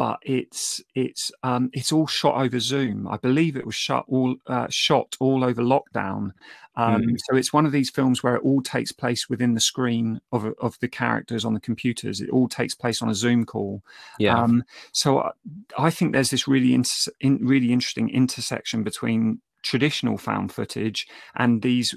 but 0.00 0.18
it's 0.22 0.80
it's 0.94 1.30
um, 1.42 1.68
it's 1.74 1.92
all 1.92 2.06
shot 2.06 2.42
over 2.42 2.58
Zoom. 2.58 3.06
I 3.06 3.18
believe 3.18 3.54
it 3.54 3.66
was 3.66 3.74
shot 3.74 4.06
all 4.08 4.34
uh, 4.46 4.66
shot 4.70 5.14
all 5.20 5.44
over 5.44 5.60
lockdown. 5.60 6.30
Um, 6.74 7.02
mm. 7.02 7.16
So 7.26 7.36
it's 7.36 7.52
one 7.52 7.66
of 7.66 7.72
these 7.72 7.90
films 7.90 8.22
where 8.22 8.34
it 8.34 8.42
all 8.42 8.62
takes 8.62 8.92
place 8.92 9.28
within 9.28 9.52
the 9.52 9.60
screen 9.60 10.22
of 10.32 10.54
of 10.58 10.78
the 10.80 10.88
characters 10.88 11.44
on 11.44 11.52
the 11.52 11.60
computers. 11.60 12.22
It 12.22 12.30
all 12.30 12.48
takes 12.48 12.74
place 12.74 13.02
on 13.02 13.10
a 13.10 13.14
Zoom 13.14 13.44
call. 13.44 13.82
Yeah. 14.18 14.42
Um, 14.42 14.64
so 14.92 15.32
I 15.76 15.90
think 15.90 16.14
there's 16.14 16.30
this 16.30 16.48
really 16.48 16.72
in, 16.72 16.84
in, 17.20 17.46
really 17.46 17.70
interesting 17.70 18.08
intersection 18.08 18.82
between 18.82 19.42
traditional 19.62 20.16
found 20.16 20.52
footage 20.52 21.06
and 21.36 21.62
these 21.62 21.94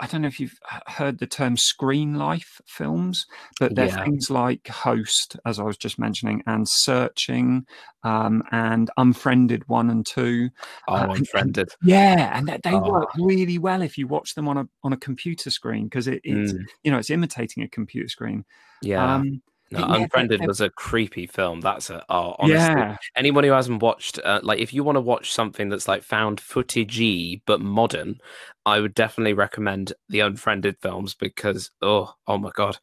i 0.00 0.06
don't 0.06 0.22
know 0.22 0.28
if 0.28 0.40
you've 0.40 0.58
heard 0.86 1.18
the 1.18 1.26
term 1.26 1.56
screen 1.56 2.14
life 2.14 2.60
films 2.66 3.26
but 3.60 3.74
they're 3.74 3.86
yeah. 3.86 4.04
things 4.04 4.30
like 4.30 4.66
host 4.68 5.36
as 5.46 5.58
i 5.58 5.62
was 5.62 5.76
just 5.76 5.98
mentioning 5.98 6.42
and 6.46 6.68
searching 6.68 7.64
um, 8.04 8.42
and 8.52 8.90
unfriended 8.98 9.66
one 9.66 9.88
and 9.88 10.04
two 10.04 10.50
oh 10.88 10.94
uh, 10.94 11.06
unfriended 11.10 11.68
and, 11.80 11.90
yeah 11.90 12.36
and 12.36 12.48
they, 12.48 12.58
they 12.62 12.74
oh. 12.74 12.90
work 12.90 13.08
really 13.16 13.58
well 13.58 13.82
if 13.82 13.96
you 13.96 14.06
watch 14.06 14.34
them 14.34 14.46
on 14.48 14.58
a 14.58 14.68
on 14.82 14.92
a 14.92 14.96
computer 14.96 15.50
screen 15.50 15.84
because 15.84 16.06
it, 16.06 16.20
it's 16.22 16.52
mm. 16.52 16.64
you 16.82 16.90
know 16.90 16.98
it's 16.98 17.10
imitating 17.10 17.62
a 17.62 17.68
computer 17.68 18.08
screen 18.08 18.44
yeah 18.82 19.14
um, 19.14 19.40
no, 19.80 19.94
Unfriended 19.94 20.46
was 20.46 20.60
a 20.60 20.70
creepy 20.70 21.26
film. 21.26 21.60
That's 21.60 21.90
a 21.90 22.04
oh, 22.08 22.36
honestly. 22.38 22.58
Yeah. 22.58 22.96
Anyone 23.16 23.44
who 23.44 23.50
hasn't 23.50 23.82
watched, 23.82 24.18
uh, 24.24 24.40
like, 24.42 24.58
if 24.58 24.72
you 24.72 24.84
want 24.84 24.96
to 24.96 25.00
watch 25.00 25.32
something 25.32 25.68
that's 25.68 25.88
like 25.88 26.02
found 26.02 26.40
footagey 26.40 27.42
but 27.46 27.60
modern, 27.60 28.18
I 28.66 28.80
would 28.80 28.94
definitely 28.94 29.34
recommend 29.34 29.92
the 30.08 30.20
Unfriended 30.20 30.76
films 30.80 31.14
because 31.14 31.70
oh, 31.82 32.14
oh 32.26 32.38
my 32.38 32.50
god, 32.54 32.78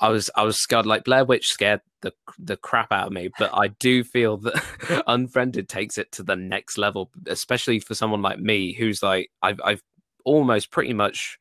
I 0.00 0.08
was 0.08 0.30
I 0.36 0.42
was 0.44 0.58
scared. 0.58 0.86
Like 0.86 1.04
Blair 1.04 1.24
Witch 1.24 1.48
scared 1.48 1.80
the 2.02 2.12
the 2.38 2.56
crap 2.56 2.92
out 2.92 3.08
of 3.08 3.12
me, 3.12 3.30
but 3.38 3.50
I 3.54 3.68
do 3.68 4.04
feel 4.04 4.36
that 4.38 5.04
Unfriended 5.06 5.68
takes 5.68 5.98
it 5.98 6.12
to 6.12 6.22
the 6.22 6.36
next 6.36 6.78
level, 6.78 7.10
especially 7.26 7.80
for 7.80 7.94
someone 7.94 8.22
like 8.22 8.38
me 8.38 8.72
who's 8.72 9.02
like 9.02 9.30
I've 9.42 9.60
I've 9.64 9.82
almost 10.24 10.70
pretty 10.70 10.92
much 10.92 11.38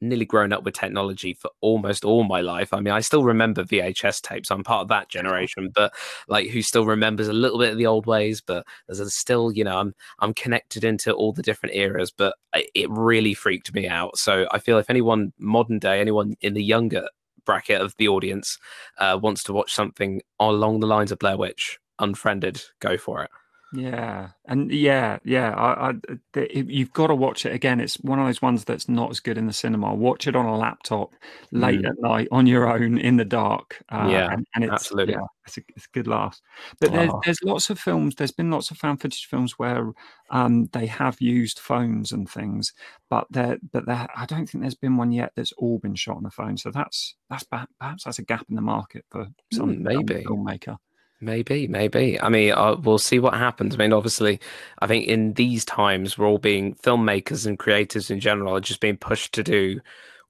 nearly 0.00 0.24
grown 0.24 0.52
up 0.52 0.64
with 0.64 0.74
technology 0.74 1.34
for 1.34 1.50
almost 1.60 2.04
all 2.04 2.24
my 2.24 2.40
life. 2.40 2.72
I 2.72 2.80
mean, 2.80 2.92
I 2.92 3.00
still 3.00 3.24
remember 3.24 3.64
VHS 3.64 4.20
tapes. 4.20 4.50
I'm 4.50 4.64
part 4.64 4.82
of 4.82 4.88
that 4.88 5.08
generation, 5.08 5.70
but 5.74 5.94
like 6.28 6.48
who 6.48 6.62
still 6.62 6.86
remembers 6.86 7.28
a 7.28 7.32
little 7.32 7.58
bit 7.58 7.72
of 7.72 7.78
the 7.78 7.86
old 7.86 8.06
ways. 8.06 8.40
But 8.40 8.66
there's 8.88 9.14
still, 9.14 9.52
you 9.52 9.64
know, 9.64 9.78
I'm 9.78 9.94
I'm 10.18 10.34
connected 10.34 10.84
into 10.84 11.12
all 11.12 11.32
the 11.32 11.42
different 11.42 11.76
eras. 11.76 12.10
But 12.10 12.34
it 12.74 12.88
really 12.90 13.34
freaked 13.34 13.74
me 13.74 13.88
out. 13.88 14.18
So 14.18 14.46
I 14.50 14.58
feel 14.58 14.78
if 14.78 14.90
anyone 14.90 15.32
modern 15.38 15.78
day, 15.78 16.00
anyone 16.00 16.34
in 16.40 16.54
the 16.54 16.64
younger 16.64 17.08
bracket 17.44 17.80
of 17.80 17.94
the 17.96 18.08
audience 18.08 18.58
uh, 18.98 19.18
wants 19.22 19.42
to 19.44 19.52
watch 19.52 19.72
something 19.72 20.20
along 20.38 20.80
the 20.80 20.86
lines 20.86 21.12
of 21.12 21.18
Blair 21.18 21.36
Witch, 21.36 21.78
Unfriended, 21.98 22.62
go 22.80 22.98
for 22.98 23.22
it. 23.22 23.30
Yeah, 23.72 24.28
and 24.46 24.70
yeah, 24.70 25.18
yeah, 25.24 25.50
I, 25.50 25.90
I, 25.90 26.46
you've 26.52 26.92
got 26.92 27.08
to 27.08 27.16
watch 27.16 27.44
it 27.44 27.52
again. 27.52 27.80
It's 27.80 27.96
one 27.96 28.20
of 28.20 28.26
those 28.26 28.40
ones 28.40 28.64
that's 28.64 28.88
not 28.88 29.10
as 29.10 29.18
good 29.18 29.36
in 29.36 29.48
the 29.48 29.52
cinema. 29.52 29.92
Watch 29.92 30.28
it 30.28 30.36
on 30.36 30.46
a 30.46 30.56
laptop 30.56 31.14
late 31.50 31.82
mm. 31.82 31.88
at 31.88 31.98
night 31.98 32.28
on 32.30 32.46
your 32.46 32.72
own 32.72 32.96
in 32.98 33.16
the 33.16 33.24
dark. 33.24 33.82
Uh, 33.88 34.08
yeah, 34.08 34.32
and, 34.32 34.46
and, 34.54 34.64
it's 34.64 34.72
absolutely, 34.72 35.14
yeah, 35.14 35.26
it's 35.46 35.58
a, 35.58 35.62
it's 35.74 35.86
a 35.86 35.90
good 35.92 36.06
laugh. 36.06 36.40
But 36.80 36.92
there's, 36.92 37.10
oh. 37.12 37.20
there's 37.24 37.42
lots 37.42 37.68
of 37.68 37.80
films. 37.80 38.14
There's 38.14 38.30
been 38.30 38.52
lots 38.52 38.70
of 38.70 38.78
found 38.78 39.00
footage 39.00 39.26
films 39.26 39.58
where 39.58 39.90
um, 40.30 40.66
they 40.72 40.86
have 40.86 41.20
used 41.20 41.58
phones 41.58 42.12
and 42.12 42.30
things, 42.30 42.72
but 43.10 43.26
there, 43.30 43.58
but 43.72 43.86
there, 43.86 44.06
I 44.16 44.26
don't 44.26 44.48
think 44.48 44.62
there's 44.62 44.74
been 44.76 44.96
one 44.96 45.10
yet 45.10 45.32
that's 45.34 45.52
all 45.52 45.78
been 45.80 45.96
shot 45.96 46.18
on 46.18 46.26
a 46.26 46.30
phone. 46.30 46.56
So 46.56 46.70
that's 46.70 47.16
that's 47.28 47.44
perhaps 47.44 48.04
that's 48.04 48.20
a 48.20 48.24
gap 48.24 48.46
in 48.48 48.54
the 48.54 48.62
market 48.62 49.04
for 49.10 49.26
some 49.52 49.76
mm, 49.76 49.80
maybe 49.80 50.22
filmmaker. 50.22 50.78
Maybe, 51.20 51.66
maybe. 51.66 52.20
I 52.20 52.28
mean, 52.28 52.52
uh, 52.52 52.76
we'll 52.76 52.98
see 52.98 53.18
what 53.18 53.34
happens. 53.34 53.74
I 53.74 53.78
mean, 53.78 53.92
obviously, 53.92 54.38
I 54.80 54.86
think 54.86 55.06
in 55.06 55.32
these 55.32 55.64
times, 55.64 56.18
we're 56.18 56.26
all 56.26 56.38
being 56.38 56.74
filmmakers 56.74 57.46
and 57.46 57.58
creators 57.58 58.10
in 58.10 58.20
general 58.20 58.54
are 58.54 58.60
just 58.60 58.80
being 58.80 58.98
pushed 58.98 59.32
to 59.34 59.42
do 59.42 59.80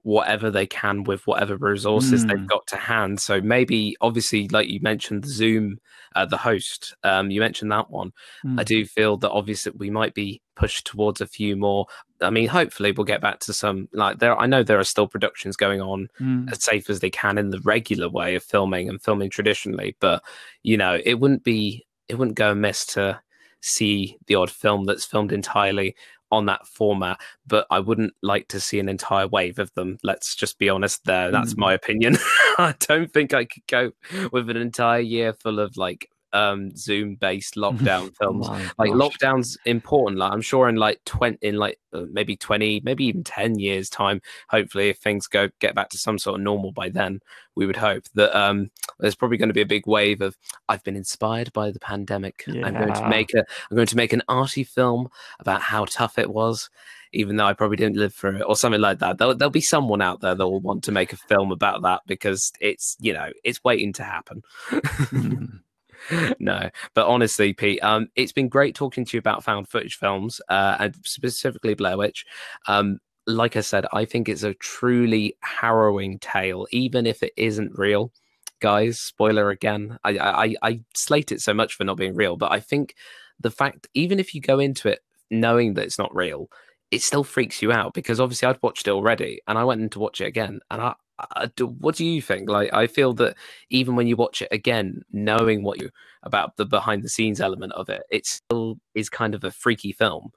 whatever 0.02 0.52
they 0.52 0.66
can 0.66 1.02
with 1.02 1.26
whatever 1.26 1.56
resources 1.56 2.24
mm. 2.24 2.28
they've 2.28 2.38
hmm. 2.38 2.46
got 2.46 2.64
to 2.68 2.76
hand. 2.76 3.20
So 3.20 3.40
maybe, 3.40 3.96
obviously, 4.00 4.46
like 4.46 4.68
you 4.68 4.78
mentioned, 4.80 5.24
the 5.24 5.28
Zoom, 5.28 5.78
uh, 6.14 6.26
the 6.26 6.36
host, 6.36 6.94
um, 7.02 7.32
you 7.32 7.40
mentioned 7.40 7.72
that 7.72 7.90
one. 7.90 8.12
Mm. 8.44 8.60
I 8.60 8.62
do 8.62 8.84
feel 8.84 9.16
that 9.16 9.32
obviously 9.32 9.72
we 9.76 9.90
might 9.90 10.14
be 10.14 10.40
pushed 10.54 10.86
towards 10.86 11.20
a 11.20 11.26
few 11.26 11.56
more. 11.56 11.86
I 12.20 12.30
mean, 12.30 12.48
hopefully 12.48 12.92
we'll 12.92 13.04
get 13.04 13.20
back 13.20 13.40
to 13.40 13.52
some 13.52 13.88
like 13.92 14.18
there. 14.18 14.38
I 14.38 14.46
know 14.46 14.62
there 14.62 14.78
are 14.78 14.84
still 14.84 15.06
productions 15.06 15.56
going 15.56 15.80
on 15.80 16.08
mm. 16.20 16.50
as 16.50 16.64
safe 16.64 16.88
as 16.88 17.00
they 17.00 17.10
can 17.10 17.38
in 17.38 17.50
the 17.50 17.60
regular 17.60 18.08
way 18.08 18.34
of 18.34 18.42
filming 18.42 18.88
and 18.88 19.02
filming 19.02 19.30
traditionally, 19.30 19.96
but 20.00 20.22
you 20.62 20.76
know, 20.76 20.98
it 21.04 21.20
wouldn't 21.20 21.44
be 21.44 21.86
it 22.08 22.16
wouldn't 22.16 22.36
go 22.36 22.52
amiss 22.52 22.86
to 22.86 23.20
see 23.60 24.16
the 24.26 24.34
odd 24.34 24.50
film 24.50 24.84
that's 24.84 25.04
filmed 25.04 25.32
entirely 25.32 25.96
on 26.32 26.46
that 26.46 26.66
format, 26.66 27.20
but 27.46 27.66
I 27.70 27.80
wouldn't 27.80 28.14
like 28.22 28.48
to 28.48 28.60
see 28.60 28.80
an 28.80 28.88
entire 28.88 29.28
wave 29.28 29.58
of 29.58 29.72
them. 29.74 29.98
Let's 30.02 30.34
just 30.34 30.58
be 30.58 30.68
honest 30.68 31.04
there. 31.04 31.30
That's 31.30 31.54
mm. 31.54 31.58
my 31.58 31.72
opinion. 31.72 32.16
I 32.58 32.74
don't 32.80 33.12
think 33.12 33.32
I 33.34 33.44
could 33.44 33.66
go 33.68 33.92
with 34.32 34.50
an 34.50 34.56
entire 34.56 35.00
year 35.00 35.32
full 35.32 35.60
of 35.60 35.76
like 35.76 36.10
um 36.36 36.74
zoom 36.76 37.14
based 37.14 37.54
lockdown 37.56 38.14
films 38.16 38.48
like 38.78 38.90
gosh. 38.90 39.12
lockdown's 39.12 39.56
important 39.64 40.18
like 40.18 40.32
i'm 40.32 40.42
sure 40.42 40.68
in 40.68 40.76
like 40.76 41.00
20 41.06 41.38
in 41.42 41.56
like 41.56 41.78
uh, 41.92 42.04
maybe 42.12 42.36
20 42.36 42.82
maybe 42.84 43.04
even 43.06 43.24
10 43.24 43.58
years 43.58 43.88
time 43.88 44.20
hopefully 44.48 44.88
if 44.88 44.98
things 44.98 45.26
go 45.26 45.48
get 45.60 45.74
back 45.74 45.88
to 45.88 45.98
some 45.98 46.18
sort 46.18 46.38
of 46.38 46.44
normal 46.44 46.72
by 46.72 46.88
then 46.88 47.20
we 47.54 47.66
would 47.66 47.76
hope 47.76 48.04
that 48.14 48.36
um 48.38 48.70
there's 48.98 49.14
probably 49.14 49.38
going 49.38 49.48
to 49.48 49.54
be 49.54 49.62
a 49.62 49.66
big 49.66 49.86
wave 49.86 50.20
of 50.20 50.36
i've 50.68 50.84
been 50.84 50.96
inspired 50.96 51.52
by 51.52 51.70
the 51.70 51.80
pandemic 51.80 52.44
yeah. 52.46 52.66
i'm 52.66 52.74
going 52.74 52.92
to 52.92 53.08
make 53.08 53.32
a 53.34 53.44
i'm 53.70 53.76
going 53.76 53.86
to 53.86 53.96
make 53.96 54.12
an 54.12 54.22
arty 54.28 54.64
film 54.64 55.08
about 55.40 55.62
how 55.62 55.84
tough 55.86 56.18
it 56.18 56.30
was 56.30 56.68
even 57.12 57.36
though 57.36 57.46
I 57.46 57.54
probably 57.54 57.76
didn't 57.76 57.96
live 57.96 58.14
through 58.14 58.36
it 58.36 58.42
or 58.42 58.56
something 58.56 58.80
like 58.80 58.98
that. 58.98 59.18
There'll, 59.18 59.34
there'll, 59.34 59.50
be 59.50 59.60
someone 59.60 60.02
out 60.02 60.20
there 60.20 60.34
that 60.34 60.46
will 60.46 60.60
want 60.60 60.84
to 60.84 60.92
make 60.92 61.12
a 61.12 61.16
film 61.16 61.50
about 61.50 61.82
that 61.82 62.02
because 62.06 62.52
it's, 62.60 62.96
you 63.00 63.12
know, 63.12 63.30
it's 63.42 63.64
waiting 63.64 63.92
to 63.94 64.02
happen. 64.02 64.42
No, 66.38 66.70
but 66.94 67.06
honestly, 67.06 67.52
Pete, 67.52 67.82
um, 67.82 68.08
it's 68.16 68.32
been 68.32 68.48
great 68.48 68.74
talking 68.74 69.04
to 69.04 69.16
you 69.16 69.18
about 69.18 69.44
found 69.44 69.68
footage 69.68 69.96
films, 69.96 70.40
uh, 70.48 70.76
and 70.78 70.96
specifically 71.04 71.74
Blair 71.74 71.96
Witch. 71.96 72.24
Um, 72.66 72.98
like 73.26 73.56
I 73.56 73.60
said, 73.60 73.86
I 73.92 74.04
think 74.04 74.28
it's 74.28 74.44
a 74.44 74.54
truly 74.54 75.36
harrowing 75.42 76.18
tale, 76.20 76.66
even 76.70 77.06
if 77.06 77.22
it 77.22 77.32
isn't 77.36 77.76
real. 77.76 78.12
Guys, 78.60 79.00
spoiler 79.00 79.50
again. 79.50 79.98
I, 80.04 80.18
I 80.18 80.54
I 80.62 80.80
slate 80.94 81.32
it 81.32 81.40
so 81.40 81.52
much 81.52 81.74
for 81.74 81.84
not 81.84 81.96
being 81.96 82.14
real, 82.14 82.36
but 82.36 82.52
I 82.52 82.60
think 82.60 82.94
the 83.40 83.50
fact 83.50 83.88
even 83.94 84.18
if 84.18 84.34
you 84.34 84.40
go 84.40 84.58
into 84.58 84.88
it 84.88 85.00
knowing 85.30 85.74
that 85.74 85.84
it's 85.84 85.98
not 85.98 86.14
real, 86.14 86.48
it 86.90 87.02
still 87.02 87.24
freaks 87.24 87.62
you 87.62 87.72
out 87.72 87.94
because 87.94 88.20
obviously 88.20 88.48
I'd 88.48 88.62
watched 88.62 88.86
it 88.86 88.92
already 88.92 89.40
and 89.46 89.58
I 89.58 89.64
went 89.64 89.82
in 89.82 89.90
to 89.90 89.98
watch 89.98 90.20
it 90.20 90.26
again 90.26 90.60
and 90.70 90.80
I, 90.80 90.94
I 91.18 91.46
do, 91.56 91.66
what 91.66 91.96
do 91.96 92.04
you 92.04 92.20
think? 92.20 92.48
Like 92.48 92.72
I 92.74 92.86
feel 92.86 93.14
that 93.14 93.36
even 93.70 93.96
when 93.96 94.06
you 94.06 94.16
watch 94.16 94.42
it 94.42 94.48
again, 94.52 95.02
knowing 95.12 95.62
what 95.62 95.80
you 95.80 95.90
about 96.22 96.56
the 96.56 96.66
behind 96.66 97.02
the 97.02 97.08
scenes 97.08 97.40
element 97.40 97.72
of 97.72 97.88
it, 97.88 98.02
it 98.10 98.26
still 98.26 98.78
is 98.94 99.08
kind 99.08 99.34
of 99.34 99.44
a 99.44 99.50
freaky 99.50 99.92
film. 99.92 100.32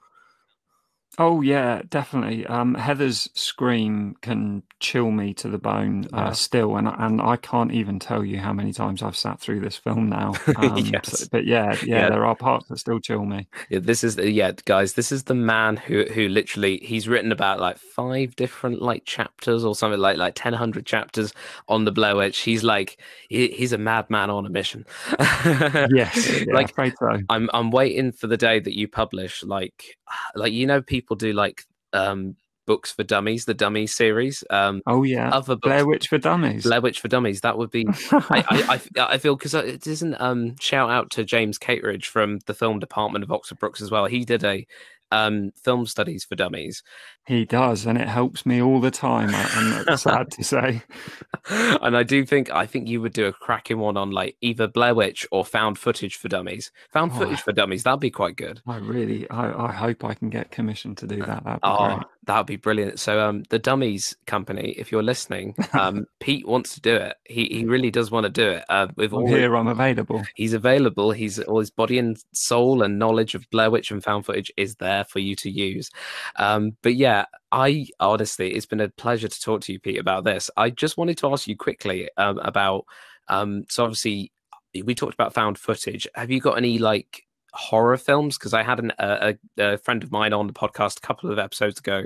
Oh 1.18 1.42
yeah, 1.42 1.82
definitely. 1.90 2.46
Um, 2.46 2.76
Heather's 2.76 3.30
scream 3.34 4.16
can 4.22 4.64
chill 4.80 5.12
me 5.12 5.34
to 5.34 5.50
the 5.50 5.58
bone 5.58 6.06
uh, 6.14 6.18
yeah. 6.18 6.32
still, 6.32 6.78
and 6.78 6.88
and 6.88 7.20
I 7.20 7.36
can't 7.36 7.74
even 7.74 8.00
tell 8.00 8.24
you 8.24 8.38
how 8.38 8.54
many 8.54 8.72
times 8.72 9.04
I've 9.04 9.18
sat 9.18 9.40
through 9.40 9.60
this 9.62 9.76
film 9.76 10.10
now. 10.10 10.34
Um, 10.60 10.78
yes. 10.78 11.20
So, 11.20 11.26
but 11.32 11.46
yeah, 11.46 11.76
yeah, 11.84 12.02
yeah, 12.02 12.10
there 12.10 12.26
are 12.26 12.36
parts 12.36 12.68
that 12.68 12.80
still 12.80 13.00
chill 13.00 13.24
me. 13.24 13.48
Yeah, 13.70 13.80
this 13.80 14.04
is 14.04 14.18
yeah, 14.18 14.52
guys. 14.66 14.94
This 14.94 15.10
is 15.10 15.24
the 15.24 15.36
man 15.36 15.78
who 15.78 16.04
who 16.04 16.28
literally 16.28 16.80
he's 16.80 17.08
written 17.08 17.32
about 17.32 17.62
like 17.62 17.78
five 17.78 18.36
different 18.36 18.82
like 18.82 19.06
chapters 19.06 19.64
or 19.64 19.76
something 19.76 20.00
like 20.00 20.18
like 20.18 20.34
ten 20.36 20.52
hundred 20.52 20.86
chapters 20.86 21.34
on 21.70 21.86
the 21.86 21.94
Blair 21.94 22.16
Witch. 22.18 22.40
He's 22.40 22.64
like 22.64 23.00
he, 23.30 23.48
he's 23.50 23.72
a 23.72 23.78
madman 23.78 24.30
on 24.30 24.46
a 24.46 24.50
mission. 24.50 24.86
yes, 25.20 26.46
like 26.48 26.74
so. 26.76 27.20
I'm 27.30 27.50
I'm 27.54 27.72
waiting 27.72 28.12
for 28.12 28.28
the 28.28 28.38
day 28.38 28.60
that 28.60 28.78
you 28.78 28.90
publish 28.90 29.42
like 29.44 29.98
like 30.36 30.54
you 30.54 30.66
know 30.66 30.82
people 30.82 31.09
do 31.16 31.34
like 31.34 31.64
um 31.94 32.36
books 32.70 32.92
for 32.92 33.04
dummies, 33.04 33.46
the 33.46 33.54
dummy 33.56 33.88
series. 33.88 34.44
Um, 34.52 34.84
oh 34.86 35.02
yeah, 35.02 35.32
other 35.32 35.56
books, 35.56 35.66
Blair 35.66 35.88
Witch 35.88 36.08
for 36.08 36.20
Dummies. 36.20 36.64
Blair 36.64 36.82
Witch 36.82 37.00
for 37.00 37.08
Dummies. 37.08 37.42
That 37.42 37.58
would 37.58 37.72
be. 37.72 37.88
I, 38.12 38.46
I, 38.48 38.82
I, 39.00 39.14
I, 39.14 39.18
feel 39.18 39.36
because 39.36 39.56
it 39.56 39.88
isn't. 39.88 40.22
Um, 40.22 40.56
shout 40.60 40.92
out 40.92 41.10
to 41.12 41.24
James 41.24 41.58
Cateridge 41.58 42.08
from 42.08 42.38
the 42.46 42.54
film 42.54 42.78
department 42.78 43.24
of 43.24 43.32
Oxford 43.32 43.58
Brookes 43.58 43.82
as 43.82 43.90
well. 43.90 44.06
He 44.06 44.24
did 44.24 44.44
a 44.44 44.68
um, 45.12 45.52
film 45.56 45.86
studies 45.86 46.24
for 46.24 46.36
dummies. 46.36 46.84
He 47.26 47.46
does, 47.46 47.86
and 47.86 47.98
it 47.98 48.08
helps 48.08 48.46
me 48.46 48.62
all 48.62 48.80
the 48.80 48.92
time. 48.92 49.30
I'm 49.34 49.98
sad 49.98 50.32
to 50.32 50.44
say. 50.44 50.84
And 51.82 51.98
I 51.98 52.04
do 52.04 52.26
think 52.26 52.52
I 52.52 52.66
think 52.66 52.88
you 52.88 53.02
would 53.02 53.14
do 53.14 53.26
a 53.26 53.34
cracking 53.34 53.80
one 53.80 53.98
on 53.98 54.12
like 54.12 54.36
either 54.42 54.68
Blair 54.68 54.94
Witch 54.94 55.26
or 55.32 55.44
found 55.44 55.80
footage 55.80 56.16
for 56.16 56.28
dummies. 56.28 56.72
Found 56.92 57.12
oh, 57.14 57.20
footage 57.20 57.42
for 57.42 57.52
dummies. 57.52 57.84
That'd 57.84 58.00
be 58.00 58.12
quite 58.12 58.36
good. 58.36 58.62
I 58.68 58.78
really, 58.78 59.28
I, 59.30 59.68
I 59.68 59.72
hope 59.72 60.04
I 60.04 60.14
can 60.14 60.30
get 60.30 60.52
commission 60.52 60.94
to 60.96 61.08
do 61.08 61.18
that. 61.18 61.44
That'd 61.44 61.62
be 61.62 61.68
oh, 61.68 61.96
great. 61.96 62.06
That 62.30 62.38
would 62.38 62.46
be 62.46 62.58
brilliant. 62.58 63.00
So, 63.00 63.20
um, 63.28 63.42
the 63.50 63.58
Dummies 63.58 64.16
Company, 64.28 64.76
if 64.78 64.92
you're 64.92 65.02
listening, 65.02 65.56
um, 65.74 66.06
Pete 66.20 66.48
wants 66.48 66.76
to 66.76 66.80
do 66.80 66.96
it. 66.96 67.18
He 67.26 67.46
he 67.46 67.66
really 67.66 67.90
does 67.90 68.12
want 68.12 68.26
to 68.26 68.30
do 68.30 68.48
it. 68.48 68.66
Uh, 68.70 68.86
with 68.96 69.14
all 69.14 69.26
here, 69.26 69.56
I'm 69.56 69.66
available. 69.66 70.24
He's 70.36 70.54
available. 70.54 71.10
He's 71.10 71.40
all 71.40 71.58
his 71.58 71.72
body 71.72 71.98
and 71.98 72.24
soul 72.32 72.84
and 72.84 73.00
knowledge 73.00 73.34
of 73.34 73.50
Blair 73.50 73.72
Witch 73.72 73.90
and 73.90 74.04
found 74.04 74.28
footage 74.28 74.52
is 74.58 74.76
there 74.76 75.06
for 75.06 75.18
you 75.18 75.36
to 75.38 75.50
use. 75.50 75.90
Um, 76.36 76.78
but 76.84 76.94
yeah, 76.94 77.26
I 77.52 77.88
honestly, 78.00 78.54
it's 78.54 78.68
been 78.68 78.82
a 78.82 78.90
pleasure 78.90 79.28
to 79.28 79.42
talk 79.42 79.62
to 79.62 79.74
you, 79.74 79.80
Pete, 79.80 79.98
about 79.98 80.24
this. 80.24 80.52
I 80.56 80.70
just 80.70 80.98
wanted 80.98 81.18
to 81.18 81.34
ask 81.34 81.48
you 81.48 81.58
quickly 81.58 82.12
um, 82.18 82.38
about. 82.44 82.86
Um, 83.28 83.64
so 83.70 83.86
obviously, 83.86 84.32
we 84.84 84.94
talked 84.94 85.16
about 85.16 85.34
found 85.34 85.58
footage. 85.58 86.08
Have 86.14 86.30
you 86.30 86.42
got 86.42 86.58
any 86.58 86.78
like 86.78 87.24
horror 87.54 87.98
films 87.98 88.38
because 88.38 88.54
I 88.54 88.64
had 88.64 88.80
an, 88.80 88.94
a, 89.00 89.36
a, 89.58 89.78
friend 89.78 90.04
of 90.04 90.12
mine 90.12 90.34
on 90.34 90.48
the 90.48 90.54
podcast 90.54 90.98
a 90.98 91.02
couple 91.02 91.32
of 91.32 91.40
episodes 91.40 91.80
ago, 91.80 92.04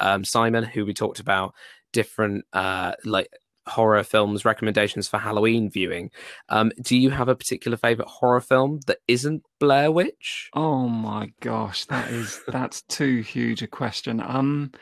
um, 0.00 0.24
Simon, 0.24 0.64
who 0.64 0.84
we 0.84 0.94
talked 0.94 1.20
about 1.20 1.54
different 1.92 2.44
uh, 2.52 2.92
like 3.04 3.28
horror 3.66 4.02
films 4.02 4.44
recommendations 4.44 5.08
for 5.08 5.18
Halloween 5.18 5.70
viewing. 5.70 6.10
Um, 6.48 6.72
do 6.80 6.96
you 6.96 7.10
have 7.10 7.28
a 7.28 7.36
particular 7.36 7.76
favorite 7.76 8.08
horror 8.08 8.40
film 8.40 8.80
that 8.86 8.98
isn't 9.06 9.42
Blair 9.60 9.92
Witch? 9.92 10.50
Oh 10.54 10.88
my 10.88 11.30
gosh, 11.40 11.84
that 11.86 12.10
is 12.10 12.40
that's 12.48 12.82
too 12.82 13.20
huge 13.20 13.62
a 13.62 13.66
question. 13.66 14.20
Um, 14.20 14.72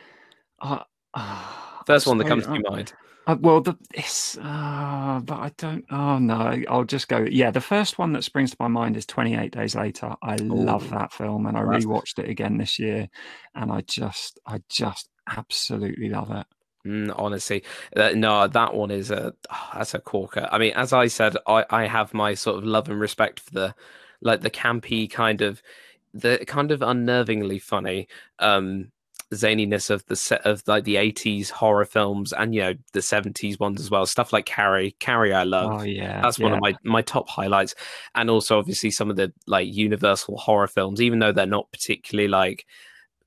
uh, 0.61 0.81
uh, 1.15 1.53
first 1.87 2.07
one 2.07 2.19
that 2.19 2.29
comes 2.29 2.47
to 2.47 2.55
your 2.55 2.71
mind. 2.71 2.93
Uh, 3.27 3.37
well, 3.41 3.61
the 3.61 3.77
this, 3.93 4.39
uh, 4.41 5.21
but 5.25 5.35
I 5.35 5.51
don't. 5.59 5.85
Oh 5.91 6.19
no, 6.19 6.63
I'll 6.69 6.85
just 6.85 7.09
go. 7.09 7.27
Yeah, 7.29 7.51
the 7.51 7.61
first 7.61 7.99
one 7.99 8.13
that 8.13 8.23
springs 8.23 8.53
to 8.53 8.57
my 8.61 8.69
mind 8.69 8.97
is 8.97 9.05
Twenty 9.05 9.35
Eight 9.35 9.51
Days 9.53 9.75
Later. 9.75 10.15
I 10.23 10.37
Ooh. 10.41 10.55
love 10.55 10.89
that 10.91 11.13
film, 11.13 11.47
and 11.47 11.57
I 11.57 11.63
rewatched 11.63 12.21
it 12.21 12.29
again 12.29 12.57
this 12.57 12.79
year, 12.79 13.09
and 13.57 13.73
I 13.73 13.81
just, 13.81 14.39
I 14.47 14.63
just 14.69 15.09
absolutely 15.37 16.09
love 16.09 16.31
it. 16.31 16.47
Mm, 16.87 17.13
honestly, 17.19 17.65
uh, 17.97 18.13
no, 18.15 18.47
that 18.47 18.75
one 18.75 18.93
is 18.93 19.11
a 19.11 19.35
oh, 19.51 19.69
that's 19.75 19.95
a 19.95 19.99
corker. 19.99 20.49
I 20.53 20.59
mean, 20.59 20.75
as 20.75 20.93
I 20.93 21.09
said, 21.09 21.37
I 21.49 21.65
I 21.69 21.87
have 21.89 22.15
my 22.15 22.35
sort 22.35 22.59
of 22.59 22.65
love 22.65 22.89
and 22.89 23.01
respect 23.01 23.41
for 23.41 23.51
the 23.51 23.75
like 24.21 24.43
the 24.43 24.51
campy 24.51 25.11
kind 25.11 25.43
of 25.43 25.63
the 26.15 26.39
kind 26.47 26.71
of 26.71 26.81
unnervingly 26.81 27.61
funny 27.61 28.09
um 28.39 28.91
zaniness 29.35 29.91
of 29.91 30.05
the 30.07 30.15
set 30.15 30.41
of 30.47 30.63
like 30.67 30.85
the 30.85 30.95
80s 30.95 31.51
horror 31.51 31.85
films 31.85 32.33
and 32.33 32.55
you 32.55 32.61
know 32.61 32.75
the 32.93 33.01
70s 33.01 33.59
ones 33.59 33.81
as 33.81 33.91
well 33.91 34.07
stuff 34.07 34.33
like 34.33 34.47
carrie 34.47 34.95
carrie 35.01 35.35
i 35.35 35.43
love 35.43 35.81
oh 35.81 35.85
yeah 35.85 36.21
that's 36.23 36.39
yeah. 36.39 36.45
one 36.45 36.53
of 36.53 36.61
my 36.61 36.75
my 36.85 37.03
top 37.03 37.29
highlights 37.29 37.75
and 38.15 38.31
also 38.31 38.57
obviously 38.57 38.91
some 38.91 39.11
of 39.11 39.17
the 39.17 39.33
like 39.49 39.73
universal 39.73 40.37
horror 40.37 40.69
films 40.69 41.01
even 41.01 41.19
though 41.19 41.33
they're 41.33 41.45
not 41.45 41.71
particularly 41.73 42.29
like 42.29 42.65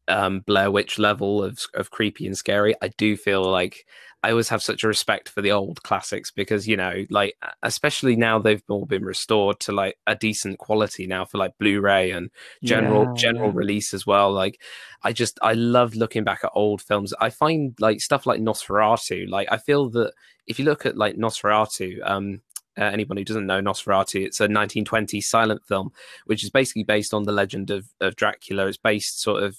um 0.07 0.39
blair 0.39 0.71
witch 0.71 0.97
level 0.97 1.43
of 1.43 1.59
of 1.73 1.91
creepy 1.91 2.25
and 2.25 2.37
scary 2.37 2.73
i 2.81 2.87
do 2.97 3.17
feel 3.17 3.43
like 3.43 3.85
I 4.21 4.31
always 4.31 4.49
have 4.49 4.61
such 4.61 4.83
a 4.83 4.87
respect 4.87 5.29
for 5.29 5.41
the 5.41 5.51
old 5.51 5.81
classics 5.83 6.29
because 6.29 6.67
you 6.67 6.75
know, 6.75 7.05
like 7.09 7.35
especially 7.63 8.15
now 8.17 8.37
they've 8.37 8.63
all 8.67 8.85
been 8.85 9.05
restored 9.05 9.59
to 9.61 9.71
like 9.71 9.97
a 10.07 10.15
decent 10.15 10.59
quality 10.59 11.07
now 11.07 11.23
for 11.23 11.37
like 11.37 11.57
Blu-ray 11.57 12.11
and 12.11 12.29
general 12.63 13.05
yeah, 13.05 13.13
general 13.15 13.51
release 13.51 13.93
as 13.93 14.05
well. 14.05 14.31
Like, 14.31 14.61
I 15.03 15.13
just 15.13 15.39
I 15.41 15.53
love 15.53 15.95
looking 15.95 16.25
back 16.25 16.41
at 16.43 16.51
old 16.53 16.81
films. 16.81 17.13
I 17.21 17.29
find 17.29 17.75
like 17.79 18.01
stuff 18.01 18.25
like 18.25 18.41
Nosferatu. 18.41 19.29
Like, 19.29 19.47
I 19.51 19.57
feel 19.57 19.89
that 19.91 20.13
if 20.47 20.59
you 20.59 20.65
look 20.65 20.85
at 20.85 20.97
like 20.97 21.15
Nosferatu, 21.15 21.99
um, 22.03 22.41
uh, 22.77 22.83
anyone 22.83 23.17
who 23.17 23.23
doesn't 23.23 23.47
know 23.47 23.61
Nosferatu, 23.61 24.25
it's 24.25 24.41
a 24.41 24.43
1920 24.43 25.21
silent 25.21 25.63
film, 25.65 25.91
which 26.25 26.43
is 26.43 26.49
basically 26.49 26.83
based 26.83 27.13
on 27.13 27.23
the 27.23 27.31
legend 27.31 27.71
of, 27.71 27.87
of 28.01 28.17
Dracula. 28.17 28.67
It's 28.67 28.77
based 28.77 29.21
sort 29.21 29.43
of 29.43 29.57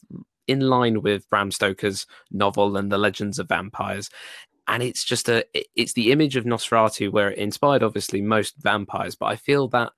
in 0.50 0.61
line 0.61 1.00
with 1.00 1.30
Bram 1.30 1.52
Stoker's 1.52 2.06
novel 2.32 2.76
and 2.76 2.90
the 2.90 2.98
Legends 2.98 3.38
of 3.38 3.48
Vampires 3.48 4.11
and 4.71 4.85
it's 4.85 5.05
just 5.05 5.29
a 5.29 5.45
it's 5.75 5.93
the 5.95 6.12
image 6.12 6.37
of 6.37 6.45
Nosferatu 6.45 7.11
where 7.11 7.31
it 7.31 7.39
inspired 7.39 7.83
obviously 7.83 8.23
most 8.23 8.55
vampires, 8.57 9.16
but 9.16 9.27
I 9.27 9.37
feel 9.37 9.68
that 9.68 9.93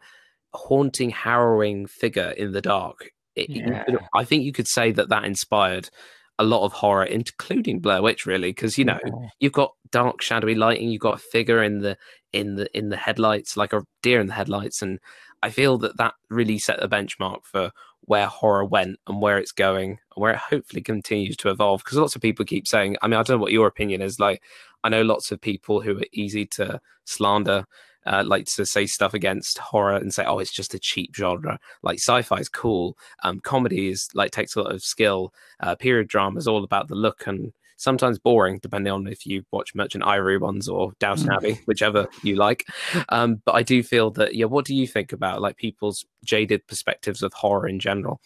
haunting, 0.55 1.11
harrowing 1.11 1.87
figure 1.87 2.31
in 2.31 2.53
the 2.53 2.63
dark. 2.63 3.11
It, 3.37 3.51
yeah. 3.51 3.85
I 4.15 4.25
think 4.25 4.45
you 4.45 4.53
could 4.53 4.69
say 4.69 4.91
that 4.93 5.11
that 5.11 5.25
inspired 5.25 5.91
a 6.39 6.45
lot 6.45 6.65
of 6.65 6.73
horror, 6.73 7.05
including 7.05 7.81
Blair 7.81 8.03
Witch, 8.03 8.25
really, 8.25 8.51
because 8.51 8.79
you 8.79 8.87
know 8.87 8.99
yeah. 9.05 9.29
you've 9.41 9.53
got 9.53 9.73
dark, 9.91 10.23
shadowy 10.23 10.55
lighting, 10.55 10.89
you've 10.89 11.01
got 11.03 11.17
a 11.17 11.23
figure 11.31 11.63
in 11.63 11.81
the 11.81 11.97
in 12.33 12.57
the 12.57 12.67
in 12.77 12.89
the 12.89 12.97
headlights, 12.97 13.59
like 13.59 13.75
a 13.75 13.83
deer 14.03 14.21
in 14.21 14.27
the 14.27 14.33
headlights, 14.33 14.81
and 14.81 14.99
I 15.43 15.51
feel 15.51 15.79
that 15.79 15.97
that 15.97 16.15
really 16.31 16.59
set 16.59 16.81
the 16.81 16.89
benchmark 16.89 17.45
for 17.45 17.73
where 18.03 18.27
horror 18.27 18.65
went 18.65 18.99
and 19.07 19.21
where 19.21 19.39
it's 19.39 19.53
going 19.53 19.91
and 19.91 20.23
where 20.23 20.33
it 20.33 20.39
hopefully 20.39 20.83
continues 20.83 21.37
to 21.39 21.51
evolve. 21.51 21.85
Because 21.85 21.99
lots 21.99 22.17
of 22.17 22.23
people 22.23 22.45
keep 22.45 22.67
saying, 22.67 22.97
I 23.03 23.09
mean, 23.09 23.19
I 23.19 23.23
don't 23.23 23.37
know 23.37 23.43
what 23.43 23.53
your 23.53 23.67
opinion 23.67 24.03
is. 24.03 24.19
Like, 24.19 24.43
I 24.85 24.89
know 24.89 25.03
lots 25.03 25.31
of 25.33 25.41
people 25.41 25.81
who 25.81 25.99
are 25.99 26.05
easy 26.13 26.47
to 26.47 26.81
slander, 27.05 27.65
uh, 28.07 28.25
like 28.27 28.47
to 28.47 28.67
say 28.67 28.87
stuff 28.87 29.15
against 29.15 29.59
horror 29.59 29.97
and 29.97 30.13
say, 30.13 30.25
oh, 30.25 30.39
it's 30.39 30.53
just 30.53 30.75
a 30.75 30.79
cheap 30.79 31.15
genre. 31.15 31.59
Like, 31.83 31.99
sci 31.99 32.23
fi 32.23 32.37
is 32.37 32.49
cool. 32.49 32.97
Um, 33.23 33.41
comedy 33.41 33.89
is 33.91 34.09
like 34.15 34.33
takes 34.33 34.57
a 34.57 34.63
lot 34.63 34.73
of 34.73 34.83
skill. 34.83 35.33
Uh, 35.61 35.77
period 35.77 36.09
drama 36.09 36.39
is 36.39 36.49
all 36.49 36.65
about 36.65 36.89
the 36.89 36.97
look 36.97 37.27
and 37.27 37.53
sometimes 37.83 38.19
boring, 38.19 38.61
depending 38.63 38.93
on 38.93 39.07
if 39.07 39.27
you 39.27 39.45
watch 39.51 39.75
Merchant 39.75 40.05
Ivory 40.05 40.39
ones 40.39 40.69
or 40.69 40.93
Downton 41.01 41.29
mm. 41.29 41.37
Abbey, 41.37 41.61
whichever 41.67 42.09
you 42.23 42.37
like. 42.37 42.67
Um, 43.09 43.43
but 43.45 43.55
I 43.55 43.63
do 43.63 43.83
feel 43.83 44.11
that, 44.13 44.35
yeah, 44.35 44.47
what 44.47 44.65
do 44.65 44.75
you 44.75 44.87
think 44.87 45.13
about 45.13 45.43
like 45.43 45.57
people's 45.57 46.05
jaded 46.25 46.67
perspectives 46.67 47.23
of 47.23 47.33
horror 47.33 47.69
in 47.69 47.81
general? 47.81 48.21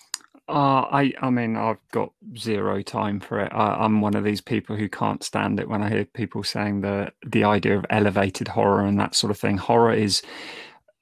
Uh, 0.48 0.86
I 0.92 1.12
I 1.20 1.30
mean 1.30 1.56
I've 1.56 1.80
got 1.90 2.12
zero 2.38 2.80
time 2.80 3.18
for 3.18 3.40
it. 3.40 3.52
I, 3.52 3.84
am 3.84 4.00
one 4.00 4.14
of 4.14 4.22
these 4.22 4.40
people 4.40 4.76
who 4.76 4.88
can't 4.88 5.24
stand 5.24 5.58
it 5.58 5.68
when 5.68 5.82
I 5.82 5.88
hear 5.88 6.04
people 6.04 6.44
saying 6.44 6.82
the 6.82 7.12
the 7.26 7.42
idea 7.42 7.76
of 7.76 7.84
elevated 7.90 8.46
horror 8.46 8.84
and 8.84 9.00
that 9.00 9.16
sort 9.16 9.32
of 9.32 9.40
thing. 9.40 9.56
Horror 9.56 9.92
is 9.92 10.22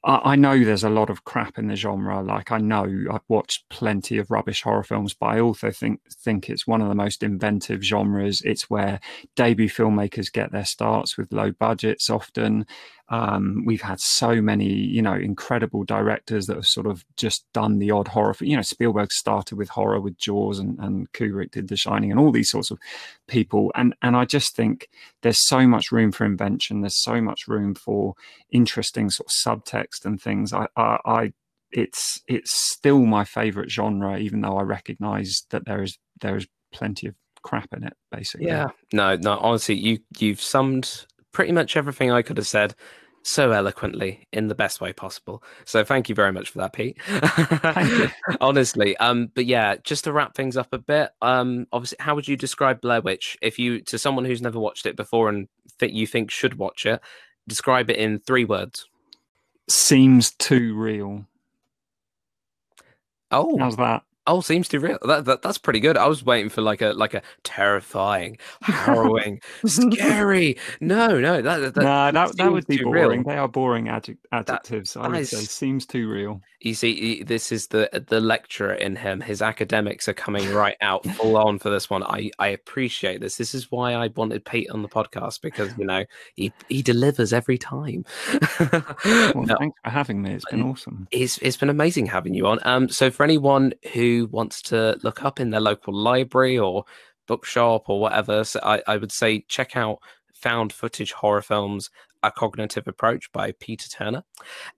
I 0.06 0.36
know 0.36 0.62
there's 0.62 0.84
a 0.84 0.90
lot 0.90 1.08
of 1.08 1.24
crap 1.24 1.56
in 1.56 1.68
the 1.68 1.76
genre. 1.76 2.22
Like 2.22 2.52
I 2.52 2.58
know 2.58 2.84
I've 3.10 3.24
watched 3.28 3.66
plenty 3.70 4.18
of 4.18 4.30
rubbish 4.30 4.62
horror 4.62 4.82
films, 4.82 5.14
but 5.14 5.26
I 5.26 5.40
also 5.40 5.70
think 5.70 6.00
think 6.12 6.50
it's 6.50 6.66
one 6.66 6.82
of 6.82 6.88
the 6.88 6.94
most 6.94 7.22
inventive 7.22 7.82
genres. 7.82 8.42
It's 8.42 8.68
where 8.68 9.00
debut 9.34 9.70
filmmakers 9.70 10.30
get 10.30 10.52
their 10.52 10.66
starts 10.66 11.16
with 11.16 11.32
low 11.32 11.52
budgets 11.52 12.10
often. 12.10 12.66
Um, 13.10 13.64
we've 13.66 13.82
had 13.82 14.00
so 14.00 14.40
many, 14.40 14.72
you 14.72 15.02
know, 15.02 15.14
incredible 15.14 15.84
directors 15.84 16.46
that 16.46 16.56
have 16.56 16.66
sort 16.66 16.86
of 16.86 17.04
just 17.16 17.44
done 17.52 17.78
the 17.78 17.90
odd 17.90 18.08
horror. 18.08 18.34
You 18.40 18.56
know, 18.56 18.62
Spielberg 18.62 19.12
started 19.12 19.56
with 19.56 19.68
horror 19.68 20.00
with 20.00 20.16
Jaws, 20.16 20.58
and, 20.58 20.78
and 20.78 21.12
Kubrick 21.12 21.50
did 21.50 21.68
The 21.68 21.76
Shining, 21.76 22.10
and 22.10 22.18
all 22.18 22.32
these 22.32 22.50
sorts 22.50 22.70
of 22.70 22.78
people. 23.28 23.70
And 23.74 23.94
and 24.00 24.16
I 24.16 24.24
just 24.24 24.56
think 24.56 24.88
there's 25.22 25.46
so 25.46 25.66
much 25.66 25.92
room 25.92 26.12
for 26.12 26.24
invention. 26.24 26.80
There's 26.80 27.02
so 27.02 27.20
much 27.20 27.46
room 27.46 27.74
for 27.74 28.14
interesting 28.50 29.10
sort 29.10 29.28
of 29.28 29.62
subtext 29.64 30.06
and 30.06 30.20
things. 30.20 30.52
I, 30.52 30.66
I, 30.76 30.98
I 31.04 31.32
it's 31.72 32.22
it's 32.26 32.52
still 32.52 33.00
my 33.00 33.24
favorite 33.24 33.70
genre, 33.70 34.18
even 34.18 34.40
though 34.40 34.56
I 34.56 34.62
recognise 34.62 35.44
that 35.50 35.66
there 35.66 35.82
is 35.82 35.98
there 36.20 36.36
is 36.36 36.46
plenty 36.72 37.08
of 37.08 37.14
crap 37.42 37.68
in 37.76 37.84
it. 37.84 37.94
Basically, 38.10 38.46
yeah. 38.46 38.68
No, 38.92 39.16
no. 39.16 39.38
Honestly, 39.38 39.74
you 39.74 39.98
you've 40.18 40.40
summed 40.40 41.06
pretty 41.34 41.52
much 41.52 41.76
everything 41.76 42.10
I 42.10 42.22
could 42.22 42.38
have 42.38 42.46
said 42.46 42.74
so 43.26 43.52
eloquently 43.52 44.26
in 44.32 44.48
the 44.48 44.54
best 44.54 44.80
way 44.80 44.92
possible. 44.92 45.42
So 45.64 45.82
thank 45.82 46.08
you 46.08 46.14
very 46.14 46.32
much 46.32 46.50
for 46.50 46.58
that, 46.58 46.72
Pete. 46.72 46.98
Honestly, 48.40 48.96
um, 48.98 49.30
but 49.34 49.46
yeah, 49.46 49.76
just 49.82 50.04
to 50.04 50.12
wrap 50.12 50.34
things 50.34 50.56
up 50.56 50.72
a 50.72 50.78
bit, 50.78 51.10
um, 51.20 51.66
obviously, 51.72 51.96
how 52.00 52.14
would 52.14 52.28
you 52.28 52.36
describe 52.36 52.80
Blair 52.80 53.00
Witch 53.00 53.36
if 53.42 53.58
you 53.58 53.80
to 53.82 53.98
someone 53.98 54.24
who's 54.24 54.42
never 54.42 54.60
watched 54.60 54.86
it 54.86 54.96
before 54.96 55.28
and 55.28 55.48
that 55.80 55.92
you 55.92 56.06
think 56.06 56.30
should 56.30 56.58
watch 56.58 56.86
it? 56.86 57.00
Describe 57.48 57.90
it 57.90 57.96
in 57.96 58.20
three 58.20 58.44
words. 58.44 58.86
Seems 59.68 60.30
too 60.32 60.74
real. 60.74 61.26
Oh, 63.30 63.58
how's 63.58 63.76
that? 63.76 64.02
Oh, 64.26 64.40
seems 64.40 64.68
too 64.68 64.80
real. 64.80 64.98
That, 65.02 65.26
that 65.26 65.42
that's 65.42 65.58
pretty 65.58 65.80
good. 65.80 65.98
I 65.98 66.06
was 66.06 66.24
waiting 66.24 66.48
for 66.48 66.62
like 66.62 66.80
a 66.80 66.92
like 66.92 67.12
a 67.12 67.22
terrifying, 67.42 68.38
harrowing, 68.62 69.40
scary. 69.66 70.56
No, 70.80 71.20
no, 71.20 71.42
that 71.42 71.74
that, 71.74 71.82
nah, 71.82 72.10
that, 72.10 72.36
that 72.36 72.50
would 72.50 72.66
be 72.66 72.82
boring. 72.82 73.20
Real. 73.20 73.22
They 73.24 73.38
are 73.38 73.48
boring 73.48 73.86
adjec- 73.86 74.16
adjectives. 74.32 74.94
That, 74.94 75.00
I 75.00 75.08
would 75.08 75.20
is, 75.20 75.30
say 75.30 75.40
seems 75.40 75.84
too 75.84 76.08
real. 76.08 76.40
You 76.64 76.72
see, 76.72 77.22
this 77.22 77.52
is 77.52 77.66
the 77.66 77.90
the 78.08 78.22
lecturer 78.22 78.72
in 78.72 78.96
him. 78.96 79.20
His 79.20 79.42
academics 79.42 80.08
are 80.08 80.14
coming 80.14 80.50
right 80.50 80.78
out 80.80 81.04
full 81.10 81.36
on 81.36 81.58
for 81.58 81.68
this 81.68 81.90
one. 81.90 82.02
I 82.02 82.30
I 82.38 82.48
appreciate 82.48 83.20
this. 83.20 83.36
This 83.36 83.54
is 83.54 83.70
why 83.70 83.92
I 83.92 84.08
wanted 84.08 84.46
Pete 84.46 84.70
on 84.70 84.80
the 84.80 84.88
podcast 84.88 85.42
because 85.42 85.76
you 85.76 85.84
know 85.84 86.06
he 86.36 86.54
he 86.70 86.80
delivers 86.80 87.34
every 87.34 87.58
time. 87.58 88.06
well, 88.60 89.44
thanks 89.58 89.78
for 89.84 89.90
having 89.90 90.22
me. 90.22 90.32
It's 90.32 90.46
been 90.50 90.62
awesome. 90.62 91.06
It's 91.10 91.36
it's 91.42 91.58
been 91.58 91.68
amazing 91.68 92.06
having 92.06 92.32
you 92.32 92.46
on. 92.46 92.58
Um, 92.62 92.88
so 92.88 93.10
for 93.10 93.24
anyone 93.24 93.74
who 93.92 94.26
wants 94.32 94.62
to 94.62 94.98
look 95.02 95.22
up 95.22 95.40
in 95.40 95.50
their 95.50 95.60
local 95.60 95.92
library 95.92 96.58
or 96.58 96.86
bookshop 97.26 97.90
or 97.90 98.00
whatever, 98.00 98.42
so 98.42 98.58
I, 98.62 98.82
I 98.86 98.96
would 98.96 99.12
say 99.12 99.44
check 99.48 99.76
out 99.76 99.98
found 100.32 100.72
footage 100.72 101.12
horror 101.12 101.42
films 101.42 101.90
a 102.26 102.32
cognitive 102.32 102.86
approach 102.86 103.30
by 103.32 103.52
peter 103.52 103.88
turner 103.88 104.24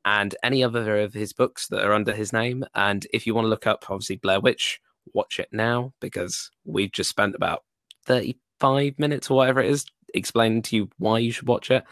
and 0.04 0.34
any 0.42 0.62
other 0.62 0.98
of 1.00 1.14
his 1.14 1.32
books 1.32 1.68
that 1.68 1.84
are 1.84 1.92
under 1.92 2.14
his 2.14 2.32
name 2.32 2.64
and 2.74 3.06
if 3.12 3.26
you 3.26 3.34
want 3.34 3.44
to 3.44 3.50
look 3.50 3.66
up 3.66 3.84
obviously 3.88 4.16
blair 4.16 4.40
witch 4.40 4.80
watch 5.14 5.38
it 5.38 5.48
now 5.52 5.92
because 6.00 6.50
we've 6.64 6.92
just 6.92 7.10
spent 7.10 7.34
about 7.34 7.64
35 8.06 8.98
minutes 8.98 9.30
or 9.30 9.36
whatever 9.36 9.60
it 9.60 9.70
is 9.70 9.86
explaining 10.14 10.62
to 10.62 10.76
you 10.76 10.90
why 10.98 11.18
you 11.18 11.30
should 11.30 11.48
watch 11.48 11.70
it 11.70 11.84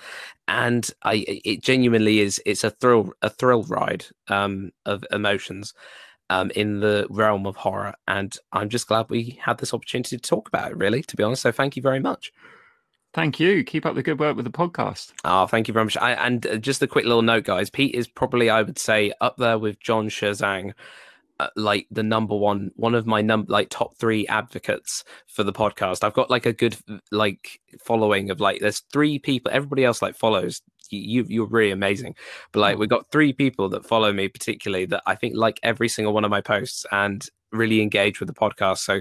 and 0.49 0.91
i 1.03 1.25
it 1.27 1.63
genuinely 1.63 2.21
is 2.21 2.41
it's 2.47 2.65
a 2.65 2.71
thrill 2.71 3.13
a 3.23 3.29
thrill 3.29 3.63
ride 3.65 4.07
um 4.29 4.71
of 4.87 5.05
emotions 5.11 5.75
um, 6.31 6.51
in 6.55 6.81
the 6.81 7.07
realm 7.11 7.47
of 7.47 7.57
horror. 7.57 7.95
And 8.09 8.37
I'm 8.53 8.69
just 8.69 8.89
glad 8.89 9.11
we 9.11 9.39
had 9.43 9.59
this 9.59 9.75
opportunity 9.75 10.17
to 10.17 10.23
talk 10.23 10.49
about 10.49 10.73
it, 10.73 10.77
really, 10.77 11.03
to 11.03 11.17
be 11.17 11.23
honest. 11.23 11.43
So 11.43 11.53
thank 11.53 11.77
you 11.77 11.83
very 11.83 12.01
much. 12.01 12.33
Thank 13.15 13.39
you. 13.39 13.63
Keep 13.63 13.87
up 13.87 13.95
the 13.95 14.03
good 14.03 14.19
work 14.19 14.35
with 14.35 14.45
the 14.45 14.51
podcast. 14.51 15.13
Oh, 15.25 15.47
thank 15.47 15.69
you 15.69 15.73
very 15.73 15.85
much. 15.85 15.97
I, 15.97 16.13
and 16.13 16.45
uh, 16.47 16.57
just 16.57 16.83
a 16.83 16.89
quick 16.89 17.05
little 17.05 17.23
note, 17.23 17.45
guys. 17.45 17.71
Pete 17.71 17.95
is 17.95 18.09
probably, 18.09 18.51
I 18.51 18.63
would 18.63 18.79
say, 18.79 19.13
up 19.21 19.37
there 19.37 19.57
with 19.57 19.79
John 19.79 20.09
Shazang, 20.09 20.73
uh, 21.39 21.49
like 21.55 21.87
the 21.93 22.03
number 22.03 22.37
one, 22.37 22.73
one 22.75 22.97
of 22.97 23.07
my 23.07 23.23
number, 23.23 23.53
like 23.53 23.71
top 23.71 23.97
three 23.97 24.27
advocates 24.27 25.05
for 25.29 25.45
the 25.45 25.53
podcast. 25.53 26.03
I've 26.03 26.13
got 26.13 26.29
like 26.29 26.45
a 26.45 26.53
good, 26.53 26.77
like, 27.13 27.61
following 27.79 28.31
of 28.31 28.41
like, 28.41 28.61
there's 28.61 28.83
three 28.93 29.21
people. 29.21 29.53
Everybody 29.55 29.85
else 29.85 30.03
like 30.03 30.17
follows 30.17 30.61
you 30.91 31.25
you're 31.29 31.47
really 31.47 31.71
amazing. 31.71 32.15
But 32.53 32.61
like 32.61 32.79
we've 32.79 32.89
got 32.89 33.11
three 33.11 33.33
people 33.33 33.69
that 33.71 33.87
follow 33.87 34.13
me 34.13 34.29
particularly 34.29 34.87
that 34.87 35.03
I 35.07 35.15
think 35.15 35.35
like 35.35 35.59
every 35.63 35.89
single 35.89 36.13
one 36.13 36.25
of 36.25 36.31
my 36.31 36.41
posts 36.41 36.85
and 36.93 37.27
really 37.55 37.81
engage 37.81 38.21
with 38.21 38.29
the 38.29 38.35
podcast. 38.35 38.79
So 38.79 39.01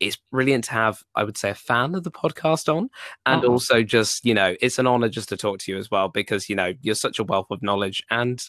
it's 0.00 0.18
brilliant 0.30 0.64
to 0.64 0.72
have, 0.72 1.02
I 1.14 1.24
would 1.24 1.36
say, 1.36 1.50
a 1.50 1.54
fan 1.54 1.94
of 1.94 2.04
the 2.04 2.10
podcast 2.10 2.74
on, 2.74 2.90
and 3.26 3.42
uh-huh. 3.42 3.52
also 3.52 3.82
just 3.82 4.24
you 4.24 4.34
know, 4.34 4.54
it's 4.60 4.78
an 4.78 4.86
honor 4.86 5.08
just 5.08 5.28
to 5.30 5.36
talk 5.36 5.58
to 5.60 5.72
you 5.72 5.78
as 5.78 5.90
well 5.90 6.08
because 6.08 6.48
you 6.48 6.56
know 6.56 6.72
you're 6.82 6.94
such 6.94 7.18
a 7.18 7.24
wealth 7.24 7.50
of 7.50 7.62
knowledge 7.62 8.02
and 8.10 8.42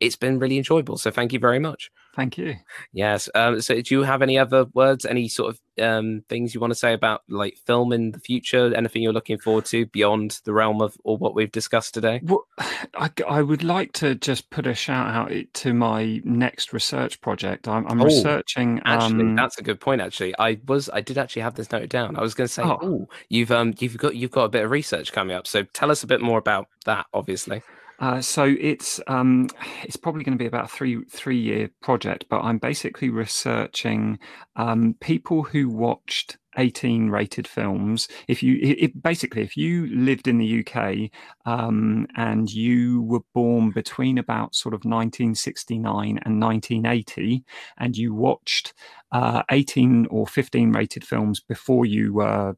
it's 0.00 0.16
been 0.16 0.38
really 0.38 0.56
enjoyable. 0.56 0.96
So 0.96 1.10
thank 1.10 1.32
you 1.32 1.38
very 1.38 1.58
much. 1.58 1.90
Thank 2.16 2.38
you. 2.38 2.56
Yes. 2.92 3.28
Um, 3.34 3.60
so, 3.60 3.80
do 3.80 3.94
you 3.94 4.02
have 4.02 4.20
any 4.20 4.36
other 4.36 4.66
words, 4.74 5.04
any 5.04 5.28
sort 5.28 5.54
of 5.54 5.60
um, 5.82 6.22
things 6.28 6.54
you 6.54 6.60
want 6.60 6.72
to 6.72 6.78
say 6.78 6.92
about 6.92 7.22
like 7.28 7.56
film 7.66 7.92
in 7.92 8.10
the 8.10 8.18
future? 8.18 8.74
Anything 8.74 9.02
you're 9.02 9.12
looking 9.12 9.38
forward 9.38 9.66
to 9.66 9.86
beyond 9.86 10.40
the 10.44 10.52
realm 10.52 10.82
of 10.82 10.96
all 11.04 11.18
what 11.18 11.34
we've 11.34 11.52
discussed 11.52 11.94
today? 11.94 12.20
Well, 12.24 12.46
I, 12.58 13.10
I 13.28 13.42
would 13.42 13.62
like 13.62 13.92
to 13.94 14.16
just 14.16 14.50
put 14.50 14.66
a 14.66 14.74
shout 14.74 15.08
out 15.08 15.32
to 15.54 15.72
my 15.72 16.20
next 16.24 16.72
research 16.72 17.20
project. 17.20 17.68
I'm, 17.68 17.86
I'm 17.86 18.00
oh, 18.00 18.06
researching. 18.06 18.80
Actually, 18.84 19.22
um... 19.22 19.36
that's 19.36 19.58
a 19.58 19.62
good 19.62 19.80
point. 19.80 20.00
Actually, 20.00 20.34
I 20.38 20.58
was, 20.66 20.90
I 20.92 21.00
did 21.02 21.16
actually 21.16 21.42
have 21.42 21.54
this 21.54 21.70
noted 21.70 21.90
down. 21.90 22.16
I 22.16 22.22
was 22.22 22.34
going 22.34 22.48
to 22.48 22.52
say, 22.52 22.62
oh, 22.64 23.08
you've 23.28 23.52
um, 23.52 23.74
you've 23.78 23.96
got, 23.98 24.16
you've 24.16 24.32
got 24.32 24.44
a 24.44 24.48
bit 24.48 24.64
of 24.64 24.70
research 24.70 25.12
coming 25.12 25.36
up. 25.36 25.46
So 25.46 25.62
tell 25.62 25.90
us 25.90 26.02
a 26.02 26.08
bit 26.08 26.20
more 26.20 26.38
about 26.38 26.66
that. 26.86 27.06
Obviously. 27.14 27.62
Uh, 28.00 28.20
so 28.20 28.56
it's 28.58 28.98
um, 29.08 29.48
it's 29.82 29.96
probably 29.96 30.24
going 30.24 30.36
to 30.36 30.42
be 30.42 30.46
about 30.46 30.64
a 30.64 30.68
three 30.68 31.04
three 31.04 31.38
year 31.38 31.70
project, 31.82 32.24
but 32.30 32.40
I'm 32.40 32.58
basically 32.58 33.10
researching 33.10 34.18
um, 34.56 34.96
people 35.00 35.42
who 35.42 35.68
watched 35.68 36.38
18 36.56 37.10
rated 37.10 37.46
films. 37.46 38.08
If 38.26 38.42
you 38.42 38.58
it, 38.62 39.02
basically 39.02 39.42
if 39.42 39.54
you 39.54 39.86
lived 39.94 40.26
in 40.26 40.38
the 40.38 40.64
UK 40.66 41.10
um, 41.44 42.06
and 42.16 42.50
you 42.50 43.02
were 43.02 43.20
born 43.34 43.70
between 43.70 44.16
about 44.16 44.54
sort 44.54 44.72
of 44.72 44.78
1969 44.78 46.18
and 46.24 46.40
1980, 46.40 47.44
and 47.76 47.96
you 47.96 48.14
watched 48.14 48.72
uh, 49.12 49.42
18 49.50 50.06
or 50.10 50.26
15 50.26 50.72
rated 50.72 51.04
films 51.06 51.40
before 51.40 51.84
you 51.84 52.14
were 52.14 52.56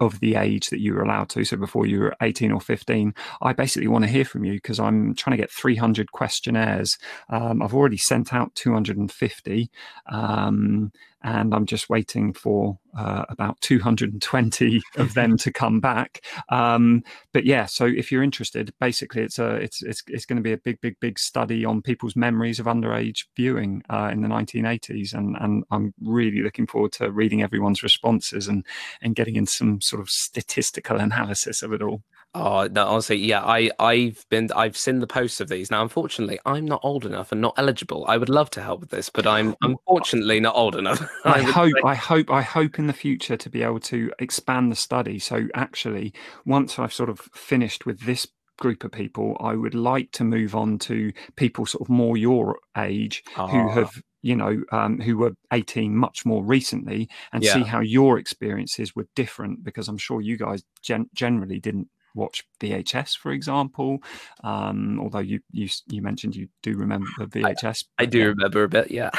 of 0.00 0.18
the 0.20 0.34
age 0.34 0.70
that 0.70 0.80
you 0.80 0.94
were 0.94 1.02
allowed 1.02 1.28
to. 1.30 1.44
So 1.44 1.56
before 1.56 1.86
you 1.86 2.00
were 2.00 2.16
18 2.22 2.50
or 2.50 2.60
15, 2.60 3.14
I 3.42 3.52
basically 3.52 3.88
want 3.88 4.04
to 4.04 4.10
hear 4.10 4.24
from 4.24 4.44
you 4.44 4.54
because 4.54 4.80
I'm 4.80 5.14
trying 5.14 5.36
to 5.36 5.42
get 5.42 5.50
300 5.50 6.10
questionnaires. 6.12 6.98
Um, 7.28 7.62
I've 7.62 7.74
already 7.74 7.98
sent 7.98 8.32
out 8.32 8.54
250. 8.54 9.70
Um, 10.10 10.92
and 11.22 11.54
I'm 11.54 11.66
just 11.66 11.90
waiting 11.90 12.32
for 12.32 12.78
uh, 12.96 13.24
about 13.28 13.60
220 13.60 14.82
of 14.96 15.14
them 15.14 15.36
to 15.38 15.52
come 15.52 15.80
back. 15.80 16.24
Um, 16.48 17.02
but 17.32 17.44
yeah, 17.44 17.66
so 17.66 17.86
if 17.86 18.10
you're 18.10 18.22
interested, 18.22 18.72
basically 18.80 19.22
it's 19.22 19.38
a 19.38 19.56
it's 19.56 19.82
it's 19.82 20.02
it's 20.06 20.26
going 20.26 20.36
to 20.36 20.42
be 20.42 20.52
a 20.52 20.58
big 20.58 20.80
big 20.80 20.96
big 21.00 21.18
study 21.18 21.64
on 21.64 21.82
people's 21.82 22.16
memories 22.16 22.58
of 22.58 22.66
underage 22.66 23.24
viewing 23.36 23.82
uh, 23.90 24.10
in 24.12 24.22
the 24.22 24.28
1980s, 24.28 25.14
and 25.14 25.36
and 25.40 25.64
I'm 25.70 25.94
really 26.00 26.42
looking 26.42 26.66
forward 26.66 26.92
to 26.92 27.10
reading 27.10 27.42
everyone's 27.42 27.82
responses 27.82 28.48
and 28.48 28.64
and 29.02 29.14
getting 29.14 29.36
in 29.36 29.46
some 29.46 29.80
sort 29.80 30.00
of 30.00 30.10
statistical 30.10 30.98
analysis 30.98 31.62
of 31.62 31.72
it 31.72 31.82
all. 31.82 32.02
Oh 32.32 32.68
no, 32.70 32.86
honestly, 32.86 33.16
yeah, 33.16 33.42
I 33.42 33.70
I've 33.80 34.24
been 34.28 34.50
I've 34.54 34.76
seen 34.76 35.00
the 35.00 35.06
posts 35.06 35.40
of 35.40 35.48
these. 35.48 35.70
Now, 35.70 35.82
unfortunately, 35.82 36.38
I'm 36.46 36.64
not 36.64 36.80
old 36.84 37.04
enough 37.04 37.32
and 37.32 37.40
not 37.40 37.54
eligible. 37.56 38.04
I 38.06 38.16
would 38.16 38.28
love 38.28 38.50
to 38.50 38.62
help 38.62 38.80
with 38.80 38.90
this, 38.90 39.10
but 39.10 39.26
I'm 39.26 39.56
unfortunately 39.62 40.38
not 40.38 40.54
old 40.54 40.76
enough. 40.76 41.02
I, 41.24 41.40
I 41.40 41.42
hope 41.42 41.72
say. 41.74 41.82
I 41.84 41.94
hope 41.94 42.30
I 42.30 42.42
hope 42.42 42.78
in 42.78 42.86
the 42.86 42.92
future 42.92 43.36
to 43.36 43.50
be 43.50 43.64
able 43.64 43.80
to 43.80 44.12
expand 44.20 44.70
the 44.70 44.76
study. 44.76 45.18
So 45.18 45.48
actually, 45.54 46.14
once 46.46 46.78
I've 46.78 46.92
sort 46.92 47.08
of 47.08 47.18
finished 47.18 47.84
with 47.84 48.02
this 48.02 48.28
group 48.58 48.84
of 48.84 48.92
people, 48.92 49.36
I 49.40 49.54
would 49.54 49.74
like 49.74 50.12
to 50.12 50.24
move 50.24 50.54
on 50.54 50.78
to 50.80 51.12
people 51.34 51.66
sort 51.66 51.82
of 51.82 51.88
more 51.88 52.16
your 52.16 52.60
age 52.76 53.24
who 53.34 53.42
ah. 53.42 53.68
have 53.70 54.02
you 54.22 54.36
know, 54.36 54.62
um, 54.70 55.00
who 55.00 55.16
were 55.16 55.32
18 55.50 55.96
much 55.96 56.26
more 56.26 56.44
recently 56.44 57.08
and 57.32 57.42
yeah. 57.42 57.54
see 57.54 57.62
how 57.62 57.80
your 57.80 58.18
experiences 58.18 58.94
were 58.94 59.06
different 59.16 59.64
because 59.64 59.88
I'm 59.88 59.96
sure 59.96 60.20
you 60.20 60.36
guys 60.36 60.62
gen- 60.82 61.08
generally 61.14 61.58
didn't 61.58 61.88
watch 62.14 62.44
VHS, 62.60 63.16
for 63.16 63.32
example. 63.32 64.02
Um, 64.42 64.98
although 65.00 65.20
you, 65.20 65.40
you 65.52 65.68
you 65.88 66.02
mentioned 66.02 66.36
you 66.36 66.48
do 66.62 66.76
remember 66.76 67.08
the 67.18 67.26
VHS. 67.26 67.84
I, 67.98 68.02
I 68.02 68.06
do 68.06 68.18
yeah. 68.18 68.24
remember 68.26 68.64
a 68.64 68.68
bit, 68.68 68.90
yeah. 68.90 69.10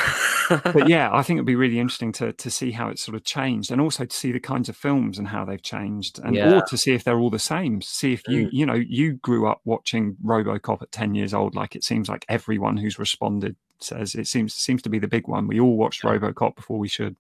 but 0.50 0.88
yeah, 0.88 1.10
I 1.14 1.24
think 1.24 1.38
it'd 1.38 1.46
be 1.46 1.56
really 1.56 1.80
interesting 1.80 2.12
to 2.14 2.34
to 2.34 2.50
see 2.50 2.72
how 2.72 2.90
it's 2.90 3.04
sort 3.04 3.16
of 3.16 3.24
changed, 3.24 3.72
and 3.72 3.82
also 3.82 4.06
to 4.06 4.16
see 4.16 4.32
the 4.32 4.40
kinds 4.40 4.70
of 4.70 4.76
films 4.76 5.18
and 5.18 5.28
how 5.28 5.46
they've 5.46 5.62
changed, 5.62 6.20
and 6.20 6.36
yeah. 6.36 6.58
or 6.58 6.62
to 6.64 6.78
see 6.78 6.94
if 6.94 7.04
they're 7.04 7.20
all 7.20 7.30
the 7.30 7.40
same. 7.40 7.82
See 7.82 8.14
if 8.14 8.28
you 8.28 8.48
mm. 8.48 8.50
you 8.52 8.66
know 8.66 8.76
you 8.76 9.14
grew 9.14 9.48
up 9.48 9.62
watching 9.66 10.18
RoboCop 10.24 10.82
at 10.82 10.92
ten 10.92 11.16
years 11.16 11.34
old, 11.34 11.56
like 11.56 11.76
it 11.76 11.84
seems 11.84 12.10
like 12.10 12.26
everyone 12.30 12.78
who's 12.78 13.00
responded 13.00 13.56
says 13.84 14.16
it 14.16 14.28
seems 14.28 14.54
seems 14.54 14.82
to 14.84 14.90
be 14.90 15.00
the 15.00 15.08
big 15.08 15.28
one. 15.28 15.48
We 15.48 15.60
all 15.60 15.78
watched 15.78 16.04
RoboCop 16.04 16.56
before 16.56 16.80
we 16.80 16.88
should. 16.88 17.16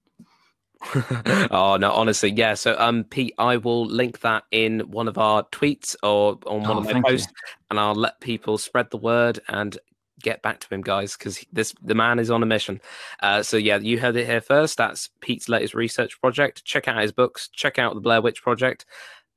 oh 1.51 1.77
no, 1.79 1.91
honestly, 1.91 2.31
yeah. 2.31 2.53
So, 2.53 2.75
um, 2.77 3.03
Pete, 3.03 3.33
I 3.37 3.57
will 3.57 3.85
link 3.85 4.21
that 4.21 4.43
in 4.51 4.81
one 4.81 5.07
of 5.07 5.17
our 5.17 5.43
tweets 5.45 5.95
or 6.03 6.39
on 6.45 6.61
one 6.61 6.71
oh, 6.71 6.79
of 6.79 6.85
my 6.85 7.01
posts, 7.01 7.27
you. 7.29 7.53
and 7.69 7.79
I'll 7.79 7.95
let 7.95 8.19
people 8.19 8.57
spread 8.57 8.89
the 8.89 8.97
word 8.97 9.39
and 9.47 9.77
get 10.21 10.41
back 10.41 10.59
to 10.59 10.73
him, 10.73 10.81
guys, 10.81 11.15
because 11.17 11.43
this 11.51 11.73
the 11.81 11.95
man 11.95 12.19
is 12.19 12.31
on 12.31 12.43
a 12.43 12.45
mission. 12.45 12.81
Uh, 13.21 13.43
so 13.43 13.57
yeah, 13.57 13.77
you 13.77 13.99
heard 13.99 14.15
it 14.15 14.25
here 14.25 14.41
first. 14.41 14.77
That's 14.77 15.09
Pete's 15.21 15.49
latest 15.49 15.73
research 15.73 16.19
project. 16.19 16.63
Check 16.63 16.87
out 16.87 17.01
his 17.01 17.11
books. 17.11 17.49
Check 17.49 17.79
out 17.79 17.93
the 17.93 18.01
Blair 18.01 18.21
Witch 18.21 18.41
Project. 18.41 18.85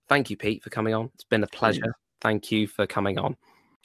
Thank 0.08 0.30
you, 0.30 0.36
Pete, 0.36 0.62
for 0.62 0.70
coming 0.70 0.94
on. 0.94 1.10
It's 1.14 1.24
been 1.24 1.42
a 1.42 1.48
pleasure. 1.48 1.94
Thank 2.20 2.50
you 2.50 2.66
for 2.66 2.86
coming 2.86 3.18
on. 3.18 3.36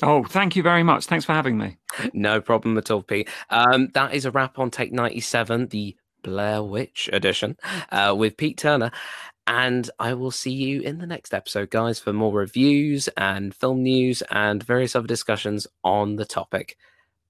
Oh, 0.01 0.23
thank 0.23 0.55
you 0.55 0.63
very 0.63 0.83
much. 0.83 1.05
Thanks 1.05 1.25
for 1.25 1.33
having 1.33 1.57
me. 1.57 1.77
No 2.13 2.39
problem 2.39 2.77
at 2.77 2.91
all, 2.91 3.01
Pete. 3.01 3.27
Um, 3.49 3.89
that 3.93 4.13
is 4.13 4.25
a 4.25 4.31
wrap 4.31 4.59
on 4.59 4.71
Take 4.71 4.93
97, 4.93 5.67
the 5.67 5.95
Blair 6.21 6.63
Witch 6.63 7.09
edition, 7.11 7.57
uh, 7.91 8.15
with 8.17 8.37
Pete 8.37 8.57
Turner. 8.57 8.91
And 9.47 9.89
I 9.99 10.13
will 10.13 10.31
see 10.31 10.51
you 10.51 10.81
in 10.81 10.99
the 10.99 11.07
next 11.07 11.33
episode, 11.33 11.71
guys, 11.71 11.99
for 11.99 12.13
more 12.13 12.31
reviews 12.31 13.07
and 13.17 13.53
film 13.55 13.81
news 13.81 14.21
and 14.29 14.61
various 14.61 14.95
other 14.95 15.07
discussions 15.07 15.65
on 15.83 16.17
the 16.17 16.25
topic. 16.25 16.77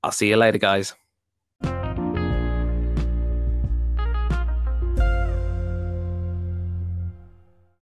I'll 0.04 0.12
see 0.12 0.30
you 0.30 0.36
later, 0.36 0.58
guys. 0.58 0.94